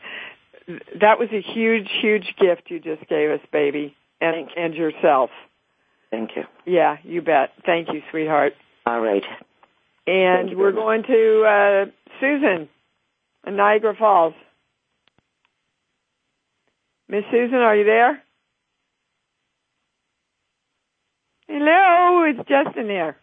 That 0.67 1.19
was 1.19 1.29
a 1.31 1.41
huge, 1.41 1.89
huge 2.01 2.35
gift 2.39 2.63
you 2.69 2.79
just 2.79 3.07
gave 3.09 3.31
us, 3.31 3.41
baby, 3.51 3.95
and, 4.21 4.35
Thank 4.35 4.49
and 4.55 4.73
yourself. 4.73 5.29
Thank 6.11 6.31
you. 6.35 6.43
Yeah, 6.65 6.97
you 7.03 7.21
bet. 7.21 7.51
Thank 7.65 7.89
you, 7.91 8.01
sweetheart. 8.11 8.53
All 8.85 8.99
right. 8.99 9.23
And 10.05 10.57
we're 10.57 10.71
going 10.71 11.03
to 11.03 11.43
uh, 11.43 11.91
Susan 12.19 12.69
in 13.47 13.55
Niagara 13.55 13.95
Falls. 13.97 14.33
Miss 17.13 17.25
Susan, 17.29 17.59
are 17.59 17.75
you 17.75 17.85
there? 17.85 18.23
Hello, 21.47 22.23
it's 22.23 22.49
Justin 22.49 22.89
here. 22.89 23.15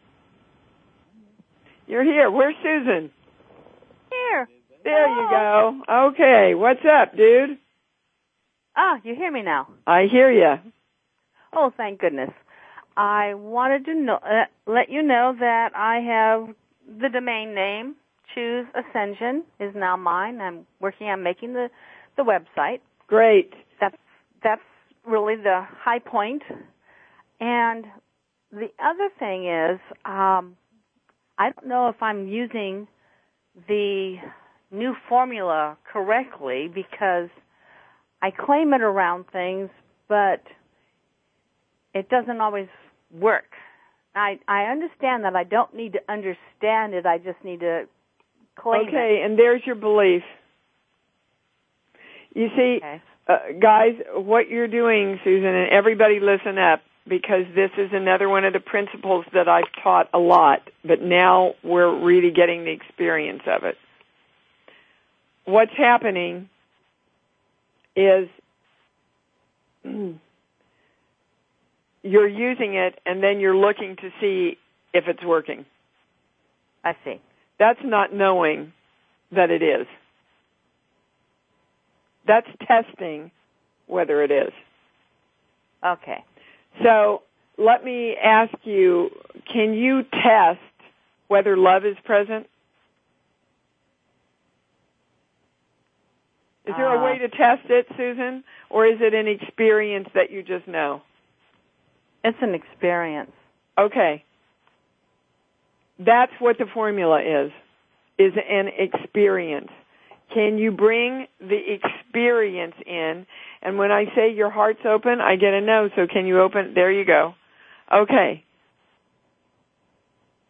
You're 1.89 2.05
here. 2.05 2.31
Where's 2.31 2.55
Susan? 2.63 3.11
Here. 4.13 4.49
There 4.85 5.09
you 5.09 5.29
go. 5.29 5.83
Okay, 6.09 6.53
what's 6.55 6.85
up, 6.85 7.17
dude? 7.17 7.59
Ah, 8.77 9.01
you 9.03 9.17
hear 9.17 9.33
me 9.33 9.43
now. 9.43 9.67
I 9.89 10.07
hear 10.09 10.31
you. 10.31 10.71
Oh, 11.53 11.73
thank 11.77 11.99
goodness. 11.99 12.31
I 12.97 13.35
wanted 13.35 13.87
to 13.87 13.95
know, 13.97 14.21
uh, 14.23 14.45
let 14.69 14.89
you 14.89 15.03
know 15.03 15.35
that 15.37 15.71
I 15.75 15.97
have 15.97 16.55
the 16.87 17.09
domain 17.09 17.57
name. 17.57 17.97
Choose 18.37 18.67
Ascension 18.73 19.43
is 19.59 19.75
now 19.75 19.97
mine. 19.97 20.41
I'm 20.41 20.65
working 20.79 21.09
on 21.09 21.25
making 21.25 21.55
the 21.55 21.71
the 22.17 22.23
website. 22.23 22.79
Great. 23.09 23.53
That's 24.43 24.61
really 25.07 25.37
the 25.37 25.67
high 25.83 25.99
point. 25.99 26.43
And 27.41 27.85
the 28.53 28.69
other 28.83 29.09
thing 29.19 29.49
is, 29.49 29.81
um, 30.05 30.57
I 31.39 31.51
don't 31.51 31.69
know 31.69 31.89
if 31.89 32.03
I'm 32.03 32.29
using 32.29 32.87
the 33.69 34.17
new 34.71 34.95
formula 35.09 35.77
correctly 35.91 36.71
because 36.73 37.29
I 38.23 38.31
claim 38.31 38.75
it 38.75 38.83
around 38.83 39.25
things, 39.33 39.71
but 40.09 40.43
it 41.95 42.09
doesn't 42.09 42.41
always 42.41 42.69
work. 43.11 43.53
I 44.15 44.39
I 44.49 44.65
understand 44.65 45.25
that 45.25 45.37
I 45.37 45.45
don't 45.45 45.75
need 45.75 45.95
to 45.95 46.01
understand 46.09 46.95
it. 46.95 47.07
I 47.07 47.19
just 47.19 47.43
need 47.45 47.61
to 47.61 47.85
claim 48.57 48.83
it 48.83 48.89
Okay, 48.89 49.23
and 49.25 49.39
there's 49.39 49.63
your 49.65 49.77
belief. 49.77 50.23
You 52.35 52.49
see. 52.57 52.79
Okay. 52.79 53.03
Uh, 53.31 53.39
guys, 53.61 53.95
what 54.13 54.49
you're 54.49 54.69
doing, 54.69 55.21
Susan, 55.23 55.47
and 55.47 55.71
everybody 55.71 56.19
listen 56.21 56.59
up, 56.59 56.83
because 57.07 57.45
this 57.55 57.71
is 57.79 57.91
another 57.93 58.29
one 58.29 58.45
of 58.45 58.53
the 58.53 58.61
principles 58.61 59.25
that 59.33 59.49
I've 59.49 59.73
taught 59.83 60.09
a 60.13 60.19
lot, 60.19 60.63
but 60.85 61.01
now 61.01 61.55
we're 61.63 61.95
really 61.95 62.31
getting 62.31 62.65
the 62.65 62.73
experience 62.73 63.43
of 63.47 63.65
it. 63.65 63.77
What's 65.45 65.73
happening 65.77 66.49
is 67.97 68.29
you're 72.03 72.29
using 72.29 72.75
it 72.75 73.01
and 73.07 73.23
then 73.23 73.41
you're 73.41 73.57
looking 73.57 73.97
to 73.97 74.11
see 74.21 74.59
if 74.93 75.05
it's 75.09 75.25
working. 75.25 75.65
I 76.85 76.97
see. 77.05 77.21
That's 77.59 77.81
not 77.83 78.13
knowing 78.13 78.73
that 79.33 79.51
it 79.51 79.63
is. 79.63 79.87
That's 82.27 82.47
testing 82.67 83.31
whether 83.87 84.23
it 84.23 84.31
is. 84.31 84.53
Okay. 85.85 86.25
So 86.83 87.23
let 87.59 87.85
me 87.85 88.17
ask 88.17 88.53
you, 88.65 89.11
can 89.53 89.75
you 89.75 90.03
test 90.03 90.61
whether 91.29 91.57
love 91.57 91.85
is 91.85 91.97
present? 92.05 92.47
Is 96.67 96.75
there 96.77 96.93
a 96.93 96.99
Uh, 96.99 97.05
way 97.05 97.19
to 97.19 97.29
test 97.29 97.69
it, 97.69 97.87
Susan? 97.97 98.45
Or 98.69 98.87
is 98.87 99.01
it 99.01 99.15
an 99.15 99.27
experience 99.27 100.09
that 100.15 100.31
you 100.31 100.43
just 100.43 100.69
know? 100.69 101.03
It's 102.23 102.39
an 102.43 102.55
experience. 102.55 103.33
Okay. 103.77 104.23
That's 105.99 106.33
what 106.39 106.59
the 106.59 106.67
formula 106.67 107.21
is, 107.23 107.51
is 108.19 108.35
an 108.49 108.69
experience. 108.69 109.71
Can 110.33 110.59
you 110.59 110.71
bring 110.71 111.27
the 111.41 111.59
experience 111.59 112.75
in? 112.87 113.27
And 113.63 113.79
when 113.79 113.91
I 113.91 114.05
say 114.15 114.33
your 114.33 114.51
heart's 114.51 114.81
open, 114.85 115.21
I 115.21 115.37
get 115.37 115.53
a 115.53 115.61
no, 115.61 115.89
so 115.97 116.07
can 116.07 116.27
you 116.27 116.41
open? 116.41 116.73
There 116.75 116.93
you 116.93 117.05
go. 117.05 117.35
Okay. 117.93 118.45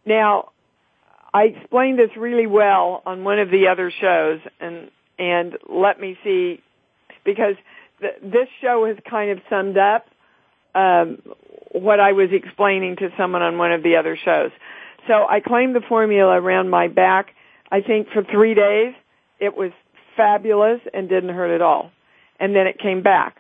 Now, 0.04 0.50
I 1.32 1.44
explained 1.44 1.98
this 1.98 2.10
really 2.16 2.46
well 2.46 3.02
on 3.06 3.24
one 3.24 3.38
of 3.38 3.50
the 3.50 3.68
other 3.68 3.90
shows, 3.90 4.40
and 4.60 4.90
and 5.18 5.56
let 5.68 6.00
me 6.00 6.16
see, 6.24 6.60
because 7.24 7.54
th- 8.00 8.14
this 8.22 8.48
show 8.60 8.86
has 8.86 8.96
kind 9.08 9.30
of 9.30 9.38
summed 9.48 9.76
up 9.76 10.06
um, 10.74 11.18
what 11.72 12.00
I 12.00 12.12
was 12.12 12.30
explaining 12.32 12.96
to 12.96 13.10
someone 13.18 13.42
on 13.42 13.58
one 13.58 13.72
of 13.72 13.82
the 13.82 13.96
other 13.96 14.18
shows. 14.22 14.50
So 15.06 15.26
I 15.28 15.40
claimed 15.40 15.74
the 15.74 15.82
formula 15.88 16.40
around 16.40 16.70
my 16.70 16.88
back. 16.88 17.28
I 17.70 17.80
think 17.80 18.08
for 18.12 18.24
three 18.24 18.54
days 18.54 18.94
it 19.40 19.56
was 19.56 19.72
fabulous 20.16 20.80
and 20.92 21.08
didn't 21.08 21.34
hurt 21.34 21.54
at 21.54 21.62
all, 21.62 21.90
and 22.38 22.54
then 22.54 22.66
it 22.66 22.78
came 22.78 23.02
back. 23.02 23.36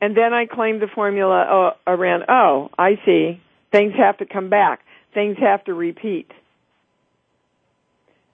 And 0.00 0.16
then 0.16 0.32
I 0.32 0.46
claimed 0.46 0.80
the 0.80 0.88
formula 0.94 1.74
uh, 1.86 1.90
around. 1.90 2.24
Oh, 2.28 2.70
I 2.78 2.98
see. 3.04 3.40
Things 3.70 3.92
have 3.98 4.18
to 4.18 4.26
come 4.26 4.48
back. 4.48 4.80
Things 5.12 5.36
have 5.38 5.64
to 5.64 5.74
repeat. 5.74 6.30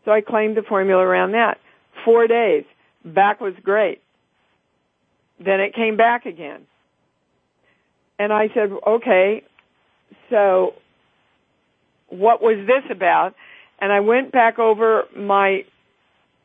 So 0.05 0.13
I 0.13 0.21
claimed 0.21 0.57
the 0.57 0.63
formula 0.63 1.03
around 1.03 1.33
that. 1.33 1.59
Four 2.05 2.29
days. 2.29 2.65
Back 3.05 3.41
was 3.41 3.55
great. 3.63 4.01
Then 5.45 5.61
it 5.61 5.75
came 5.75 5.97
back 5.97 6.25
again. 6.27 6.67
And 8.19 8.33
I 8.33 8.49
said, 8.55 8.71
okay, 8.87 9.43
so 10.31 10.75
what 12.09 12.41
was 12.41 12.67
this 12.67 12.91
about? 12.91 13.35
And 13.81 13.93
I 13.93 14.01
went 14.01 14.33
back 14.33 14.59
over 14.59 15.05
my 15.15 15.65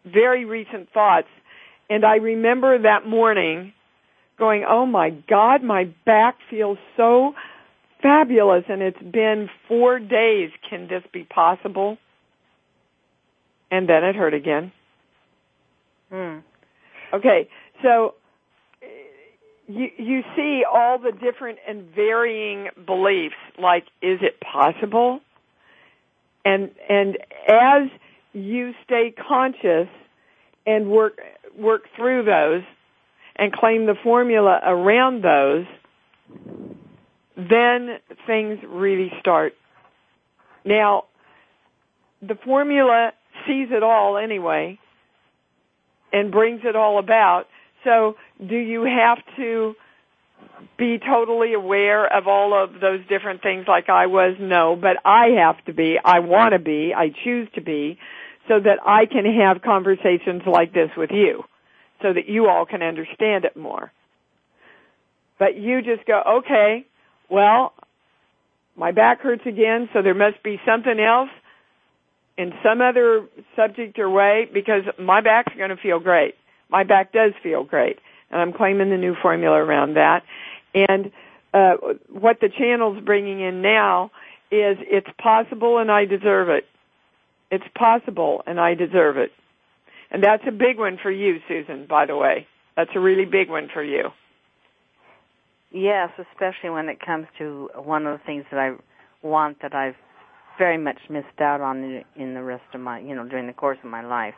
very 0.05 0.45
recent 0.45 0.91
thoughts 0.93 1.27
and 1.91 2.05
I 2.05 2.15
remember 2.15 2.83
that 2.83 3.05
morning 3.05 3.73
going, 4.39 4.63
oh 4.67 4.85
my 4.85 5.09
God, 5.09 5.61
my 5.61 5.93
back 6.05 6.37
feels 6.49 6.77
so 6.95 7.33
fabulous 8.01 8.63
and 8.69 8.81
it's 8.81 9.01
been 9.01 9.49
four 9.67 9.99
days. 9.99 10.51
Can 10.69 10.87
this 10.87 11.03
be 11.11 11.25
possible? 11.25 11.97
And 13.69 13.89
then 13.89 14.05
it 14.05 14.15
hurt 14.15 14.33
again. 14.33 14.71
Mm. 16.13 16.43
Okay, 17.13 17.49
so 17.83 18.15
you 19.67 19.89
you 19.97 20.23
see 20.37 20.63
all 20.63 20.97
the 20.97 21.11
different 21.11 21.59
and 21.67 21.93
varying 21.93 22.69
beliefs 22.85 23.35
like 23.61 23.83
is 24.01 24.19
it 24.21 24.39
possible 24.39 25.19
and 26.45 26.71
and 26.89 27.17
as 27.49 27.89
you 28.33 28.73
stay 28.83 29.13
conscious 29.27 29.87
and 30.65 30.89
work 30.89 31.19
work 31.57 31.83
through 31.95 32.23
those 32.23 32.63
and 33.35 33.51
claim 33.51 33.85
the 33.85 33.95
formula 34.03 34.59
around 34.63 35.23
those 35.23 35.65
then 37.35 37.97
things 38.27 38.59
really 38.67 39.11
start 39.19 39.53
now 40.63 41.05
the 42.21 42.35
formula 42.45 43.11
sees 43.47 43.67
it 43.71 43.83
all 43.83 44.17
anyway 44.17 44.79
and 46.13 46.31
brings 46.31 46.61
it 46.63 46.75
all 46.75 46.99
about 46.99 47.47
so 47.83 48.15
do 48.39 48.55
you 48.55 48.83
have 48.83 49.17
to 49.37 49.75
be 50.77 50.99
totally 50.99 51.53
aware 51.53 52.05
of 52.05 52.27
all 52.27 52.53
of 52.53 52.79
those 52.79 53.01
different 53.07 53.41
things 53.41 53.65
like 53.67 53.89
I 53.89 54.07
was? 54.07 54.35
No, 54.39 54.75
but 54.75 54.97
I 55.05 55.27
have 55.39 55.63
to 55.65 55.73
be. 55.73 55.97
I 56.03 56.19
want 56.19 56.53
to 56.53 56.59
be. 56.59 56.93
I 56.95 57.11
choose 57.23 57.47
to 57.55 57.61
be 57.61 57.99
so 58.51 58.59
that 58.59 58.79
I 58.85 59.05
can 59.05 59.23
have 59.25 59.61
conversations 59.61 60.41
like 60.45 60.73
this 60.73 60.89
with 60.97 61.11
you 61.11 61.45
so 62.01 62.11
that 62.11 62.27
you 62.27 62.49
all 62.49 62.65
can 62.65 62.81
understand 62.81 63.45
it 63.45 63.55
more. 63.55 63.91
But 65.39 65.55
you 65.55 65.81
just 65.81 66.05
go, 66.05 66.21
okay, 66.39 66.85
well, 67.29 67.73
my 68.75 68.91
back 68.91 69.21
hurts 69.21 69.45
again, 69.45 69.87
so 69.93 70.01
there 70.01 70.13
must 70.13 70.43
be 70.43 70.59
something 70.65 70.99
else 70.99 71.29
in 72.37 72.53
some 72.63 72.81
other 72.81 73.27
subject 73.55 73.99
or 73.99 74.09
way 74.09 74.49
because 74.51 74.83
my 74.99 75.21
back's 75.21 75.53
going 75.55 75.69
to 75.69 75.77
feel 75.77 75.99
great 75.99 76.35
my 76.71 76.83
back 76.83 77.11
does 77.11 77.33
feel 77.43 77.63
great. 77.63 77.99
And 78.31 78.41
I'm 78.41 78.53
claiming 78.53 78.89
the 78.89 78.97
new 78.97 79.15
formula 79.21 79.57
around 79.57 79.95
that. 79.95 80.23
And 80.73 81.11
uh, 81.53 81.75
what 82.09 82.39
the 82.39 82.49
channel's 82.49 83.03
bringing 83.03 83.41
in 83.41 83.61
now 83.61 84.11
is 84.49 84.77
it's 84.79 85.09
possible 85.21 85.77
and 85.77 85.91
I 85.91 86.05
deserve 86.05 86.49
it. 86.49 86.65
It's 87.51 87.65
possible 87.75 88.43
and 88.47 88.59
I 88.59 88.73
deserve 88.73 89.17
it. 89.17 89.31
And 90.09 90.23
that's 90.23 90.43
a 90.47 90.51
big 90.51 90.77
one 90.77 90.97
for 91.01 91.11
you, 91.11 91.39
Susan, 91.47 91.85
by 91.87 92.05
the 92.05 92.15
way. 92.15 92.47
That's 92.75 92.91
a 92.95 92.99
really 92.99 93.25
big 93.25 93.49
one 93.49 93.69
for 93.71 93.83
you. 93.83 94.09
Yes, 95.71 96.09
especially 96.17 96.69
when 96.69 96.89
it 96.89 96.99
comes 96.99 97.27
to 97.37 97.69
one 97.75 98.05
of 98.05 98.19
the 98.19 98.25
things 98.25 98.45
that 98.51 98.59
I 98.59 98.75
want 99.25 99.61
that 99.61 99.73
I've 99.73 99.95
very 100.57 100.77
much 100.77 100.97
missed 101.09 101.39
out 101.39 101.61
on 101.61 102.03
in 102.15 102.33
the 102.33 102.43
rest 102.43 102.63
of 102.73 102.81
my, 102.81 102.99
you 102.99 103.15
know, 103.15 103.25
during 103.27 103.47
the 103.47 103.53
course 103.53 103.77
of 103.83 103.89
my 103.89 104.03
life 104.03 104.35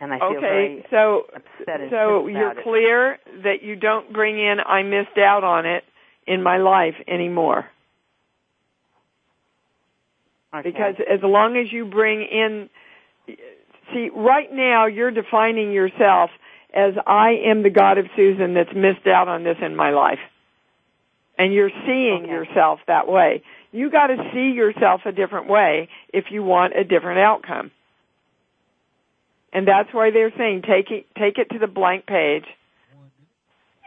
and 0.00 0.12
I 0.12 0.18
feel 0.18 0.28
okay, 0.28 0.40
very 0.40 0.86
so 0.90 1.26
upset 1.34 1.90
so 1.90 2.26
you're 2.26 2.52
it. 2.52 2.64
clear 2.64 3.18
that 3.44 3.62
you 3.62 3.76
don't 3.76 4.12
bring 4.12 4.38
in 4.38 4.58
I 4.60 4.82
missed 4.82 5.18
out 5.18 5.44
on 5.44 5.66
it 5.66 5.84
in 6.26 6.42
my 6.42 6.56
life 6.56 6.94
anymore. 7.06 7.66
Okay. 10.52 10.70
Because 10.70 10.96
as 11.08 11.20
long 11.22 11.56
as 11.56 11.72
you 11.72 11.84
bring 11.84 12.22
in 12.22 12.68
see 13.92 14.10
right 14.14 14.52
now 14.52 14.86
you're 14.86 15.10
defining 15.10 15.72
yourself 15.72 16.30
as 16.72 16.94
I 17.06 17.30
am 17.44 17.62
the 17.62 17.70
God 17.70 17.98
of 17.98 18.06
Susan 18.16 18.54
that's 18.54 18.72
missed 18.74 19.06
out 19.06 19.28
on 19.28 19.44
this 19.44 19.58
in 19.60 19.74
my 19.76 19.90
life. 19.90 20.20
And 21.38 21.52
you're 21.52 21.70
seeing 21.86 22.24
Okay. 22.24 22.32
yourself 22.32 22.80
that 22.86 23.08
way. 23.08 23.42
You 23.72 23.90
got 23.90 24.08
to 24.08 24.30
see 24.32 24.50
yourself 24.50 25.02
a 25.06 25.12
different 25.12 25.48
way 25.48 25.88
if 26.12 26.30
you 26.30 26.42
want 26.42 26.76
a 26.76 26.84
different 26.84 27.20
outcome. 27.20 27.70
And 29.52 29.66
that's 29.66 29.92
why 29.92 30.10
they're 30.10 30.32
saying 30.36 30.62
take 30.62 30.90
it, 30.90 31.06
take 31.16 31.38
it 31.38 31.50
to 31.50 31.58
the 31.58 31.66
blank 31.66 32.06
page. 32.06 32.44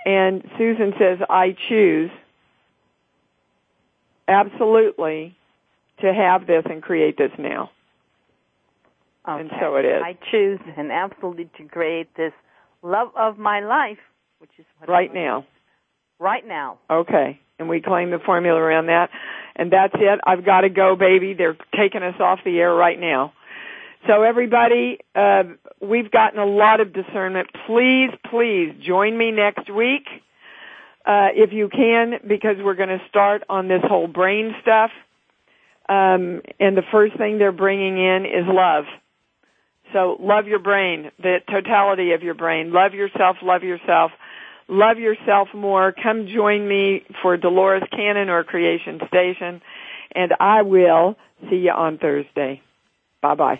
And 0.05 0.43
Susan 0.57 0.93
says, 0.99 1.19
I 1.29 1.55
choose 1.69 2.11
absolutely 4.27 5.35
to 6.01 6.13
have 6.13 6.47
this 6.47 6.63
and 6.69 6.81
create 6.81 7.17
this 7.17 7.31
now. 7.37 7.71
and 9.25 9.49
so 9.59 9.75
it 9.77 9.85
is. 9.85 10.01
I 10.03 10.17
choose 10.31 10.59
and 10.77 10.91
absolutely 10.91 11.49
to 11.57 11.65
create 11.65 12.15
this 12.15 12.33
love 12.81 13.09
of 13.15 13.37
my 13.37 13.61
life, 13.61 13.99
which 14.39 14.51
is 14.57 14.65
Right 14.87 15.09
want. 15.09 15.15
now. 15.15 15.45
Right 16.19 16.45
now. 16.47 16.79
Okay. 16.89 17.39
And 17.59 17.69
we 17.69 17.81
claim 17.81 18.11
the 18.11 18.19
formula 18.19 18.59
around 18.59 18.87
that. 18.87 19.09
And 19.55 19.71
that's 19.71 19.93
it. 19.95 20.19
I've 20.25 20.43
got 20.45 20.61
to 20.61 20.69
go, 20.69 20.95
baby. 20.95 21.33
They're 21.33 21.57
taking 21.75 22.01
us 22.03 22.15
off 22.19 22.39
the 22.43 22.59
air 22.59 22.73
right 22.73 22.99
now. 22.99 23.33
So 24.07 24.23
everybody, 24.23 24.99
uh, 25.15 25.43
we've 25.79 26.11
gotten 26.11 26.39
a 26.39 26.45
lot 26.45 26.81
of 26.81 26.91
discernment. 26.91 27.47
Please, 27.67 28.09
please 28.29 28.73
join 28.81 29.17
me 29.17 29.31
next 29.31 29.69
week, 29.69 30.05
uh, 31.05 31.29
if 31.33 31.53
you 31.53 31.69
can, 31.69 32.19
because 32.27 32.57
we're 32.61 32.73
going 32.73 32.89
to 32.89 33.01
start 33.07 33.43
on 33.47 33.69
this 33.69 33.81
whole 33.83 34.07
brain 34.07 34.55
stuff. 34.61 34.91
Um, 35.93 36.41
and 36.59 36.75
the 36.75 36.83
first 36.91 37.17
thing 37.17 37.37
they're 37.37 37.51
bringing 37.51 37.97
in 37.97 38.25
is 38.25 38.45
love. 38.47 38.85
So 39.91 40.17
love 40.19 40.47
your 40.47 40.59
brain, 40.59 41.11
the 41.19 41.37
totality 41.49 42.13
of 42.13 42.23
your 42.23 42.33
brain. 42.33 42.71
Love 42.71 42.93
yourself, 42.93 43.37
love 43.43 43.63
yourself. 43.63 44.11
Love 44.69 44.97
yourself 44.97 45.49
more. 45.53 45.91
Come 45.91 46.27
join 46.27 46.67
me 46.67 47.03
for 47.21 47.35
Dolores 47.35 47.83
Cannon 47.91 48.29
or 48.29 48.43
Creation 48.43 48.99
Station. 49.07 49.61
And 50.15 50.33
I 50.39 50.61
will 50.61 51.15
see 51.49 51.57
you 51.57 51.71
on 51.71 51.97
Thursday. 51.97 52.61
Bye 53.21 53.35
bye. 53.35 53.59